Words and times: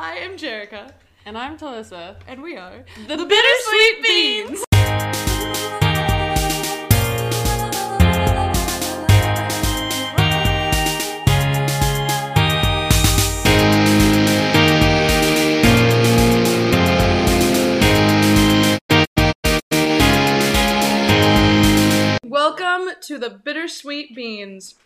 I 0.00 0.14
am 0.16 0.38
Jerica, 0.38 0.92
And 1.26 1.36
I'm 1.36 1.58
Talissa. 1.58 2.16
and 2.26 2.42
we 2.42 2.56
are 2.56 2.86
The, 3.06 3.16
Bittersweet 3.18 4.02
Beans. 4.02 4.64
Welcome 22.22 22.90
to 23.02 23.18
the 23.18 23.28
Bittersweet 23.30 24.14
Beans, 24.14 24.76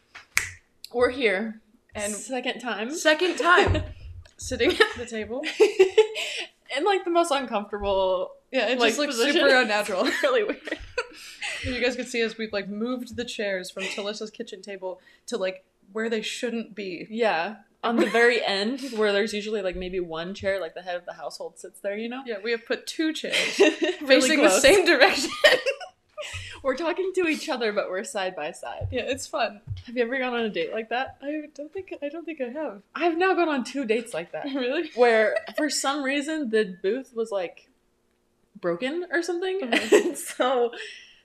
We're 0.93 1.11
here. 1.11 1.61
and 1.95 2.13
second 2.15 2.61
time. 2.61 2.91
second 2.93 3.37
time 3.39 3.83
sitting 4.37 4.71
at 4.73 4.97
the 4.97 5.07
table. 5.07 5.43
In 6.77 6.85
like 6.85 7.05
the 7.05 7.11
most 7.11 7.31
uncomfortable. 7.31 8.33
Yeah, 8.51 8.69
it 8.69 8.79
Like, 8.79 8.89
just 8.91 8.99
looks 8.99 9.15
position. 9.17 9.43
super 9.43 9.55
unnatural. 9.63 10.05
really 10.23 10.43
weird. 10.45 10.79
you 11.65 11.81
guys 11.81 11.95
can 11.97 12.07
see 12.07 12.23
us. 12.25 12.37
We've 12.37 12.53
like 12.53 12.69
moved 12.69 13.17
the 13.17 13.25
chairs 13.25 13.71
from 13.71 13.85
Talissa's 13.85 14.31
kitchen 14.31 14.61
table 14.63 15.01
to 15.27 15.37
like 15.37 15.65
where 15.93 16.09
they 16.11 16.23
shouldn't 16.23 16.75
be. 16.75 17.07
Yeah. 17.11 17.57
On 17.85 17.97
the 17.97 18.07
very 18.07 18.43
end, 18.43 18.81
where 18.97 19.13
there's 19.13 19.35
usually 19.35 19.61
like 19.61 19.77
maybe 19.77 20.01
one 20.01 20.33
chair, 20.35 20.59
like 20.61 20.75
the 20.75 20.81
head 20.83 20.97
of 20.97 21.05
the 21.05 21.13
household 21.13 21.59
sits 21.59 21.81
there, 21.81 21.97
you 21.99 22.09
know? 22.09 22.23
Yeah, 22.25 22.37
we 22.43 22.51
have 22.53 22.65
put 22.65 22.87
two 22.87 23.13
chairs 23.13 23.59
Really 23.59 23.99
facing 24.07 24.43
the 24.43 24.49
same 24.49 24.87
direction. 24.87 25.31
We're 26.63 26.77
talking 26.77 27.13
to 27.17 27.27
each 27.29 27.49
other, 27.49 27.73
but 27.73 27.91
we're 27.91 28.05
side 28.05 28.35
by 28.35 28.53
side. 28.53 28.89
yeah, 28.91 29.03
it's 29.03 29.27
fun. 29.27 29.61
Have 29.87 29.97
you 29.97 30.03
ever 30.03 30.19
gone 30.19 30.33
on 30.35 30.41
a 30.41 30.49
date 30.49 30.73
like 30.73 30.89
that? 30.89 31.19
I 31.23 31.43
don't 31.55 31.73
think 31.73 31.93
I 32.03 32.09
don't 32.09 32.25
think 32.25 32.41
I 32.41 32.49
have. 32.49 32.83
I've 32.95 33.19
now 33.19 33.35
gone 33.35 33.49
on 33.51 33.65
two 33.65 33.85
dates 33.85 34.15
like 34.15 34.33
that. 34.33 34.47
Really? 34.55 34.91
where 34.95 35.37
for 35.57 35.69
some 35.69 36.03
reason 36.03 36.49
the 36.51 36.77
booth 36.83 37.13
was 37.15 37.31
like 37.31 37.69
broken 38.61 39.07
or 39.13 39.23
something 39.23 39.61
Mhm. 39.61 39.93
and 40.07 40.17
so 40.37 40.73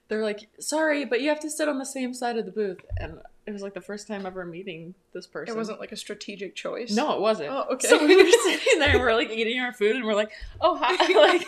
they're 0.10 0.24
like 0.24 0.50
sorry 0.60 1.06
but 1.06 1.22
you 1.22 1.30
have 1.30 1.40
to 1.42 1.50
sit 1.50 1.70
on 1.70 1.78
the 1.78 1.86
same 1.86 2.14
side 2.14 2.38
of 2.38 2.46
the 2.46 2.52
booth 2.52 2.80
and 2.98 3.20
it 3.50 3.54
was 3.54 3.62
like 3.64 3.74
the 3.74 3.82
first 3.82 4.08
time 4.08 4.26
ever 4.26 4.46
meeting 4.46 4.94
this 5.14 5.26
person 5.28 5.54
It 5.54 5.58
wasn't 5.58 5.80
like 5.80 5.92
a 5.92 5.96
strategic 5.98 6.56
choice. 6.56 6.92
no 6.96 7.14
it 7.16 7.22
wasn't 7.22 7.50
Oh, 7.52 7.66
okay. 7.74 7.88
so 7.88 8.06
we 8.06 8.16
were 8.16 8.30
sitting 8.44 8.80
there 8.80 8.90
and 8.92 9.00
we're 9.00 9.14
like 9.16 9.30
eating 9.32 9.60
our 9.60 9.74
food 9.74 9.96
and 9.96 10.06
we're 10.06 10.16
like 10.16 10.32
oh 10.62 10.78
hi 10.82 10.92
like 11.28 11.46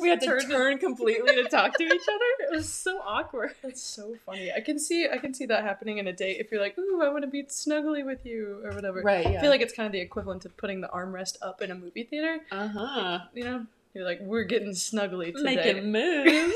we 0.00 0.08
had 0.08 0.20
to 0.20 0.26
Turn- 0.26 0.50
turn 0.50 0.78
completely 0.78 1.34
to 1.36 1.44
talk 1.44 1.74
to 1.78 1.84
each 1.84 1.90
other 1.92 2.24
it 2.40 2.50
was 2.50 2.68
so 2.68 2.98
awkward 3.04 3.52
That's 3.62 3.80
so 3.82 4.16
funny. 4.26 4.52
I 4.52 4.60
can 4.60 4.78
see 4.78 5.08
I 5.10 5.18
can 5.18 5.32
see 5.32 5.46
that 5.46 5.62
happening 5.64 5.98
in 5.98 6.06
a 6.06 6.12
date 6.12 6.38
if 6.40 6.50
you're 6.50 6.60
like, 6.60 6.76
ooh, 6.78 7.02
I 7.02 7.08
want 7.08 7.22
to 7.22 7.30
be 7.30 7.44
snuggly 7.44 8.04
with 8.04 8.26
you 8.26 8.60
or 8.64 8.72
whatever. 8.72 9.00
right 9.02 9.26
I 9.26 9.40
feel 9.40 9.50
like 9.50 9.60
it's 9.62 9.72
kind 9.72 9.86
of 9.86 9.92
the 9.92 10.00
equivalent 10.00 10.44
of 10.44 10.56
putting 10.56 10.80
the 10.80 10.88
armrest 10.88 11.36
up 11.42 11.62
in 11.62 11.70
a 11.70 11.74
movie 11.74 12.02
theater. 12.04 12.40
uh-huh 12.50 13.20
You 13.34 13.44
know, 13.44 13.66
you're 13.94 14.04
like, 14.04 14.20
we're 14.20 14.44
getting 14.44 14.70
snuggly 14.72 15.34
today. 15.34 15.56
making 15.56 15.90
moves. 15.92 16.54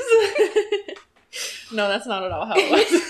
no, 1.71 1.87
that's 1.87 2.05
not 2.05 2.23
at 2.23 2.31
all 2.31 2.45
how 2.45 2.53
it 2.55 2.69
was. 2.69 3.00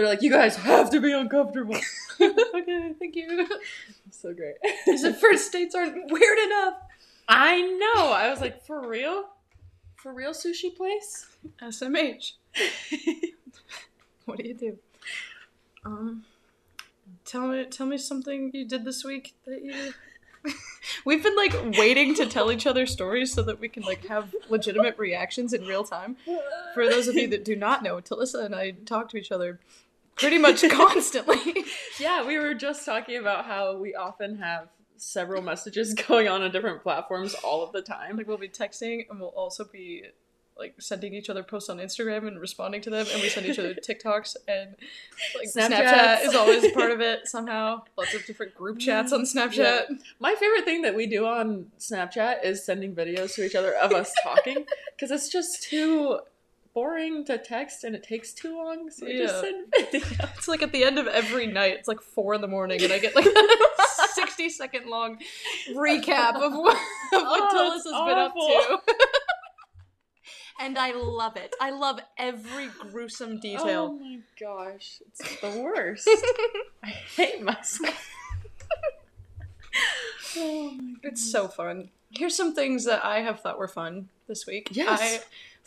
They're 0.00 0.08
like, 0.08 0.22
you 0.22 0.30
guys 0.30 0.56
have 0.56 0.88
to 0.92 1.00
be 1.00 1.12
uncomfortable. 1.12 1.74
okay, 2.20 2.94
thank 2.98 3.14
you. 3.16 3.46
so 4.10 4.32
great. 4.32 4.54
The 4.86 5.12
first 5.12 5.52
dates 5.52 5.74
aren't 5.74 6.10
weird 6.10 6.38
enough. 6.38 6.74
I 7.28 7.60
know. 7.60 8.10
I 8.10 8.30
was 8.30 8.40
like, 8.40 8.64
for 8.64 8.88
real? 8.88 9.26
For 9.96 10.14
real 10.14 10.32
sushi 10.32 10.74
place? 10.74 11.26
SMH. 11.62 12.32
What 14.24 14.38
do 14.38 14.48
you 14.48 14.54
do? 14.54 14.78
Um, 15.84 16.24
tell 17.26 17.48
me, 17.48 17.66
tell 17.66 17.86
me 17.86 17.98
something 17.98 18.50
you 18.54 18.66
did 18.66 18.86
this 18.86 19.04
week 19.04 19.34
that 19.44 19.62
you. 19.62 19.92
We've 21.04 21.22
been 21.22 21.36
like 21.36 21.76
waiting 21.78 22.14
to 22.14 22.24
tell 22.24 22.50
each 22.50 22.66
other 22.66 22.86
stories 22.86 23.34
so 23.34 23.42
that 23.42 23.60
we 23.60 23.68
can 23.68 23.82
like 23.82 24.06
have 24.06 24.34
legitimate 24.48 24.96
reactions 24.96 25.52
in 25.52 25.66
real 25.66 25.84
time. 25.84 26.16
For 26.72 26.88
those 26.88 27.06
of 27.06 27.16
you 27.16 27.28
that 27.28 27.44
do 27.44 27.54
not 27.54 27.82
know, 27.82 27.96
Talissa 27.96 28.46
and 28.46 28.54
I 28.54 28.70
talk 28.70 29.10
to 29.10 29.18
each 29.18 29.30
other 29.30 29.60
pretty 30.20 30.38
much 30.38 30.62
constantly. 30.70 31.64
yeah, 31.98 32.24
we 32.24 32.38
were 32.38 32.54
just 32.54 32.84
talking 32.84 33.16
about 33.16 33.46
how 33.46 33.76
we 33.76 33.94
often 33.94 34.38
have 34.38 34.68
several 34.96 35.42
messages 35.42 35.94
going 36.08 36.28
on 36.28 36.42
on 36.42 36.52
different 36.52 36.82
platforms 36.82 37.34
all 37.42 37.62
of 37.62 37.72
the 37.72 37.82
time. 37.82 38.16
like 38.16 38.28
we'll 38.28 38.38
be 38.38 38.48
texting 38.48 39.06
and 39.10 39.18
we'll 39.18 39.30
also 39.30 39.64
be 39.64 40.04
like 40.60 40.74
sending 40.78 41.14
each 41.14 41.30
other 41.30 41.42
posts 41.42 41.70
on 41.70 41.78
Instagram 41.78 42.28
and 42.28 42.38
responding 42.38 42.82
to 42.82 42.90
them, 42.90 43.06
and 43.10 43.22
we 43.22 43.30
send 43.30 43.46
each 43.46 43.58
other 43.58 43.74
TikToks 43.88 44.36
and 44.46 44.76
like 45.34 45.48
Snapchat 45.48 46.22
is 46.22 46.34
always 46.34 46.70
part 46.72 46.90
of 46.90 47.00
it 47.00 47.26
somehow. 47.26 47.80
Lots 47.96 48.14
of 48.14 48.26
different 48.26 48.54
group 48.54 48.78
chats 48.78 49.10
on 49.10 49.22
mm, 49.22 49.34
Snapchat. 49.34 49.56
Yeah. 49.56 49.96
My 50.18 50.34
favorite 50.34 50.66
thing 50.66 50.82
that 50.82 50.94
we 50.94 51.06
do 51.06 51.24
on 51.24 51.72
Snapchat 51.78 52.44
is 52.44 52.62
sending 52.62 52.94
videos 52.94 53.34
to 53.36 53.46
each 53.46 53.54
other 53.54 53.72
of 53.74 53.92
us 53.92 54.12
talking 54.22 54.66
because 54.94 55.10
it's 55.10 55.30
just 55.30 55.62
too 55.62 56.20
boring 56.74 57.24
to 57.26 57.38
text 57.38 57.84
and 57.84 57.94
it 57.94 58.02
takes 58.02 58.32
too 58.32 58.56
long. 58.56 58.90
So 58.90 59.06
we 59.06 59.18
just 59.18 59.40
send 59.40 59.72
videos. 59.72 60.28
It's 60.38 60.48
like 60.48 60.62
at 60.62 60.72
the 60.72 60.84
end 60.84 60.98
of 60.98 61.06
every 61.06 61.46
night, 61.46 61.74
it's 61.78 61.88
like 61.88 62.00
four 62.00 62.34
in 62.34 62.40
the 62.40 62.48
morning, 62.48 62.82
and 62.82 62.92
I 62.92 62.98
get 62.98 63.14
like 63.14 63.26
a 63.26 63.32
60 64.14 64.48
second 64.50 64.86
long 64.86 65.18
recap 65.74 66.34
of 66.36 66.52
what, 66.52 66.76
of 66.76 67.22
what 67.22 67.50
Oh, 67.52 67.70
has 67.72 67.84
been 67.84 68.18
up 68.18 68.34
to. 68.34 68.94
and 70.60 70.78
I 70.78 70.92
love 70.92 71.36
it. 71.36 71.54
I 71.60 71.70
love 71.70 72.00
every 72.18 72.68
gruesome 72.68 73.34
oh 73.36 73.40
detail. 73.40 73.98
Oh 73.98 73.98
my 73.98 74.18
gosh, 74.40 75.00
it's 75.06 75.40
the 75.40 75.60
worst. 75.60 76.08
I 76.82 76.88
hate 76.88 77.42
myself. 77.42 78.08
oh 80.36 80.70
my 80.80 80.94
It's 81.02 81.30
so 81.30 81.48
fun. 81.48 81.90
Here's 82.12 82.34
some 82.36 82.54
things 82.54 82.84
that 82.86 83.04
I 83.04 83.20
have 83.20 83.40
thought 83.40 83.58
were 83.58 83.68
fun 83.68 84.08
this 84.26 84.46
week. 84.46 84.68
Yes. 84.72 85.00
I, 85.00 85.20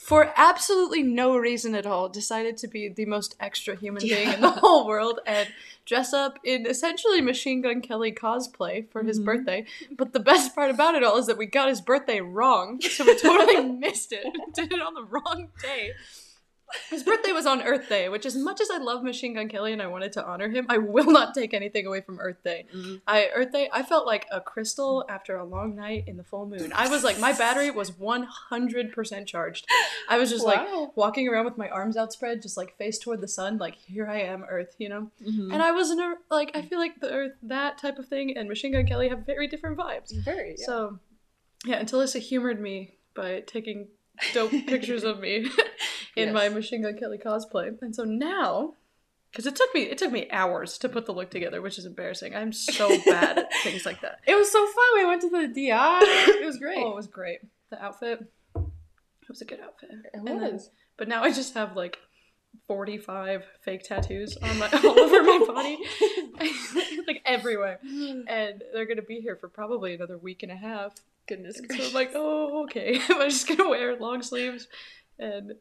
for 0.04 0.34
absolutely 0.36 1.02
no 1.04 1.38
reason 1.38 1.74
at 1.76 1.86
all, 1.86 2.10
decided 2.10 2.58
to 2.58 2.68
be 2.68 2.90
the 2.90 3.06
most 3.06 3.36
extra 3.40 3.76
human 3.76 4.02
being 4.02 4.32
in 4.32 4.42
the 4.42 4.50
whole 4.52 4.86
world 4.86 5.20
and 5.26 5.48
dress 5.86 6.14
up 6.14 6.40
in 6.44 6.66
essentially 6.66 7.22
Machine 7.22 7.62
Gun 7.62 7.82
Kelly 7.82 8.12
cosplay 8.12 8.90
for 8.90 9.04
his 9.04 9.20
Mhm. 9.20 9.26
birthday. 9.26 9.66
But 9.98 10.14
the 10.14 10.20
best 10.20 10.54
part 10.56 10.70
about 10.70 10.96
it 10.96 11.04
all 11.04 11.18
is 11.18 11.28
that 11.28 11.38
we 11.38 11.46
got 11.46 11.70
his 11.70 11.82
birthday 11.82 12.20
wrong, 12.22 12.82
so 12.82 13.04
we 13.06 13.18
totally 13.18 13.62
missed 13.86 14.12
it. 14.12 14.26
Did 14.54 14.72
it 14.74 14.82
on 14.82 14.94
the 14.94 15.04
wrong 15.04 15.50
day. 15.62 15.92
His 16.90 17.04
birthday 17.04 17.32
was 17.32 17.46
on 17.46 17.62
Earth 17.62 17.88
Day, 17.90 18.10
which, 18.10 18.26
as 18.26 18.36
much 18.36 18.60
as 18.62 18.70
I 18.72 18.78
love 18.78 19.04
Machine 19.04 19.34
Gun 19.36 19.48
Kelly 19.48 19.74
and 19.74 19.82
I 19.82 19.88
wanted 19.88 20.12
to 20.14 20.26
honor 20.26 20.50
him, 20.50 20.66
I 20.70 20.78
will 20.80 21.12
not 21.12 21.34
take 21.34 21.54
anything 21.54 21.86
away 21.86 22.02
from 22.02 22.20
Earth 22.20 22.44
Day. 22.44 22.66
Mhm. 22.74 23.02
I 23.08 23.30
Earth 23.34 23.52
Day, 23.52 23.70
I 23.72 23.84
felt 23.84 24.06
like 24.06 24.28
a 24.32 24.42
crystal 24.42 25.06
after 25.10 25.36
a 25.38 25.44
long 25.46 25.76
night 25.76 26.06
in 26.08 26.18
the 26.18 26.24
full 26.24 26.46
moon. 26.46 26.72
I 26.74 26.88
was 26.90 27.04
like, 27.04 27.20
my 27.20 27.34
battery 27.34 27.70
was 27.72 27.92
100% 27.92 29.28
charged. 29.28 29.66
I 30.10 30.18
was 30.18 30.30
just 30.30 30.46
like 30.46 30.68
walking 30.96 31.28
around 31.28 31.46
with 31.46 31.58
my 31.58 31.70
arms 31.70 31.98
outspread, 31.98 32.42
just 32.42 32.58
like 32.58 32.78
face 32.78 32.98
toward 33.00 33.22
the 33.22 33.28
sun, 33.28 33.58
like, 33.58 33.76
here 33.76 34.08
I 34.08 34.22
am, 34.22 34.44
Earth, 34.44 34.76
you 34.78 34.90
know? 34.90 35.12
Mhm. 35.22 35.54
And 35.54 35.62
I 35.62 35.72
was 35.72 35.92
in 35.92 36.00
a, 36.00 36.16
like, 36.30 36.52
I 36.56 36.62
feel 36.62 36.80
like 36.80 37.00
the 37.00 37.12
Earth, 37.12 37.34
that 37.44 37.78
type 37.78 37.98
of 38.00 38.08
thing, 38.08 38.36
and 38.38 38.48
Machine 38.50 38.72
Gun 38.74 38.86
Kelly 38.86 39.10
have 39.10 39.26
very 39.26 39.48
different 39.48 39.78
vibes. 39.78 40.14
very 40.24 40.56
yeah. 40.58 40.66
So, 40.66 41.00
yeah, 41.66 41.76
and 41.78 41.88
Talissa 41.90 42.20
humored 42.20 42.60
me 42.60 42.98
by 43.16 43.42
taking 43.42 43.88
dope 44.34 44.52
pictures 44.52 45.04
of 45.04 45.20
me 45.20 45.48
in 46.16 46.34
my 46.34 46.44
Yes. 46.46 46.54
Machine 46.54 46.82
Gun 46.84 46.98
Kelly 46.98 47.18
cosplay. 47.18 47.76
And 47.82 47.96
so 47.96 48.04
now, 48.04 48.74
because 49.32 49.46
it 49.48 49.56
took 49.56 49.74
me 49.74 49.84
it 49.84 49.98
took 49.98 50.12
me 50.12 50.30
hours 50.32 50.78
to 50.80 50.90
put 50.90 51.06
the 51.06 51.12
look 51.14 51.30
together, 51.32 51.62
which 51.62 51.78
is 51.78 51.86
embarrassing. 51.86 52.36
I'm 52.36 52.54
so 52.54 52.90
bad 53.06 53.40
at 53.40 53.54
things 53.64 53.86
like 53.86 54.02
that. 54.02 54.20
It 54.28 54.36
was 54.36 54.52
so 54.52 54.66
fun. 54.66 54.86
We 54.96 55.06
went 55.06 55.22
to 55.22 55.30
the 55.30 55.48
DI. 55.48 56.00
It 56.02 56.46
was 56.46 56.58
great. 56.58 56.78
Oh, 56.80 56.92
it 56.92 56.96
was 56.96 57.08
great. 57.08 57.40
The 57.72 57.84
outfit, 57.84 58.20
it 58.56 59.30
was 59.30 59.42
a 59.42 59.46
good 59.46 59.60
outfit. 59.60 59.90
it 59.92 60.10
and 60.14 60.28
then- 60.28 60.40
was. 60.54 60.70
But 60.98 61.08
now 61.08 61.24
I 61.24 61.32
just 61.32 61.56
have 61.56 61.76
like 61.76 61.98
45 62.68 63.44
fake 63.62 63.84
tattoos 63.84 64.38
on 64.38 64.60
my 64.60 64.70
all 64.84 65.00
over 65.00 65.24
my 65.24 65.44
body, 65.48 65.78
like 67.08 67.22
everywhere, 67.26 67.80
and 67.84 68.64
they're 68.74 68.86
gonna 68.86 69.02
be 69.02 69.20
here 69.20 69.36
for 69.36 69.48
probably 69.50 69.96
another 69.96 70.18
week 70.20 70.44
and 70.44 70.52
a 70.52 70.56
half. 70.56 70.94
Goodness 71.28 71.58
And 71.58 71.66
so 71.66 71.76
gracious. 71.76 71.88
I'm 71.90 71.94
like, 71.96 72.12
oh, 72.16 72.64
okay. 72.66 73.00
I'm 73.10 73.30
just 73.30 73.48
gonna 73.48 73.68
wear 73.70 73.96
long 73.98 74.22
sleeves, 74.22 74.68
and 75.18 75.54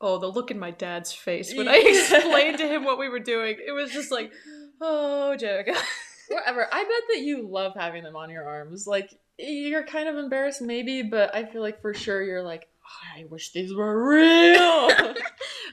oh, 0.00 0.18
the 0.18 0.28
look 0.28 0.50
in 0.50 0.58
my 0.58 0.70
dad's 0.70 1.12
face 1.12 1.54
when 1.54 1.68
I 1.68 1.76
explained 1.76 2.58
to 2.58 2.68
him 2.68 2.84
what 2.84 2.98
we 2.98 3.08
were 3.08 3.18
doing, 3.34 3.56
it 3.64 3.72
was 3.72 3.90
just 3.90 4.10
like, 4.10 4.32
oh, 4.80 5.36
Jerica. 5.38 5.76
Whatever. 6.28 6.66
I 6.72 6.82
bet 6.82 7.02
that 7.14 7.20
you 7.20 7.46
love 7.48 7.74
having 7.76 8.02
them 8.02 8.16
on 8.16 8.30
your 8.30 8.44
arms. 8.44 8.86
Like 8.86 9.16
you're 9.38 9.84
kind 9.84 10.08
of 10.08 10.16
embarrassed, 10.16 10.60
maybe, 10.60 11.02
but 11.02 11.34
I 11.34 11.44
feel 11.44 11.62
like 11.62 11.80
for 11.80 11.94
sure 11.94 12.22
you're 12.22 12.42
like, 12.42 12.68
"Oh, 12.84 13.20
I 13.20 13.24
wish 13.26 13.52
these 13.52 13.72
were 13.72 14.08
real. 14.08 14.58
oh, 14.60 15.14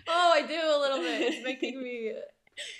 I 0.08 0.44
do 0.48 0.54
a 0.54 0.80
little 0.80 1.00
bit. 1.00 1.22
It's 1.22 1.44
making 1.44 1.82
me. 1.82 2.14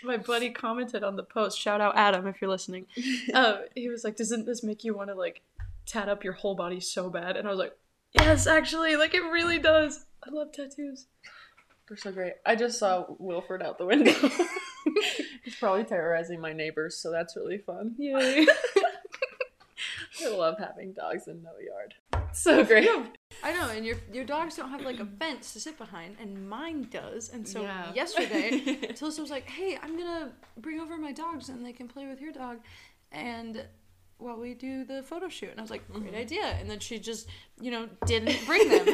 My 0.04 0.18
buddy 0.18 0.52
commented 0.52 1.04
on 1.04 1.16
the 1.16 1.24
post. 1.24 1.60
Shout 1.60 1.82
out 1.82 1.98
Adam 1.98 2.28
if 2.28 2.40
you're 2.42 2.50
listening. 2.50 2.86
Um, 3.34 3.62
he 3.74 3.90
was 3.90 4.04
like, 4.04 4.18
"Doesn't 4.18 4.46
this 4.46 4.64
make 4.64 4.84
you 4.84 4.96
want 4.96 5.10
to 5.10 5.16
like 5.16 5.42
tat 5.88 6.10
up 6.10 6.24
your 6.24 6.34
whole 6.34 6.56
body 6.56 6.80
so 6.80 7.10
bad?" 7.10 7.38
And 7.38 7.48
I 7.48 7.52
was 7.52 7.60
like, 7.60 7.76
"Yes, 8.14 8.46
actually, 8.46 8.98
like 8.98 9.16
it 9.16 9.24
really 9.24 9.58
does. 9.58 10.06
I 10.26 10.32
love 10.32 10.52
tattoos." 10.52 11.08
They're 11.88 11.98
so 11.98 12.12
great. 12.12 12.34
I 12.46 12.56
just 12.56 12.80
saw 12.80 13.06
Wilfred 13.20 13.62
out 13.62 13.78
the 13.78 13.86
window. 13.86 14.14
He's 15.44 15.56
probably 15.56 15.84
terrorizing 15.84 16.40
my 16.40 16.54
neighbors, 16.54 16.98
so 16.98 17.12
that's 17.12 17.36
really 17.36 17.58
fun. 17.58 17.96
Yay. 17.98 18.46
I 20.24 20.30
love 20.30 20.56
having 20.60 20.94
dogs 20.94 21.28
in 21.28 21.42
no 21.42 21.52
yard. 21.60 21.96
So 22.34 22.64
great. 22.66 22.90
I 23.44 23.54
know, 23.54 23.70
and 23.70 23.86
your 23.86 23.98
your 24.12 24.24
dogs 24.24 24.56
don't 24.56 24.70
have 24.70 24.82
like 24.82 25.00
a 25.00 25.06
fence 25.06 25.54
to 25.54 25.60
sit 25.60 25.78
behind, 25.78 26.18
and 26.20 26.50
mine 26.50 26.88
does. 26.90 27.30
And 27.30 27.48
so 27.48 27.62
Yeah. 27.62 27.94
yesterday, 27.94 28.60
Talissa 28.94 29.20
was 29.20 29.32
like, 29.32 29.50
"Hey, 29.50 29.78
I'm 29.82 29.98
gonna 29.98 30.32
bring 30.58 30.80
over 30.80 30.98
my 30.98 31.12
dogs, 31.12 31.50
and 31.50 31.66
they 31.66 31.74
can 31.74 31.88
play 31.88 32.08
with 32.08 32.22
your 32.22 32.32
dog." 32.32 32.60
And 33.12 33.66
while 34.18 34.40
we 34.40 34.54
do 34.54 34.86
the 34.86 35.04
photo 35.04 35.28
shoot, 35.28 35.50
and 35.50 35.60
I 35.60 35.64
was 35.64 35.72
like, 35.72 35.88
"Great 35.92 36.06
mm-hmm. 36.06 36.16
idea!" 36.16 36.46
And 36.46 36.70
then 36.70 36.80
she 36.80 37.00
just, 37.00 37.28
you 37.60 37.72
know, 37.72 37.90
didn't 38.06 38.46
bring 38.46 38.70
them. 38.70 38.88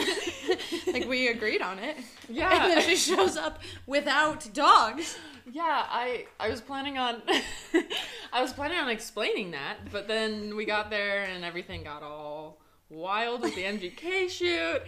like 0.93 1.07
we 1.07 1.27
agreed 1.27 1.61
on 1.61 1.79
it. 1.79 1.97
Yeah. 2.27 2.63
And 2.63 2.71
then 2.71 2.81
she 2.81 2.95
shows 2.95 3.37
up 3.37 3.61
without 3.85 4.47
dogs. 4.53 5.17
Yeah, 5.51 5.85
I 5.89 6.25
I 6.39 6.49
was 6.49 6.61
planning 6.61 6.97
on 6.97 7.21
I 8.33 8.41
was 8.41 8.53
planning 8.53 8.77
on 8.77 8.89
explaining 8.89 9.51
that, 9.51 9.91
but 9.91 10.07
then 10.07 10.55
we 10.55 10.65
got 10.65 10.89
there 10.89 11.23
and 11.23 11.43
everything 11.43 11.83
got 11.83 12.03
all 12.03 12.59
wild 12.89 13.41
with 13.41 13.55
the 13.55 13.63
MGK 13.63 14.29
shoot 14.29 14.81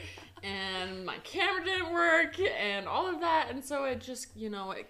and 0.43 1.05
my 1.05 1.17
camera 1.23 1.63
didn't 1.63 1.93
work 1.93 2.39
and 2.39 2.87
all 2.87 3.07
of 3.07 3.19
that 3.21 3.47
and 3.51 3.63
so 3.63 3.83
it 3.85 4.01
just, 4.01 4.35
you 4.35 4.49
know, 4.49 4.71
it, 4.71 4.87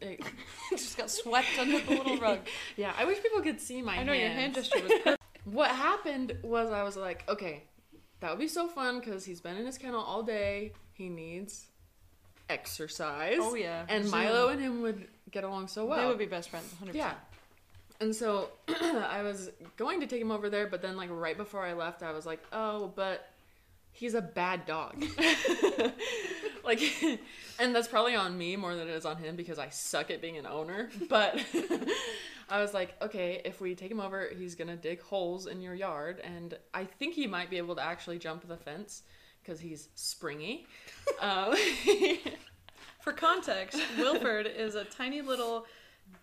it 0.00 0.20
just 0.70 0.96
got 0.96 1.10
swept 1.10 1.58
under 1.58 1.80
the 1.80 1.90
little 1.90 2.18
rug. 2.18 2.40
Yeah, 2.76 2.92
I 2.98 3.04
wish 3.04 3.22
people 3.22 3.40
could 3.40 3.60
see 3.60 3.82
my 3.82 3.98
I 3.98 4.02
know 4.04 4.12
your 4.12 4.30
hand 4.30 4.54
gesture 4.54 4.82
was 4.82 4.92
perfect. 4.92 5.22
What 5.44 5.70
happened 5.70 6.36
was 6.42 6.72
I 6.72 6.82
was 6.82 6.96
like, 6.96 7.24
okay, 7.28 7.62
that 8.20 8.30
would 8.30 8.38
be 8.38 8.48
so 8.48 8.68
fun 8.68 9.00
because 9.00 9.24
he's 9.24 9.40
been 9.40 9.56
in 9.56 9.66
his 9.66 9.78
kennel 9.78 10.00
all 10.00 10.22
day. 10.22 10.72
He 10.92 11.08
needs 11.08 11.66
exercise. 12.48 13.38
Oh, 13.40 13.54
yeah. 13.54 13.84
And. 13.88 14.10
Milo 14.10 14.48
and 14.48 14.60
him 14.60 14.82
would 14.82 15.06
get 15.30 15.44
along 15.44 15.68
so 15.68 15.84
well. 15.84 15.98
They 15.98 16.06
would 16.06 16.18
be 16.18 16.26
best 16.26 16.50
friends, 16.50 16.74
100%. 16.82 16.94
Yeah. 16.94 17.14
And 18.00 18.14
so 18.14 18.50
I 18.68 19.22
was 19.22 19.50
going 19.76 20.00
to 20.00 20.06
take 20.06 20.20
him 20.20 20.30
over 20.30 20.50
there, 20.50 20.66
but 20.66 20.82
then 20.82 20.96
like 20.96 21.10
right 21.10 21.36
before 21.36 21.64
I 21.64 21.72
left, 21.72 22.02
I 22.02 22.12
was 22.12 22.26
like, 22.26 22.42
oh, 22.52 22.92
but 22.94 23.28
he's 23.92 24.14
a 24.14 24.22
bad 24.22 24.66
dog. 24.66 25.02
like, 26.64 26.80
and 27.58 27.74
that's 27.74 27.88
probably 27.88 28.14
on 28.14 28.36
me 28.36 28.56
more 28.56 28.74
than 28.74 28.88
it 28.88 28.92
is 28.92 29.06
on 29.06 29.16
him 29.16 29.36
because 29.36 29.58
I 29.58 29.70
suck 29.70 30.10
at 30.10 30.20
being 30.20 30.36
an 30.36 30.46
owner. 30.46 30.90
But 31.08 31.42
I 32.48 32.60
was 32.60 32.72
like, 32.74 32.94
okay, 33.02 33.40
if 33.44 33.60
we 33.60 33.74
take 33.74 33.90
him 33.90 34.00
over, 34.00 34.28
he's 34.36 34.54
gonna 34.54 34.76
dig 34.76 35.00
holes 35.02 35.46
in 35.46 35.60
your 35.60 35.74
yard, 35.74 36.20
and 36.22 36.56
I 36.72 36.84
think 36.84 37.14
he 37.14 37.26
might 37.26 37.50
be 37.50 37.58
able 37.58 37.74
to 37.76 37.82
actually 37.82 38.18
jump 38.18 38.46
the 38.46 38.56
fence 38.56 39.02
because 39.42 39.58
he's 39.60 39.88
springy. 39.94 40.66
um, 41.20 41.54
For 43.00 43.12
context, 43.12 43.80
Wilford 43.98 44.46
is 44.46 44.74
a 44.74 44.84
tiny 44.84 45.22
little 45.22 45.66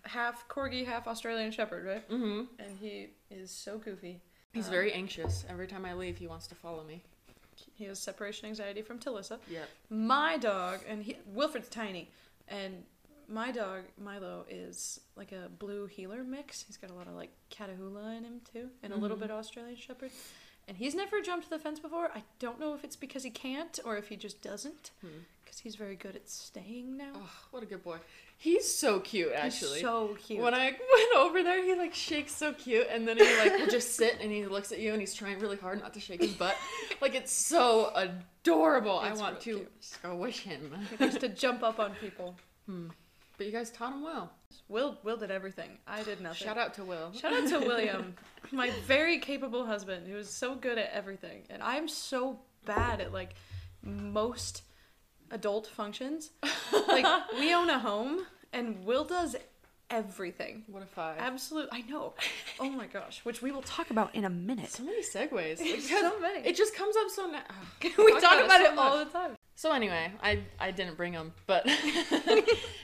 half 0.02 0.46
corgi, 0.48 0.84
half 0.84 1.06
Australian 1.06 1.50
shepherd, 1.50 1.86
right? 1.86 2.10
Mm-hmm. 2.10 2.42
And 2.58 2.78
he 2.78 3.08
is 3.30 3.50
so 3.50 3.78
goofy. 3.78 4.20
He's 4.52 4.66
Um, 4.66 4.70
very 4.70 4.92
anxious. 4.92 5.44
Every 5.48 5.66
time 5.66 5.84
I 5.86 5.94
leave, 5.94 6.18
he 6.18 6.26
wants 6.26 6.46
to 6.48 6.54
follow 6.54 6.84
me. 6.84 7.02
He 7.74 7.84
has 7.84 7.98
separation 7.98 8.48
anxiety 8.48 8.82
from 8.82 8.98
Talissa. 8.98 9.38
Yep. 9.50 9.68
My 9.90 10.36
dog, 10.36 10.80
and 10.88 11.02
he, 11.02 11.16
Wilford's 11.26 11.68
tiny, 11.68 12.10
and 12.48 12.84
my 13.28 13.50
dog 13.52 13.82
Milo 14.02 14.44
is 14.48 15.00
like 15.16 15.32
a 15.32 15.48
blue 15.48 15.86
heeler 15.86 16.22
mix. 16.24 16.62
He's 16.66 16.76
got 16.76 16.90
a 16.90 16.94
lot 16.94 17.06
of 17.06 17.14
like 17.14 17.30
Catahoula 17.50 18.16
in 18.18 18.24
him 18.24 18.40
too, 18.52 18.68
and 18.82 18.92
a 18.92 18.96
little 18.96 19.16
Mhm. 19.16 19.20
bit 19.20 19.30
Australian 19.30 19.76
Shepherd. 19.76 20.10
And 20.66 20.78
he's 20.78 20.94
never 20.94 21.20
jumped 21.20 21.50
the 21.50 21.58
fence 21.58 21.78
before. 21.78 22.10
I 22.14 22.22
don't 22.38 22.58
know 22.58 22.72
if 22.74 22.84
it's 22.84 22.96
because 22.96 23.22
he 23.22 23.30
can't 23.30 23.78
or 23.84 23.98
if 23.98 24.08
he 24.08 24.16
just 24.16 24.40
doesn't, 24.40 24.92
Hmm. 25.02 25.18
because 25.44 25.58
he's 25.60 25.74
very 25.76 25.94
good 25.94 26.16
at 26.16 26.28
staying 26.30 26.96
now. 26.96 27.12
Oh, 27.16 27.30
what 27.50 27.62
a 27.62 27.66
good 27.66 27.82
boy. 27.84 27.98
He's 28.38 28.74
so 28.74 28.98
cute, 29.00 29.32
actually. 29.32 29.74
He's 29.74 29.82
so 29.82 30.16
cute. 30.20 30.40
When 30.40 30.54
I 30.54 30.70
went 30.70 31.16
over 31.16 31.42
there, 31.42 31.62
he 31.62 31.74
like 31.74 31.94
shakes 31.94 32.34
so 32.34 32.52
cute, 32.54 32.86
and 32.90 33.06
then 33.06 33.18
he 33.18 33.24
like 33.38 33.52
will 33.58 33.66
just 33.66 33.94
sit 33.94 34.18
and 34.20 34.32
he 34.32 34.46
looks 34.46 34.72
at 34.72 34.78
you 34.78 34.92
and 34.92 35.00
he's 35.00 35.14
trying 35.14 35.38
really 35.38 35.56
hard 35.58 35.80
not 35.80 35.92
to 35.94 36.00
shake 36.00 36.22
his 36.22 36.32
butt. 36.34 36.56
like 37.02 37.14
it's 37.14 37.30
so 37.32 37.92
adorable. 37.94 38.98
I 38.98 39.12
want 39.12 39.40
to 39.40 39.56
cute. 39.58 39.72
squish 39.80 40.40
him. 40.40 40.74
he 40.98 41.10
to 41.10 41.28
jump 41.28 41.62
up 41.62 41.78
on 41.78 41.94
people. 41.96 42.36
But 43.36 43.46
you 43.46 43.52
guys 43.52 43.70
taught 43.70 43.92
him 43.92 44.02
well. 44.02 44.32
Will 44.68 44.98
Will 45.02 45.16
did 45.16 45.30
everything. 45.30 45.78
I 45.86 46.02
did 46.02 46.20
nothing. 46.20 46.46
Shout 46.46 46.58
out 46.58 46.74
to 46.74 46.84
Will. 46.84 47.12
Shout 47.12 47.32
out 47.32 47.48
to 47.48 47.58
William, 47.60 48.14
my 48.52 48.70
very 48.86 49.18
capable 49.18 49.66
husband, 49.66 50.06
who 50.06 50.16
is 50.16 50.30
so 50.30 50.54
good 50.54 50.78
at 50.78 50.90
everything, 50.92 51.42
and 51.50 51.62
I'm 51.62 51.88
so 51.88 52.40
bad 52.64 53.00
at 53.00 53.12
like 53.12 53.34
most 53.82 54.62
adult 55.30 55.66
functions. 55.66 56.30
Like 56.88 57.06
we 57.38 57.54
own 57.54 57.70
a 57.70 57.78
home, 57.78 58.26
and 58.52 58.84
Will 58.84 59.04
does 59.04 59.36
everything. 59.94 60.64
What 60.66 60.82
a 60.82 60.86
five. 60.86 61.16
Absolute, 61.18 61.68
I 61.72 61.82
know. 61.82 62.14
Oh 62.60 62.70
my 62.70 62.86
gosh, 62.86 63.20
which 63.24 63.42
we 63.42 63.50
will 63.50 63.62
talk 63.62 63.90
about 63.90 64.14
in 64.14 64.24
a 64.24 64.30
minute. 64.30 64.70
so 64.70 64.82
many 64.84 65.02
segues. 65.02 65.58
Like, 65.60 65.80
So 65.80 66.18
many. 66.20 66.46
It 66.46 66.56
just 66.56 66.74
comes 66.74 66.94
up 66.96 67.10
so. 67.10 67.26
Na- 67.26 67.40
we 67.98 68.12
talk 68.20 68.44
about, 68.44 68.60
so 68.60 68.72
it 68.72 68.78
all 68.78 68.98
the 69.04 69.10
time. 69.10 69.36
So 69.56 69.72
anyway, 69.72 70.12
I 70.22 70.40
I 70.60 70.70
didn't 70.70 70.96
bring 70.96 71.12
them, 71.12 71.32
but 71.46 71.66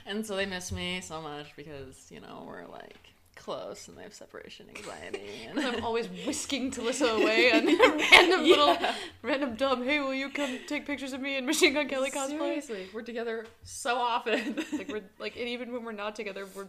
and 0.06 0.24
so 0.26 0.36
they 0.36 0.46
miss 0.46 0.72
me 0.72 1.00
so 1.00 1.20
much 1.20 1.54
because 1.56 2.06
you 2.10 2.20
know 2.20 2.44
we're 2.46 2.66
like 2.66 2.96
close 3.36 3.88
and 3.88 3.96
they 3.96 4.02
have 4.02 4.12
separation 4.12 4.66
anxiety 4.76 5.46
and 5.48 5.58
I'm 5.58 5.82
always 5.82 6.08
whisking 6.26 6.70
Talissa 6.70 7.22
away 7.22 7.50
on 7.50 7.64
random 7.66 8.42
little, 8.42 8.76
random 9.22 9.54
dumb. 9.54 9.82
Hey, 9.82 9.98
will 10.00 10.12
you 10.12 10.28
come 10.28 10.58
take 10.66 10.84
pictures 10.86 11.14
of 11.14 11.22
me 11.22 11.38
in 11.38 11.46
Machine 11.46 11.72
Gun 11.72 11.88
Kelly 11.88 12.10
cosplay? 12.10 12.38
Seriously, 12.38 12.88
we're 12.92 13.00
together 13.02 13.46
so 13.62 13.96
often. 13.96 14.56
like 14.72 14.88
we're 14.92 15.02
like 15.18 15.36
and 15.36 15.48
even 15.48 15.72
when 15.72 15.84
we're 15.84 15.92
not 15.92 16.14
together 16.14 16.46
we're 16.54 16.68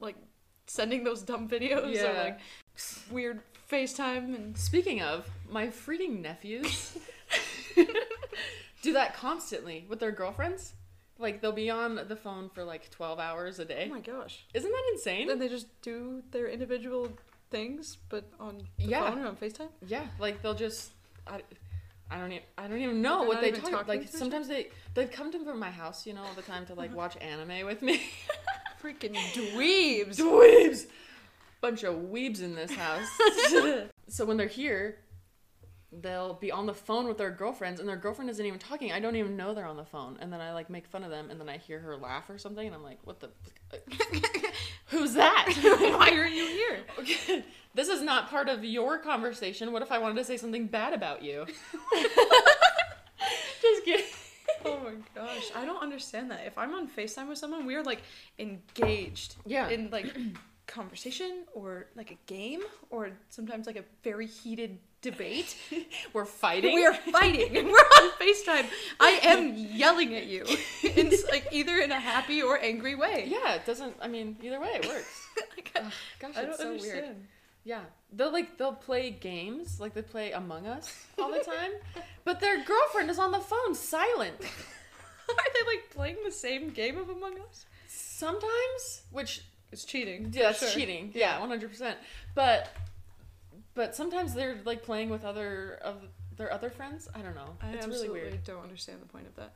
like 0.00 0.16
sending 0.66 1.04
those 1.04 1.22
dumb 1.22 1.48
videos 1.48 1.94
Yeah. 1.94 2.10
or 2.10 2.24
like 2.24 2.40
weird 3.10 3.40
FaceTime 3.70 4.34
and 4.34 4.56
Speaking 4.58 5.00
of, 5.02 5.28
my 5.48 5.68
freaking 5.68 6.20
nephews 6.22 6.98
do 8.82 8.92
that 8.92 9.14
constantly 9.14 9.84
with 9.88 10.00
their 10.00 10.12
girlfriends. 10.12 10.72
Like 11.18 11.40
they'll 11.42 11.52
be 11.52 11.68
on 11.70 12.00
the 12.08 12.16
phone 12.16 12.48
for 12.48 12.64
like 12.64 12.90
twelve 12.90 13.18
hours 13.18 13.58
a 13.58 13.64
day. 13.64 13.86
oh 13.90 13.94
my 13.94 14.00
gosh. 14.00 14.44
Isn't 14.54 14.70
that 14.70 14.82
insane? 14.92 15.28
Then 15.28 15.38
they 15.38 15.48
just 15.48 15.66
do 15.82 16.22
their 16.30 16.48
individual 16.48 17.10
things 17.50 17.98
but 18.08 18.24
on 18.38 18.58
the 18.78 18.84
Yeah. 18.86 19.10
phone 19.10 19.22
or 19.22 19.26
on 19.26 19.36
FaceTime? 19.36 19.68
Yeah, 19.86 20.06
like 20.18 20.40
they'll 20.40 20.54
just 20.54 20.92
I, 21.26 21.42
I 22.10 22.18
don't 22.18 22.32
even 22.32 22.44
I 22.56 22.68
don't 22.68 22.78
even 22.80 23.02
know 23.02 23.20
They're 23.20 23.28
what 23.28 23.40
they 23.42 23.50
talk 23.52 23.86
like 23.86 24.08
sometimes 24.08 24.48
they 24.48 24.68
they'd 24.94 25.12
come 25.12 25.30
to 25.32 25.38
my 25.54 25.70
house, 25.70 26.06
you 26.06 26.14
know, 26.14 26.22
all 26.22 26.34
the 26.34 26.42
time 26.42 26.64
to 26.66 26.74
like 26.74 26.94
watch 27.02 27.16
anime 27.20 27.66
with 27.66 27.82
me. 27.82 28.00
Freaking 28.82 29.14
dweebs. 29.34 30.16
Dweebs! 30.16 30.86
Bunch 31.60 31.82
of 31.82 31.94
weebs 31.96 32.42
in 32.42 32.54
this 32.54 32.72
house. 32.72 33.06
so 34.08 34.24
when 34.24 34.36
they're 34.36 34.46
here, 34.46 34.98
they'll 35.92 36.34
be 36.34 36.52
on 36.52 36.66
the 36.66 36.74
phone 36.74 37.06
with 37.06 37.18
their 37.18 37.30
girlfriends 37.30 37.80
and 37.80 37.88
their 37.88 37.96
girlfriend 37.96 38.30
isn't 38.30 38.44
even 38.44 38.58
talking. 38.58 38.92
I 38.92 39.00
don't 39.00 39.16
even 39.16 39.36
know 39.36 39.52
they're 39.54 39.66
on 39.66 39.76
the 39.76 39.84
phone. 39.84 40.16
And 40.20 40.32
then 40.32 40.40
I 40.40 40.52
like 40.52 40.70
make 40.70 40.86
fun 40.86 41.02
of 41.02 41.10
them 41.10 41.30
and 41.30 41.40
then 41.40 41.48
I 41.48 41.58
hear 41.58 41.80
her 41.80 41.96
laugh 41.96 42.30
or 42.30 42.38
something 42.38 42.64
and 42.66 42.74
I'm 42.74 42.82
like, 42.82 42.98
what 43.04 43.20
the 43.20 43.30
Who's 44.86 45.14
that? 45.14 45.52
Why 45.62 46.10
are 46.12 46.26
you 46.26 46.46
here? 46.46 46.78
Okay, 46.98 47.44
this 47.74 47.88
is 47.88 48.02
not 48.02 48.30
part 48.30 48.48
of 48.48 48.64
your 48.64 48.98
conversation. 48.98 49.72
What 49.72 49.82
if 49.82 49.92
I 49.92 49.98
wanted 49.98 50.16
to 50.16 50.24
say 50.24 50.36
something 50.36 50.66
bad 50.66 50.92
about 50.92 51.22
you? 51.22 51.46
Just 53.60 53.84
kidding. 53.84 54.06
Oh 54.64 54.78
my 54.84 54.94
gosh. 55.14 55.50
I 55.54 55.64
don't 55.64 55.82
understand 55.82 56.30
that. 56.30 56.46
If 56.46 56.56
I'm 56.58 56.74
on 56.74 56.88
FaceTime 56.88 57.28
with 57.28 57.38
someone, 57.38 57.66
we 57.66 57.74
are 57.76 57.82
like 57.82 58.02
engaged. 58.38 59.36
Yeah. 59.46 59.68
In 59.68 59.90
like 59.90 60.16
conversation 60.66 61.44
or 61.54 61.86
like 61.96 62.10
a 62.10 62.18
game 62.26 62.60
or 62.90 63.10
sometimes 63.28 63.66
like 63.66 63.76
a 63.76 63.84
very 64.04 64.26
heated 64.26 64.78
debate. 65.02 65.56
We're 66.12 66.24
fighting. 66.26 66.74
We 66.74 66.84
are 66.86 66.94
fighting 66.94 67.56
and 67.56 67.68
we're 67.68 67.78
on 67.78 68.10
FaceTime. 68.20 68.66
I 69.00 69.20
am 69.22 69.54
yelling 69.56 70.14
at 70.14 70.26
you. 70.26 70.44
It's 70.82 71.24
like 71.30 71.46
either 71.52 71.78
in 71.78 71.90
a 71.90 72.00
happy 72.00 72.42
or 72.42 72.58
angry 72.58 72.94
way. 72.94 73.24
Yeah, 73.26 73.54
it 73.54 73.64
doesn't. 73.64 73.96
I 74.00 74.08
mean, 74.08 74.36
either 74.42 74.60
way, 74.60 74.68
it 74.74 74.86
works. 74.86 75.26
Like, 75.56 75.72
Ugh, 75.76 75.92
gosh, 76.20 76.36
I 76.36 76.42
don't 76.42 76.50
it's 76.50 76.58
so 76.58 76.68
understand. 76.68 77.04
weird. 77.06 77.16
Yeah, 77.64 77.80
they'll 78.12 78.32
like 78.32 78.56
they'll 78.58 78.72
play 78.74 79.10
games 79.10 79.80
like 79.80 79.94
they 79.94 80.02
play 80.02 80.32
Among 80.32 80.66
Us 80.66 81.04
all 81.18 81.30
the 81.32 81.38
time, 81.44 81.72
but 82.24 82.40
their 82.40 82.62
girlfriend 82.64 83.10
is 83.10 83.18
on 83.18 83.30
the 83.32 83.38
phone, 83.40 83.74
silent. 83.74 84.34
Are 84.40 85.36
they 85.54 85.66
like 85.76 85.90
playing 85.90 86.16
the 86.24 86.32
same 86.32 86.70
game 86.70 86.98
of 86.98 87.08
Among 87.08 87.38
Us? 87.48 87.66
Sometimes, 87.88 89.02
which 89.12 89.42
is 89.72 89.84
cheating. 89.84 90.30
yeah, 90.32 90.44
that's 90.44 90.58
Sure. 90.60 90.68
cheating. 90.70 91.12
Yeah, 91.14 91.38
one 91.40 91.48
hundred 91.48 91.70
percent. 91.70 91.96
But 92.34 92.68
but 93.74 93.94
sometimes 93.94 94.34
they're 94.34 94.56
like 94.64 94.82
playing 94.82 95.08
with 95.10 95.24
other 95.24 95.78
of 95.82 95.96
their 96.36 96.52
other 96.52 96.70
friends. 96.70 97.08
I 97.14 97.20
don't 97.20 97.34
know. 97.34 97.56
I 97.62 97.70
it's 97.70 97.86
really 97.86 98.08
weird. 98.08 98.42
don't 98.44 98.62
understand 98.62 99.00
the 99.00 99.06
point 99.06 99.26
of 99.26 99.36
that. 99.36 99.52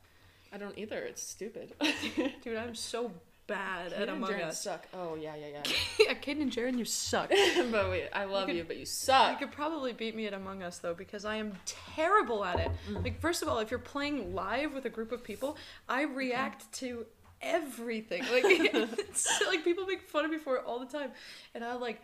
I 0.52 0.56
don't 0.58 0.78
either. 0.78 0.99
It's 0.99 1.23
stupid. 1.23 1.73
Dude, 2.44 2.56
I'm 2.56 2.75
so 2.76 3.11
bad 3.46 3.92
Kid 3.92 4.02
at 4.02 4.08
Among 4.08 4.30
Jaren 4.30 4.44
Us. 4.46 4.62
suck. 4.62 4.86
Oh 4.94 5.14
yeah, 5.14 5.34
yeah, 5.36 5.46
yeah, 5.52 5.62
yeah, 6.08 6.14
Kaden 6.14 6.42
and 6.42 6.52
Jaren, 6.52 6.78
you 6.78 6.84
suck. 6.84 7.28
but 7.70 7.90
wait, 7.90 8.08
I 8.12 8.24
love 8.24 8.46
could- 8.46 8.56
you, 8.56 8.64
but 8.64 8.76
you 8.76 8.86
suck. 8.86 9.32
You 9.32 9.46
could 9.46 9.54
probably 9.54 9.92
beat 9.92 10.14
me 10.14 10.26
at 10.26 10.34
Among 10.34 10.62
Us 10.62 10.78
though, 10.78 10.94
because 10.94 11.24
I 11.24 11.36
am 11.36 11.52
terrible 11.66 12.44
at 12.44 12.60
it. 12.60 12.70
Mm. 12.90 13.04
Like, 13.04 13.20
first 13.20 13.42
of 13.42 13.48
all, 13.48 13.58
if 13.58 13.70
you're 13.70 13.78
playing 13.78 14.34
live 14.34 14.74
with 14.74 14.84
a 14.84 14.90
group 14.90 15.12
of 15.12 15.22
people, 15.22 15.56
I 15.88 16.02
react 16.02 16.70
to 16.74 17.06
everything. 17.42 18.22
Like, 18.22 18.44
it's, 18.44 19.42
like 19.46 19.64
people 19.64 19.86
make 19.86 20.02
fun 20.02 20.24
of 20.24 20.30
me 20.30 20.38
for 20.38 20.56
it 20.56 20.64
all 20.66 20.78
the 20.78 20.86
time, 20.86 21.10
and 21.54 21.64
I 21.64 21.74
like. 21.74 22.00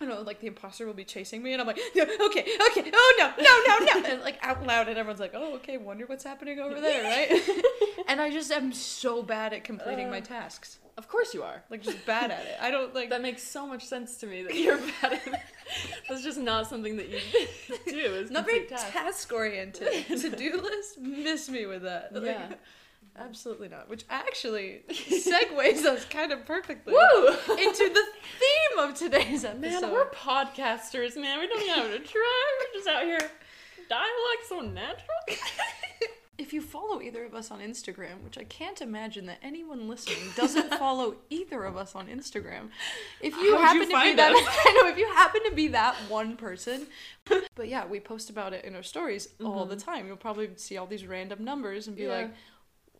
I 0.00 0.04
don't 0.04 0.14
know, 0.14 0.20
like 0.22 0.40
the 0.40 0.46
imposter 0.46 0.84
will 0.86 0.92
be 0.94 1.04
chasing 1.04 1.42
me, 1.42 1.52
and 1.52 1.60
I'm 1.60 1.66
like, 1.66 1.78
no, 1.94 2.02
okay, 2.02 2.40
okay, 2.70 2.90
oh 2.92 3.14
no, 3.18 3.32
no, 3.42 3.62
no, 3.66 4.00
no, 4.02 4.08
and 4.12 4.22
like 4.22 4.38
out 4.42 4.66
loud, 4.66 4.88
and 4.88 4.98
everyone's 4.98 5.20
like, 5.20 5.32
oh, 5.34 5.54
okay, 5.56 5.78
wonder 5.78 6.04
what's 6.06 6.22
happening 6.24 6.60
over 6.60 6.78
there, 6.80 7.02
right? 7.04 7.48
and 8.08 8.20
I 8.20 8.30
just 8.30 8.52
am 8.52 8.72
so 8.74 9.22
bad 9.22 9.54
at 9.54 9.64
completing 9.64 10.10
my 10.10 10.18
Uh. 10.18 10.20
tasks, 10.20 10.78
Of 10.98 11.08
course 11.08 11.32
you 11.32 11.42
are. 11.42 11.62
like 11.70 11.82
just 11.82 12.04
bad 12.04 12.30
at 12.30 12.44
it. 12.44 12.56
I 12.60 12.70
don't 12.70 12.94
like. 12.94 13.08
That 13.10 13.22
makes 13.22 13.42
so 13.42 13.66
much 13.66 13.84
sense 13.84 14.18
to 14.18 14.26
me 14.26 14.42
that 14.42 14.54
you're 14.54 14.78
bad 15.00 15.14
at 15.14 15.26
it. 15.26 15.34
That's 16.08 16.22
just 16.22 16.38
not 16.38 16.66
something 16.68 16.96
that 16.96 17.08
you 17.08 17.18
do. 17.86 17.98
Is 18.14 18.30
not 18.30 18.44
very 18.44 18.66
task 18.66 19.32
oriented. 19.32 20.06
To 20.08 20.30
do 20.30 20.60
list, 20.60 20.98
miss 21.00 21.48
me 21.48 21.64
with 21.66 21.82
that. 21.82 22.14
Like, 22.14 22.24
Yeah. 22.24 22.48
Absolutely 23.18 23.68
not. 23.68 23.88
Which 23.88 24.04
actually 24.10 24.82
segues 24.90 25.84
us 25.84 26.04
kind 26.06 26.32
of 26.32 26.44
perfectly 26.46 26.92
Woo! 26.94 27.28
into 27.28 27.88
the 27.88 28.04
theme 28.38 28.78
of 28.78 28.94
today's 28.94 29.44
episode. 29.44 29.60
Man, 29.60 29.92
we're 29.92 30.10
podcasters, 30.10 31.16
man. 31.16 31.40
We 31.40 31.46
don't 31.46 31.62
even 31.62 31.74
have 31.74 31.90
to 31.92 31.98
try. 31.98 32.58
We're 32.60 32.78
just 32.78 32.88
out 32.88 33.02
here 33.04 33.18
dialect 33.88 34.48
so 34.48 34.60
natural. 34.60 35.16
If 36.38 36.52
you 36.52 36.60
follow 36.60 37.00
either 37.00 37.24
of 37.24 37.34
us 37.34 37.50
on 37.50 37.60
Instagram, 37.60 38.22
which 38.22 38.36
I 38.36 38.44
can't 38.44 38.82
imagine 38.82 39.24
that 39.24 39.38
anyone 39.42 39.88
listening 39.88 40.18
doesn't 40.36 40.74
follow 40.78 41.16
either 41.30 41.64
of 41.64 41.78
us 41.78 41.94
on 41.94 42.08
Instagram, 42.08 42.68
if 43.22 43.34
you 43.38 43.56
How'd 43.56 43.64
happen 43.64 43.76
you 43.78 43.82
to 43.84 43.88
be 43.88 43.92
find 43.94 44.18
that. 44.18 44.32
I 44.34 44.80
know 44.82 44.88
if 44.90 44.98
you 44.98 45.06
happen 45.14 45.40
to 45.48 45.54
be 45.54 45.68
that 45.68 45.94
one 46.10 46.36
person, 46.36 46.88
but 47.54 47.68
yeah, 47.68 47.86
we 47.86 48.00
post 48.00 48.28
about 48.28 48.52
it 48.52 48.66
in 48.66 48.74
our 48.74 48.82
stories 48.82 49.30
all 49.42 49.64
the 49.64 49.76
time. 49.76 50.06
You'll 50.06 50.16
probably 50.18 50.50
see 50.56 50.76
all 50.76 50.86
these 50.86 51.06
random 51.06 51.42
numbers 51.42 51.86
and 51.86 51.96
be 51.96 52.02
Mm-hmm. 52.02 52.10
Yeah. 52.10 52.18
like, 52.18 52.30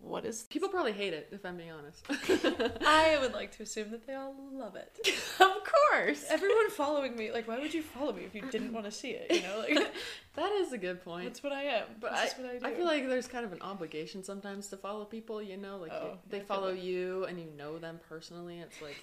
"What 0.00 0.24
is?" 0.24 0.44
People 0.44 0.68
probably 0.68 0.92
hate 0.92 1.12
it, 1.14 1.28
if 1.32 1.44
I'm 1.44 1.56
being 1.56 1.70
honest. 1.72 2.04
I 2.86 3.18
would 3.20 3.32
like 3.32 3.52
to 3.56 3.62
assume 3.62 3.90
that 3.90 4.06
they 4.06 4.14
all 4.14 4.34
love 4.52 4.76
it. 4.76 4.98
of 5.40 5.52
course. 5.90 6.24
Everyone 6.30 6.70
following 6.70 7.16
me, 7.16 7.32
like, 7.32 7.46
why 7.48 7.58
would 7.58 7.72
you 7.74 7.82
follow 7.82 8.12
me 8.12 8.22
if 8.24 8.34
you 8.34 8.42
didn't 8.50 8.72
want 8.72 8.86
to 8.86 8.92
see 8.92 9.10
it? 9.10 9.26
You 9.30 9.42
know, 9.42 9.58
like 9.60 9.92
That 10.36 10.52
is 10.52 10.72
a 10.72 10.78
good 10.78 11.02
point. 11.02 11.24
that's 11.24 11.42
what 11.42 11.52
I 11.52 11.62
am. 11.64 11.84
But 12.00 12.12
That's 12.12 12.34
I, 12.38 12.42
what 12.42 12.50
I, 12.50 12.58
do. 12.58 12.66
I 12.66 12.74
feel 12.74 12.84
like 12.84 13.08
there's 13.08 13.26
kind 13.26 13.44
of 13.46 13.52
an 13.52 13.62
obligation 13.62 14.22
sometimes 14.22 14.66
to 14.68 14.76
follow 14.76 15.04
people, 15.06 15.40
you 15.42 15.56
know? 15.56 15.78
Like, 15.78 15.92
Oh, 15.94 16.04
you- 16.12 16.18
they 16.28 16.38
feel 16.40 16.46
follow 16.46 16.72
that. 16.74 16.80
you 16.82 17.24
and 17.24 17.38
you 17.40 17.46
know 17.56 17.78
them 17.78 17.98
personally. 18.06 18.58
It's 18.60 18.82
like, 18.82 18.96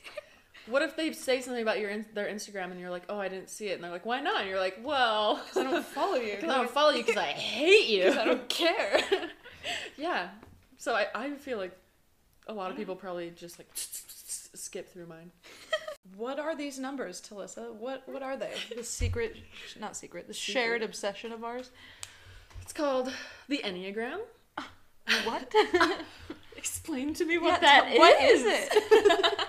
what 0.67 0.83
if 0.83 0.95
they 0.95 1.11
say 1.11 1.41
something 1.41 1.63
about 1.63 1.79
your 1.79 1.89
in- 1.89 2.05
their 2.13 2.27
Instagram 2.27 2.69
and 2.71 2.79
you're 2.79 2.91
like, 2.91 3.03
oh, 3.09 3.17
I 3.19 3.29
didn't 3.29 3.49
see 3.49 3.69
it? 3.69 3.73
And 3.73 3.83
they're 3.83 3.89
like, 3.91 4.05
why 4.05 4.21
not? 4.21 4.41
And 4.41 4.49
you're 4.49 4.59
like, 4.59 4.77
well, 4.83 5.37
because 5.43 5.57
I 5.57 5.63
don't 5.71 5.83
follow 5.85 6.15
you. 6.17 6.35
because 6.35 6.49
I 6.51 6.57
don't 6.57 6.69
follow 6.69 6.91
you 6.91 7.03
because 7.03 7.17
I 7.17 7.25
hate 7.31 7.87
you. 7.87 8.03
'Cause 8.03 8.17
I 8.17 8.25
don't 8.25 8.47
care. 8.49 9.01
yeah. 9.97 10.29
So 10.83 10.93
I, 10.93 11.07
I 11.15 11.31
feel 11.35 11.57
like 11.57 11.71
a 12.45 12.53
lot 12.53 12.69
of 12.69 12.75
people 12.75 12.97
probably 12.97 13.29
just 13.29 13.57
like 13.57 13.69
skip 13.73 14.91
through 14.91 15.07
mine. 15.07 15.31
What 16.17 16.37
are 16.37 16.53
these 16.53 16.77
numbers, 16.77 17.21
Talissa? 17.21 17.73
What 17.73 18.03
what 18.05 18.21
are 18.21 18.35
they? 18.35 18.51
The 18.75 18.83
secret, 18.83 19.37
not 19.79 19.95
secret, 19.95 20.27
the 20.27 20.33
shared 20.33 20.83
obsession 20.83 21.31
of 21.31 21.45
ours. 21.45 21.71
It's 22.61 22.73
called 22.73 23.13
the 23.47 23.61
Enneagram. 23.63 24.19
What? 25.23 25.49
Explain 26.57 27.13
to 27.13 27.23
me 27.23 27.35
Yeah, 27.35 27.39
what 27.41 27.61
that 27.61 27.85
t- 27.87 27.93
is. 27.93 27.99
What 27.99 28.21
is 28.21 28.43
it? 28.45 29.39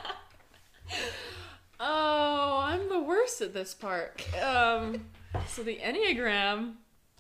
Oh, 1.80 2.60
I'm 2.62 2.88
the 2.88 3.00
worst 3.00 3.40
at 3.40 3.52
this 3.52 3.74
part. 3.74 4.22
Um, 4.40 5.06
so 5.48 5.64
the 5.64 5.78
Enneagram 5.78 6.74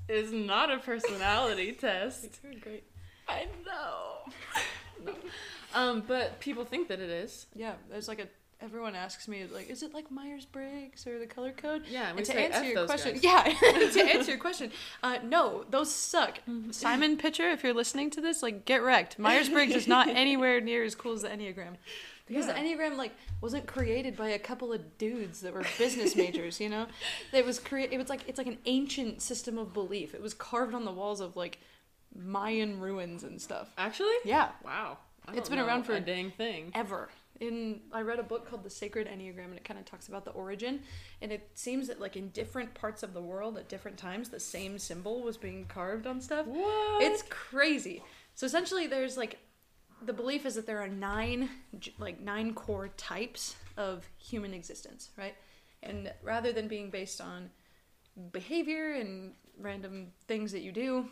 is 0.08 0.30
not 0.32 0.70
a 0.70 0.78
personality 0.78 1.72
test. 1.72 2.40
doing 2.40 2.60
great. 2.60 2.84
I 3.28 3.46
know. 3.66 4.32
No. 5.04 5.12
Um, 5.76 6.04
but 6.06 6.38
people 6.38 6.64
think 6.64 6.86
that 6.86 7.00
it 7.00 7.10
is. 7.10 7.46
Yeah, 7.52 7.72
there's 7.90 8.06
like 8.06 8.20
a. 8.20 8.28
Everyone 8.64 8.94
asks 8.94 9.26
me 9.26 9.44
like, 9.52 9.68
is 9.68 9.82
it 9.82 9.92
like 9.92 10.08
Myers 10.08 10.44
Briggs 10.44 11.04
or 11.04 11.18
the 11.18 11.26
color 11.26 11.50
code? 11.50 11.82
Yeah, 11.90 12.10
and 12.10 12.18
And 12.18 12.26
to 12.28 12.38
answer 12.38 12.58
F 12.60 12.64
your 12.64 12.86
question, 12.86 13.14
guys. 13.18 13.22
yeah, 13.24 13.42
to 13.92 14.00
answer 14.14 14.30
your 14.30 14.40
question, 14.40 14.70
uh, 15.02 15.18
no, 15.24 15.64
those 15.70 15.92
suck. 15.92 16.38
Simon 16.70 17.16
Pitcher, 17.16 17.50
if 17.50 17.64
you're 17.64 17.74
listening 17.74 18.08
to 18.10 18.20
this, 18.20 18.40
like, 18.40 18.64
get 18.64 18.84
wrecked. 18.84 19.18
Myers 19.18 19.48
Briggs 19.48 19.74
is 19.74 19.88
not 19.88 20.06
anywhere 20.08 20.60
near 20.60 20.84
as 20.84 20.94
cool 20.94 21.12
as 21.14 21.22
the 21.22 21.28
Enneagram. 21.28 21.74
Because 22.26 22.46
Yeah. 22.46 22.52
the 22.52 22.60
Enneagram 22.60 22.96
like 22.96 23.10
wasn't 23.40 23.66
created 23.66 24.16
by 24.16 24.28
a 24.28 24.38
couple 24.38 24.72
of 24.72 24.96
dudes 24.96 25.40
that 25.40 25.52
were 25.52 25.64
business 25.76 26.14
majors, 26.14 26.60
you 26.60 26.68
know. 26.68 26.86
It 27.32 27.44
was 27.44 27.58
crea- 27.58 27.88
It 27.90 27.98
was 27.98 28.08
like 28.08 28.20
it's 28.28 28.38
like 28.38 28.46
an 28.46 28.58
ancient 28.64 29.20
system 29.22 29.58
of 29.58 29.74
belief. 29.74 30.14
It 30.14 30.22
was 30.22 30.32
carved 30.34 30.72
on 30.72 30.84
the 30.84 30.92
walls 30.92 31.20
of 31.20 31.36
like 31.36 31.58
Mayan 32.14 32.80
ruins 32.80 33.24
and 33.24 33.40
stuff. 33.40 33.72
Actually? 33.78 34.14
Yeah, 34.24 34.50
Wow. 34.64 34.98
It's 35.32 35.48
been 35.48 35.58
around 35.58 35.84
for- 35.84 35.94
a 35.94 36.00
dang 36.00 36.30
thing. 36.30 36.70
ever. 36.74 37.08
In 37.40 37.80
I 37.92 38.02
read 38.02 38.18
a 38.20 38.22
book 38.22 38.48
called 38.48 38.62
The 38.62 38.70
Sacred 38.70 39.08
Enneagram 39.08 39.46
and 39.46 39.54
it 39.54 39.64
kind 39.64 39.80
of 39.80 39.86
talks 39.86 40.06
about 40.06 40.24
the 40.24 40.30
origin 40.32 40.82
and 41.20 41.32
it 41.32 41.50
seems 41.54 41.88
that 41.88 41.98
like 42.00 42.14
in 42.16 42.28
different 42.28 42.74
parts 42.74 43.02
of 43.02 43.12
the 43.14 43.20
world 43.22 43.56
at 43.58 43.68
different 43.68 43.96
times 43.98 44.28
the 44.28 44.38
same 44.38 44.78
symbol 44.78 45.22
was 45.22 45.36
being 45.36 45.64
carved 45.64 46.06
on 46.06 46.20
stuff. 46.20 46.46
What? 46.46 47.02
It's 47.02 47.24
crazy. 47.28 48.02
So 48.34 48.46
essentially 48.46 48.86
there's 48.86 49.16
like 49.16 49.38
the 50.02 50.12
belief 50.12 50.44
is 50.46 50.54
that 50.56 50.66
there 50.66 50.78
are 50.80 50.88
nine 50.88 51.48
like 51.98 52.20
nine 52.20 52.54
core 52.54 52.88
types 52.96 53.56
of 53.76 54.08
human 54.18 54.54
existence, 54.54 55.10
right? 55.16 55.34
And 55.82 56.12
rather 56.22 56.52
than 56.52 56.68
being 56.68 56.90
based 56.90 57.20
on 57.20 57.50
behavior 58.30 58.92
and 58.92 59.32
random 59.58 60.12
things 60.28 60.52
that 60.52 60.60
you 60.60 60.72
do, 60.72 61.08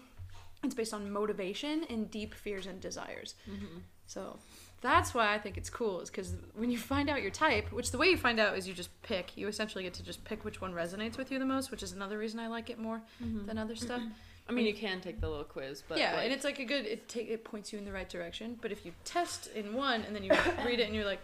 it's 0.62 0.74
based 0.74 0.94
on 0.94 1.10
motivation 1.10 1.84
and 1.90 2.10
deep 2.10 2.34
fears 2.34 2.66
and 2.66 2.80
desires. 2.80 3.34
Mm-hmm. 3.50 3.78
So 4.06 4.38
that's 4.80 5.14
why 5.14 5.32
I 5.34 5.38
think 5.38 5.56
it's 5.56 5.70
cool, 5.70 6.00
is 6.00 6.10
because 6.10 6.34
when 6.54 6.70
you 6.70 6.78
find 6.78 7.08
out 7.08 7.22
your 7.22 7.30
type, 7.30 7.72
which 7.72 7.90
the 7.90 7.98
way 7.98 8.08
you 8.08 8.16
find 8.16 8.38
out 8.40 8.56
is 8.56 8.66
you 8.66 8.74
just 8.74 8.90
pick, 9.02 9.36
you 9.36 9.48
essentially 9.48 9.84
get 9.84 9.94
to 9.94 10.02
just 10.02 10.24
pick 10.24 10.44
which 10.44 10.60
one 10.60 10.72
resonates 10.72 11.16
with 11.16 11.30
you 11.30 11.38
the 11.38 11.46
most, 11.46 11.70
which 11.70 11.82
is 11.82 11.92
another 11.92 12.18
reason 12.18 12.40
I 12.40 12.48
like 12.48 12.68
it 12.70 12.78
more 12.78 13.00
than 13.20 13.58
other 13.58 13.76
stuff. 13.76 14.02
I 14.48 14.52
mean, 14.52 14.66
you 14.66 14.74
can 14.74 15.00
take 15.00 15.20
the 15.20 15.28
little 15.28 15.44
quiz, 15.44 15.84
but 15.88 15.98
yeah, 15.98 16.14
like, 16.14 16.24
and 16.24 16.32
it's 16.32 16.44
like 16.44 16.58
a 16.58 16.64
good, 16.64 16.84
it, 16.84 17.08
take, 17.08 17.30
it 17.30 17.44
points 17.44 17.72
you 17.72 17.78
in 17.78 17.84
the 17.84 17.92
right 17.92 18.08
direction. 18.08 18.58
But 18.60 18.72
if 18.72 18.84
you 18.84 18.92
test 19.04 19.48
in 19.54 19.72
one 19.72 20.02
and 20.02 20.14
then 20.16 20.24
you 20.24 20.32
read 20.66 20.80
it 20.80 20.86
and 20.86 20.94
you're 20.94 21.06
like, 21.06 21.20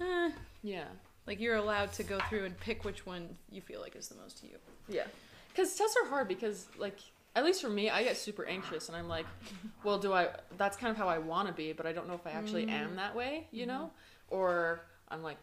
eh, 0.00 0.30
yeah, 0.64 0.84
like 1.26 1.38
you're 1.38 1.54
allowed 1.54 1.92
to 1.94 2.02
go 2.02 2.18
through 2.28 2.46
and 2.46 2.58
pick 2.58 2.84
which 2.84 3.06
one 3.06 3.28
you 3.52 3.60
feel 3.60 3.80
like 3.80 3.94
is 3.94 4.08
the 4.08 4.16
most 4.16 4.38
to 4.40 4.46
you. 4.46 4.56
yeah. 4.88 5.04
Because 5.50 5.74
tests 5.76 5.96
are 6.02 6.08
hard 6.08 6.28
because, 6.28 6.66
like, 6.78 6.98
at 7.38 7.44
least 7.44 7.62
for 7.62 7.68
me, 7.70 7.88
I 7.88 8.02
get 8.02 8.16
super 8.16 8.44
anxious, 8.44 8.88
and 8.88 8.96
I'm 8.96 9.08
like, 9.08 9.26
well, 9.84 9.98
do 9.98 10.12
I? 10.12 10.28
That's 10.56 10.76
kind 10.76 10.90
of 10.90 10.96
how 10.96 11.08
I 11.08 11.18
want 11.18 11.48
to 11.48 11.54
be, 11.54 11.72
but 11.72 11.86
I 11.86 11.92
don't 11.92 12.08
know 12.08 12.14
if 12.14 12.26
I 12.26 12.30
actually 12.30 12.66
Mm. 12.66 12.70
am 12.72 12.96
that 12.96 13.14
way, 13.14 13.46
you 13.50 13.66
Mm-hmm. 13.66 13.70
know? 13.78 13.90
Or 14.28 14.80
I'm 15.08 15.22
like, 15.22 15.38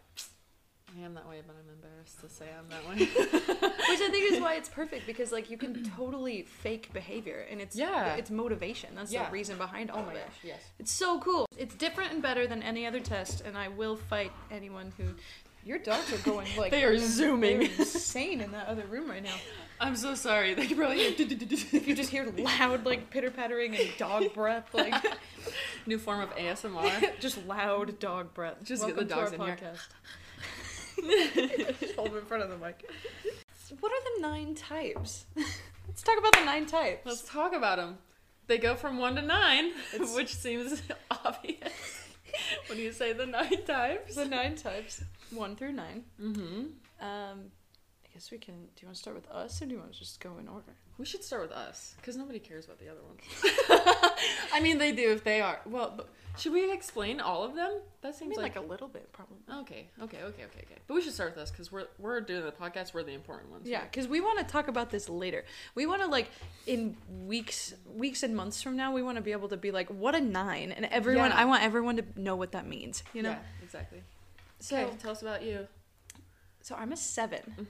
I 0.95 1.03
am 1.03 1.15
that 1.15 1.27
way, 1.27 1.41
but 1.45 1.55
I'm 1.55 1.69
embarrassed 1.73 2.21
to 2.21 2.29
say 2.29 2.45
I'm 2.57 2.69
that 2.69 2.87
way. 2.87 2.95
Which 3.89 4.01
I 4.01 4.09
think 4.11 4.31
is 4.33 4.39
why 4.39 4.53
it's 4.59 4.69
perfect 4.69 5.07
because 5.07 5.31
like 5.31 5.49
you 5.49 5.57
can 5.57 5.83
totally 5.95 6.43
fake 6.43 6.93
behavior 6.93 7.45
and 7.49 7.59
it's 7.59 7.75
Yeah. 7.75 8.15
it's 8.15 8.29
motivation. 8.29 8.89
That's 8.95 9.11
Yeah. 9.11 9.25
the 9.25 9.31
reason 9.31 9.57
behind 9.57 9.89
all 9.89 9.97
oh 9.99 10.01
of 10.01 10.07
my 10.07 10.13
it. 10.13 10.25
gosh, 10.25 10.35
yes. 10.43 10.61
It's 10.79 10.91
so 10.91 11.19
cool. 11.19 11.47
It's 11.57 11.73
different 11.75 12.13
and 12.13 12.21
better 12.21 12.45
than 12.47 12.61
any 12.61 12.85
other 12.85 12.99
test, 12.99 13.41
and 13.45 13.57
I 13.57 13.67
will 13.69 13.95
fight 13.95 14.31
anyone 14.51 14.93
who. 14.97 15.05
Your 15.65 15.79
dogs 15.79 16.13
are 16.13 16.17
going 16.19 16.47
like 16.57 16.69
They 16.71 16.83
are 16.83 16.97
zooming. 16.99 17.63
insane 17.63 18.39
in 18.39 18.51
that 18.51 18.67
other 18.67 18.85
room 18.85 19.09
right 19.09 19.23
now. 19.23 19.33
I'm 19.79 19.95
so 19.95 20.13
sorry. 20.13 20.53
They 20.53 20.67
can 20.67 20.77
probably 20.77 21.01
If 21.01 21.87
you 21.87 21.95
just 21.95 22.11
hear 22.11 22.31
loud 22.37 22.85
like 22.85 23.09
pitter 23.09 23.31
pattering 23.31 23.75
and 23.75 23.89
dog 23.97 24.31
breath, 24.35 24.73
like 24.73 24.93
new 25.87 25.97
form 25.97 26.21
of 26.21 26.29
ASMR. 26.35 27.19
just 27.19 27.45
loud 27.47 27.97
dog 27.99 28.33
breath. 28.35 28.57
Just 28.63 28.85
get 28.85 28.95
Welcome 28.95 29.07
the 29.07 29.15
to 29.15 29.21
dogs 29.21 29.33
our 29.33 29.47
in 29.49 29.57
here. 29.57 29.57
podcast. 31.01 31.79
just 31.79 31.95
hold 31.95 32.09
them 32.11 32.17
in 32.19 32.25
front 32.25 32.43
of 32.43 32.49
the 32.49 32.57
mic. 32.57 32.87
What 33.79 33.91
are 33.91 34.15
the 34.15 34.21
nine 34.21 34.53
types? 34.53 35.25
Let's 35.87 36.03
talk 36.03 36.19
about 36.19 36.33
the 36.33 36.45
nine 36.45 36.67
types. 36.67 37.05
Let's 37.05 37.23
talk 37.27 37.53
about 37.53 37.77
them. 37.77 37.97
They 38.47 38.59
go 38.59 38.75
from 38.75 38.99
one 38.99 39.15
to 39.15 39.23
nine, 39.23 39.71
It's- 39.93 40.13
which 40.15 40.35
seems 40.35 40.83
obvious 41.25 42.03
when 42.67 42.77
you 42.77 42.91
say 42.91 43.13
the 43.13 43.25
nine 43.25 43.63
types. 43.65 44.13
the 44.15 44.25
nine 44.25 44.55
types, 44.55 45.01
one 45.31 45.55
through 45.55 45.73
nine. 45.73 46.03
Mm-hmm. 46.21 46.59
Um, 47.01 47.51
I 48.05 48.13
guess 48.13 48.31
we 48.31 48.37
can. 48.37 48.53
Do 48.53 48.81
you 48.81 48.87
want 48.87 48.95
to 48.95 49.01
start 49.01 49.15
with 49.15 49.29
us, 49.29 49.61
or 49.61 49.65
do 49.65 49.71
you 49.71 49.79
want 49.79 49.93
to 49.93 49.99
just 49.99 50.19
go 50.19 50.37
in 50.39 50.47
order? 50.47 50.73
We 50.97 51.05
should 51.05 51.23
start 51.23 51.41
with 51.41 51.51
us 51.51 51.93
because 51.97 52.15
nobody 52.15 52.39
cares 52.39 52.65
about 52.65 52.79
the 52.79 52.87
other 52.87 53.01
ones. 53.03 53.21
I 54.53 54.61
mean, 54.61 54.77
they 54.77 54.93
do 54.93 55.11
if 55.11 55.23
they 55.25 55.41
are. 55.41 55.59
Well, 55.65 55.93
but 55.97 56.09
should 56.37 56.53
we 56.53 56.71
explain 56.71 57.19
all 57.19 57.43
of 57.43 57.55
them? 57.55 57.81
That 58.01 58.09
I 58.09 58.11
seems 58.11 58.29
mean, 58.29 58.41
like, 58.41 58.55
like, 58.55 58.63
a 58.63 58.67
little 58.67 58.87
bit, 58.87 59.11
probably. 59.11 59.37
okay, 59.61 59.87
okay, 60.01 60.17
okay, 60.17 60.43
okay, 60.43 60.43
okay. 60.43 60.77
But 60.87 60.93
we 60.93 61.01
should 61.01 61.13
start 61.13 61.35
with 61.35 61.43
us 61.43 61.51
because 61.51 61.71
we're 61.71 61.87
we're 61.99 62.21
doing 62.21 62.45
the 62.45 62.51
podcast. 62.51 62.93
We're 62.93 63.03
the 63.03 63.13
important 63.13 63.51
ones. 63.51 63.67
Yeah, 63.67 63.83
because 63.83 64.07
we 64.07 64.21
want 64.21 64.39
to 64.39 64.45
talk 64.45 64.69
about 64.69 64.89
this 64.89 65.09
later. 65.09 65.43
We 65.75 65.85
want 65.85 66.01
to 66.01 66.07
like 66.07 66.29
in 66.67 66.95
weeks, 67.25 67.73
weeks 67.93 68.23
and 68.23 68.35
months 68.35 68.61
from 68.61 68.77
now, 68.77 68.93
we 68.93 69.03
want 69.03 69.17
to 69.17 69.21
be 69.21 69.33
able 69.33 69.49
to 69.49 69.57
be 69.57 69.71
like, 69.71 69.89
what 69.89 70.15
a 70.15 70.21
nine, 70.21 70.71
and 70.71 70.85
everyone. 70.85 71.31
Yeah. 71.31 71.39
I 71.39 71.45
want 71.45 71.63
everyone 71.63 71.97
to 71.97 72.05
know 72.15 72.37
what 72.37 72.53
that 72.53 72.67
means. 72.67 73.03
You 73.13 73.23
know. 73.23 73.31
Yeah, 73.31 73.39
exactly. 73.63 74.01
So 74.59 74.77
Okay, 74.77 74.97
tell 74.97 75.11
us 75.11 75.21
about 75.21 75.43
you. 75.43 75.67
so 76.61 76.75
I'm 76.75 76.91
a 76.91 76.97
7 76.97 77.67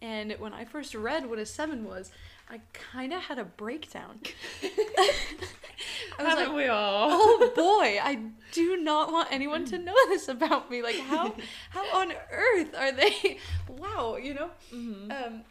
and 0.00 0.32
when 0.38 0.52
I 0.52 0.64
first 0.64 0.94
read 0.94 1.28
what 1.28 1.38
a 1.38 1.44
seven 1.46 1.84
was, 1.84 2.10
I 2.48 2.60
kind 2.72 3.12
of 3.12 3.22
had 3.22 3.38
a 3.38 3.44
breakdown. 3.44 4.20
I 4.62 6.22
was 6.24 6.28
Haven't 6.28 6.48
like, 6.48 6.56
we 6.56 6.66
all? 6.68 7.08
oh 7.12 7.52
boy, 7.54 7.98
I 8.02 8.20
do 8.52 8.76
not 8.76 9.12
want 9.12 9.28
anyone 9.30 9.64
to 9.66 9.78
know 9.78 9.94
this 10.08 10.28
about 10.28 10.70
me. 10.70 10.82
Like 10.82 10.98
how 10.98 11.34
how 11.70 11.84
on 12.00 12.12
earth 12.32 12.74
are 12.76 12.92
they? 12.92 13.38
Wow, 13.68 14.16
you 14.16 14.34
know. 14.34 14.50
Um, 14.72 15.42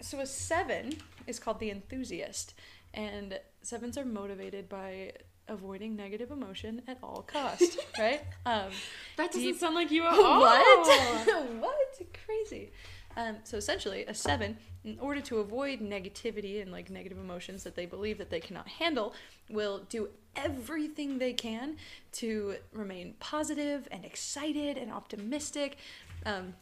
so 0.00 0.18
a 0.20 0.26
seven 0.26 0.96
is 1.26 1.38
called 1.38 1.60
the 1.60 1.70
enthusiast, 1.70 2.54
and 2.94 3.38
sevens 3.62 3.96
are 3.98 4.04
motivated 4.04 4.68
by 4.68 5.12
avoiding 5.48 5.96
negative 5.96 6.30
emotion 6.30 6.82
at 6.88 6.98
all 7.02 7.22
cost, 7.26 7.78
right? 7.98 8.20
Um, 8.44 8.70
That 9.16 9.28
doesn't 9.32 9.42
deep- 9.42 9.58
sound 9.58 9.74
like 9.74 9.90
you 9.90 10.04
at 10.06 10.12
all. 10.18 10.40
what? 10.40 11.48
what? 11.60 11.76
Crazy. 12.24 12.72
Um, 13.16 13.36
so 13.44 13.56
essentially, 13.56 14.04
a 14.06 14.12
seven, 14.12 14.58
in 14.84 14.98
order 15.00 15.22
to 15.22 15.38
avoid 15.38 15.80
negativity 15.80 16.60
and 16.60 16.70
like 16.70 16.90
negative 16.90 17.16
emotions 17.16 17.62
that 17.64 17.74
they 17.74 17.86
believe 17.86 18.18
that 18.18 18.28
they 18.28 18.40
cannot 18.40 18.68
handle, 18.68 19.14
will 19.48 19.78
do 19.88 20.10
everything 20.34 21.18
they 21.18 21.32
can 21.32 21.76
to 22.12 22.56
remain 22.72 23.14
positive 23.18 23.88
and 23.90 24.04
excited 24.04 24.76
and 24.76 24.92
optimistic. 24.92 25.78
Um, 26.26 26.54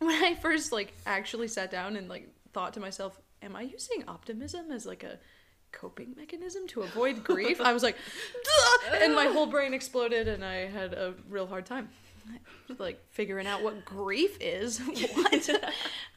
when 0.00 0.24
I 0.24 0.34
first 0.34 0.72
like 0.72 0.92
actually 1.06 1.46
sat 1.46 1.70
down 1.70 1.94
and 1.94 2.08
like 2.08 2.28
thought 2.52 2.72
to 2.74 2.80
myself, 2.80 3.20
"Am 3.40 3.54
I 3.54 3.62
using 3.62 4.02
optimism 4.08 4.72
as 4.72 4.84
like 4.84 5.04
a 5.04 5.20
coping 5.72 6.14
mechanism 6.16 6.66
to 6.68 6.82
avoid 6.82 7.24
grief?" 7.24 7.60
I 7.60 7.72
was 7.72 7.82
like, 7.82 7.96
"Duh!" 8.44 8.96
and 9.00 9.14
my 9.14 9.26
whole 9.26 9.46
brain 9.46 9.74
exploded, 9.74 10.28
and 10.28 10.44
I 10.44 10.66
had 10.66 10.92
a 10.94 11.14
real 11.28 11.46
hard 11.46 11.66
time 11.66 11.88
like 12.78 13.02
figuring 13.10 13.46
out 13.46 13.62
what 13.62 13.84
grief 13.84 14.36
is. 14.40 14.78
what? 15.14 15.50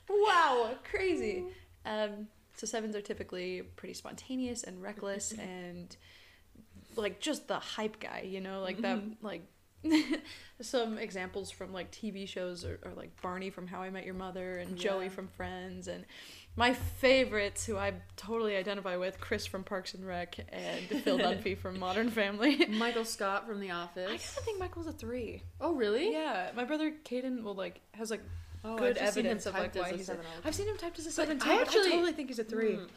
wow, 0.10 0.72
crazy. 0.90 1.46
Um, 1.86 2.28
so 2.56 2.66
sevens 2.66 2.96
are 2.96 3.02
typically 3.02 3.64
pretty 3.76 3.94
spontaneous 3.94 4.64
and 4.64 4.82
reckless 4.82 5.32
and 5.40 5.96
like 6.96 7.20
just 7.20 7.48
the 7.48 7.60
hype 7.60 8.00
guy, 8.00 8.26
you 8.26 8.42
know, 8.42 8.62
like 8.62 8.82
that 8.82 9.00
like 9.22 9.44
some 10.62 10.98
examples 10.98 11.52
from 11.52 11.74
like 11.74 11.92
TV 11.92 12.28
shows 12.28 12.64
are, 12.64 12.80
are 12.86 12.94
like 12.94 13.22
Barney 13.22 13.50
from 13.50 13.68
How 13.68 13.82
I 13.82 13.90
Met 13.90 14.06
Your 14.06 14.14
Mother 14.14 14.58
and 14.58 14.78
Joey 14.78 15.10
from 15.10 15.28
Friends 15.28 15.88
and 15.88 16.06
my 16.58 16.74
favorites 16.74 17.66
who 17.66 17.78
I 17.78 17.94
totally 18.16 18.56
identify 18.56 18.96
with, 18.98 19.20
Chris 19.20 19.46
from 19.46 19.64
Parks 19.64 19.94
and 19.94 20.06
Rec 20.08 20.38
and 20.52 21.02
Phil 21.04 21.18
Dunphy 21.20 21.58
from 21.58 21.78
Modern 21.80 22.10
Family. 22.10 22.66
Michael 22.68 23.06
Scott 23.06 23.46
from 23.48 23.60
The 23.60 23.72
Office. 23.72 24.06
I 24.06 24.08
kind 24.18 24.38
of 24.38 24.44
think 24.46 24.60
Michael's 24.60 24.88
a 24.88 24.94
three. 24.94 25.44
Oh, 25.60 25.74
really? 25.74 26.12
Yeah, 26.12 26.52
my 26.56 26.64
brother 26.64 26.94
Caden 27.04 27.44
will 27.44 27.56
like 27.56 27.82
has 27.94 28.10
like 28.12 28.22
Oh, 28.64 28.78
good 28.78 28.98
I've 28.98 29.14
seen 29.14 29.26
him 29.26 29.32
evidence 29.38 29.46
of 29.46 29.54
like 29.54 29.76
why 29.76 29.92
he's 29.92 30.02
a, 30.02 30.06
seven 30.06 30.26
all 30.26 30.42
the 30.42 30.48
I've 30.48 30.56
seen 30.56 30.68
him 30.68 30.78
typed 30.78 30.98
as 30.98 31.06
a 31.06 31.12
seven 31.12 31.38
too. 31.40 31.50
I 31.50 31.62
actually- 31.62 31.88
I 31.88 31.92
totally 31.92 32.14
think 32.14 32.30
he's 32.30 32.40
a 32.40 32.44
three. 32.44 32.78
Mm. 32.78 32.88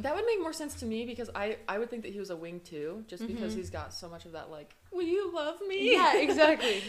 That 0.00 0.14
would 0.16 0.24
make 0.26 0.40
more 0.40 0.52
sense 0.52 0.74
to 0.76 0.86
me 0.86 1.04
because 1.04 1.30
I, 1.36 1.58
I 1.68 1.78
would 1.78 1.88
think 1.90 2.02
that 2.04 2.12
he 2.12 2.18
was 2.18 2.30
a 2.30 2.36
wing 2.36 2.60
too, 2.64 3.04
just 3.06 3.26
because 3.26 3.52
Mhm. 3.54 3.56
he's 3.58 3.70
got 3.70 3.92
so 3.94 4.08
much 4.08 4.24
of 4.24 4.32
that 4.32 4.50
like, 4.50 4.74
will 4.90 5.02
you 5.02 5.32
love 5.32 5.56
me? 5.68 5.92
Yeah, 5.92 6.16
exactly. 6.20 6.82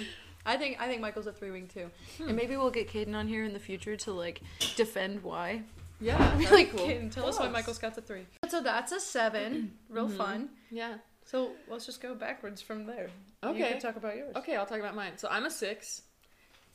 I 0.46 0.58
think 0.58 0.80
I 0.80 0.88
think 0.88 1.02
Michael's 1.02 1.28
a 1.28 1.32
three 1.34 1.52
wing 1.52 1.68
too, 1.68 1.90
Hmm. 2.18 2.28
and 2.30 2.36
maybe 2.38 2.56
we'll 2.56 2.72
get 2.72 2.88
Caden 2.90 3.16
on 3.16 3.28
here 3.28 3.44
in 3.44 3.52
the 3.54 3.60
future 3.60 3.98
to 3.98 4.12
like 4.14 4.42
defend 4.76 5.22
why. 5.24 5.64
Yeah, 6.00 6.18
that'd 6.36 6.40
be 6.40 6.48
like, 6.48 6.72
cool. 6.72 6.88
Caden, 6.88 7.12
tell 7.12 7.28
us 7.28 7.40
why 7.40 7.46
Yes. 7.46 7.54
Michael 7.54 7.74
Scott's 7.74 7.98
a 7.98 8.02
three. 8.02 8.26
So 8.50 8.62
that's 8.62 8.92
a 8.92 9.00
seven. 9.00 9.74
Real 9.90 10.08
Mhm. 10.10 10.18
fun. 10.18 10.50
Yeah. 10.72 10.96
So 11.26 11.52
let's 11.68 11.86
just 11.86 12.02
go 12.02 12.14
backwards 12.16 12.62
from 12.62 12.86
there. 12.86 13.10
You 13.44 13.50
Okay. 13.50 13.72
can 13.72 13.80
talk 13.82 13.96
about 13.96 14.16
yours. 14.16 14.36
Okay, 14.36 14.56
I'll 14.56 14.66
talk 14.68 14.80
about 14.80 14.96
mine. 14.96 15.14
So 15.18 15.28
I'm 15.30 15.46
a 15.46 15.52
six, 15.52 16.04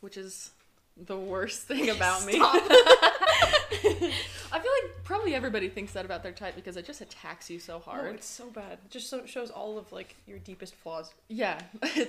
which 0.01 0.17
is 0.17 0.51
the 0.97 1.17
worst 1.17 1.63
thing 1.63 1.91
about 1.91 2.25
me. 2.27 2.39
I 2.43 4.11
feel 4.59 4.73
like 4.83 5.05
probably 5.05 5.35
everybody 5.35 5.69
thinks 5.69 5.93
that 5.93 6.05
about 6.05 6.23
their 6.23 6.33
type 6.33 6.57
because 6.57 6.77
it 6.77 6.85
just 6.85 7.01
attacks 7.01 7.49
you 7.49 7.59
so 7.61 7.77
Oh, 7.77 7.91
hard. 7.91 8.15
it's 8.17 8.27
so 8.27 8.51
bad. 8.51 8.73
It 8.85 8.91
just 8.91 9.09
so 9.09 9.25
shows 9.27 9.51
all 9.51 9.79
of 9.79 9.91
like 9.93 10.17
your 10.27 10.39
deepest 10.39 10.75
flaws. 10.75 11.13
Yeah, 11.29 11.61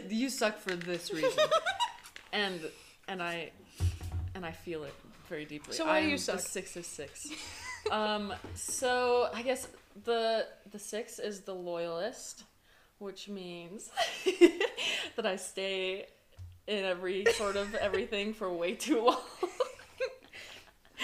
you 0.10 0.30
suck 0.30 0.58
for 0.60 0.76
this 0.76 1.14
reason, 1.14 1.44
and 2.34 2.60
and 3.08 3.22
I 3.22 3.52
and 4.36 4.46
I 4.46 4.52
feel 4.52 4.84
it 4.84 4.94
very 5.32 5.46
deeply. 5.46 5.74
So 5.74 5.86
why 5.86 6.02
do 6.02 6.06
I'm 6.06 6.12
you 6.12 6.18
the 6.18 6.24
suck? 6.24 6.40
six 6.42 6.76
of 6.76 6.86
six. 6.86 7.30
um, 7.92 8.34
so 8.54 9.30
I 9.34 9.42
guess 9.42 9.68
the 10.04 10.46
the 10.72 10.78
six 10.78 11.18
is 11.18 11.42
the 11.42 11.56
loyalist, 11.56 12.44
which 13.00 13.30
means 13.30 13.90
that 15.16 15.26
I 15.26 15.38
stay 15.38 16.06
in 16.68 16.84
every 16.84 17.26
sort 17.34 17.56
of 17.56 17.74
everything 17.76 18.34
for 18.34 18.52
way 18.54 18.76
too 18.76 19.06
long. 19.06 19.22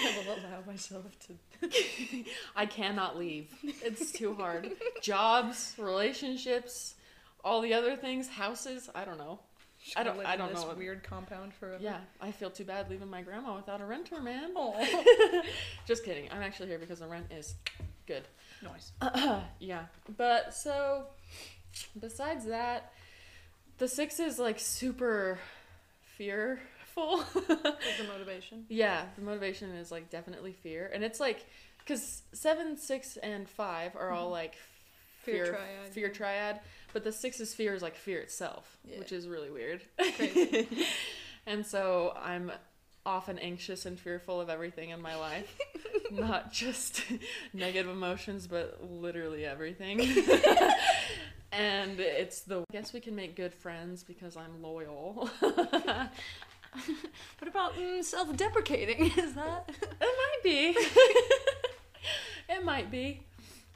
I 0.00 0.22
will 0.24 0.34
allow 0.34 0.62
myself 0.64 1.06
to. 1.26 2.24
I 2.54 2.66
cannot 2.66 3.18
leave. 3.18 3.52
It's 3.64 4.12
too 4.12 4.34
hard. 4.34 4.70
Jobs, 5.02 5.74
relationships, 5.76 6.94
all 7.42 7.62
the 7.62 7.74
other 7.74 7.96
things, 7.96 8.28
houses. 8.28 8.88
I 8.94 9.04
don't 9.04 9.18
know. 9.18 9.40
I 9.96 10.02
don't- 10.02 10.24
I 10.24 10.36
don't 10.36 10.54
this 10.54 10.62
know 10.62 10.74
weird 10.74 11.02
compound 11.02 11.54
forever. 11.54 11.82
Yeah, 11.82 12.00
I 12.20 12.32
feel 12.32 12.50
too 12.50 12.64
bad 12.64 12.90
leaving 12.90 13.08
my 13.08 13.22
grandma 13.22 13.56
without 13.56 13.80
a 13.80 13.84
renter, 13.84 14.20
man. 14.20 14.52
Oh. 14.56 15.42
Just 15.86 16.04
kidding. 16.04 16.28
I'm 16.30 16.42
actually 16.42 16.68
here 16.68 16.78
because 16.78 17.00
the 17.00 17.06
rent 17.06 17.26
is 17.30 17.54
good. 18.06 18.24
nice. 18.62 18.92
yeah. 19.60 19.86
But 20.16 20.54
so, 20.54 21.06
besides 21.98 22.46
that, 22.46 22.92
the 23.78 23.88
six 23.88 24.20
is 24.20 24.38
like 24.38 24.58
super 24.58 25.38
fearful. 26.16 27.24
The 27.46 28.06
motivation? 28.08 28.66
yeah, 28.68 29.04
the 29.16 29.22
motivation 29.22 29.70
is 29.70 29.90
like 29.90 30.10
definitely 30.10 30.52
fear. 30.52 30.90
And 30.92 31.04
it's 31.04 31.20
like, 31.20 31.46
because 31.78 32.22
seven, 32.32 32.76
six, 32.76 33.16
and 33.16 33.48
five 33.48 33.96
are 33.96 34.10
all 34.10 34.24
mm-hmm. 34.24 34.32
like 34.32 34.54
Fear 35.30 35.44
fear, 35.44 35.54
triad, 35.54 35.92
fear 35.92 36.08
triad. 36.08 36.60
But 36.92 37.04
the 37.04 37.12
six's 37.12 37.54
fear 37.54 37.74
is 37.74 37.82
like 37.82 37.96
fear 37.96 38.20
itself, 38.20 38.78
Yeah. 38.84 38.98
which 38.98 39.12
is 39.12 39.28
really 39.28 39.50
weird. 39.50 39.82
Crazy. 40.16 40.86
and 41.46 41.66
so 41.66 42.14
I'm 42.20 42.50
often 43.04 43.38
anxious 43.38 43.86
and 43.86 43.98
fearful 43.98 44.40
of 44.40 44.50
everything 44.50 44.90
in 44.90 45.00
my 45.00 45.16
life. 45.16 45.56
Not 46.10 46.52
just 46.52 47.02
negative 47.52 47.90
emotions, 47.90 48.46
but 48.46 48.78
literally 48.90 49.44
everything. 49.44 50.00
and 51.52 52.00
it's 52.00 52.40
the 52.42 52.60
I 52.60 52.64
guess 52.72 52.92
we 52.92 53.00
can 53.00 53.14
make 53.14 53.36
good 53.36 53.54
friends 53.54 54.02
because 54.02 54.36
I'm 54.36 54.62
loyal. 54.62 55.30
What 57.38 57.48
about 57.48 57.74
mm, 57.76 58.04
self-deprecating? 58.04 59.12
Is 59.16 59.32
that? 59.34 59.68
It 59.68 59.98
might 60.00 60.42
be. 60.44 60.76
it 62.48 62.64
might 62.64 62.90
be. 62.90 63.22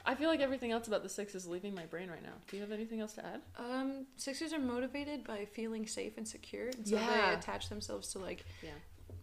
I 0.05 0.15
feel 0.15 0.29
like 0.29 0.41
everything 0.41 0.71
else 0.71 0.87
about 0.87 1.01
the 1.03 1.09
six 1.09 1.33
is 1.35 1.47
leaving 1.47 1.73
my 1.73 1.85
brain 1.85 2.09
right 2.09 2.21
now. 2.23 2.33
Do 2.49 2.57
you 2.57 2.61
have 2.61 2.71
anything 2.73 2.99
else 2.99 3.13
to 3.13 3.25
add? 3.25 3.41
Um, 3.57 4.05
sixers 4.17 4.51
are 4.51 4.59
motivated 4.59 5.23
by 5.25 5.45
feeling 5.45 5.87
safe 5.87 6.17
and 6.17 6.27
secure, 6.27 6.67
and 6.67 6.85
so 6.87 6.95
Yeah. 6.95 7.29
they 7.31 7.37
attach 7.37 7.69
themselves 7.69 8.09
to 8.09 8.19
like, 8.19 8.45
Yeah. 8.61 8.71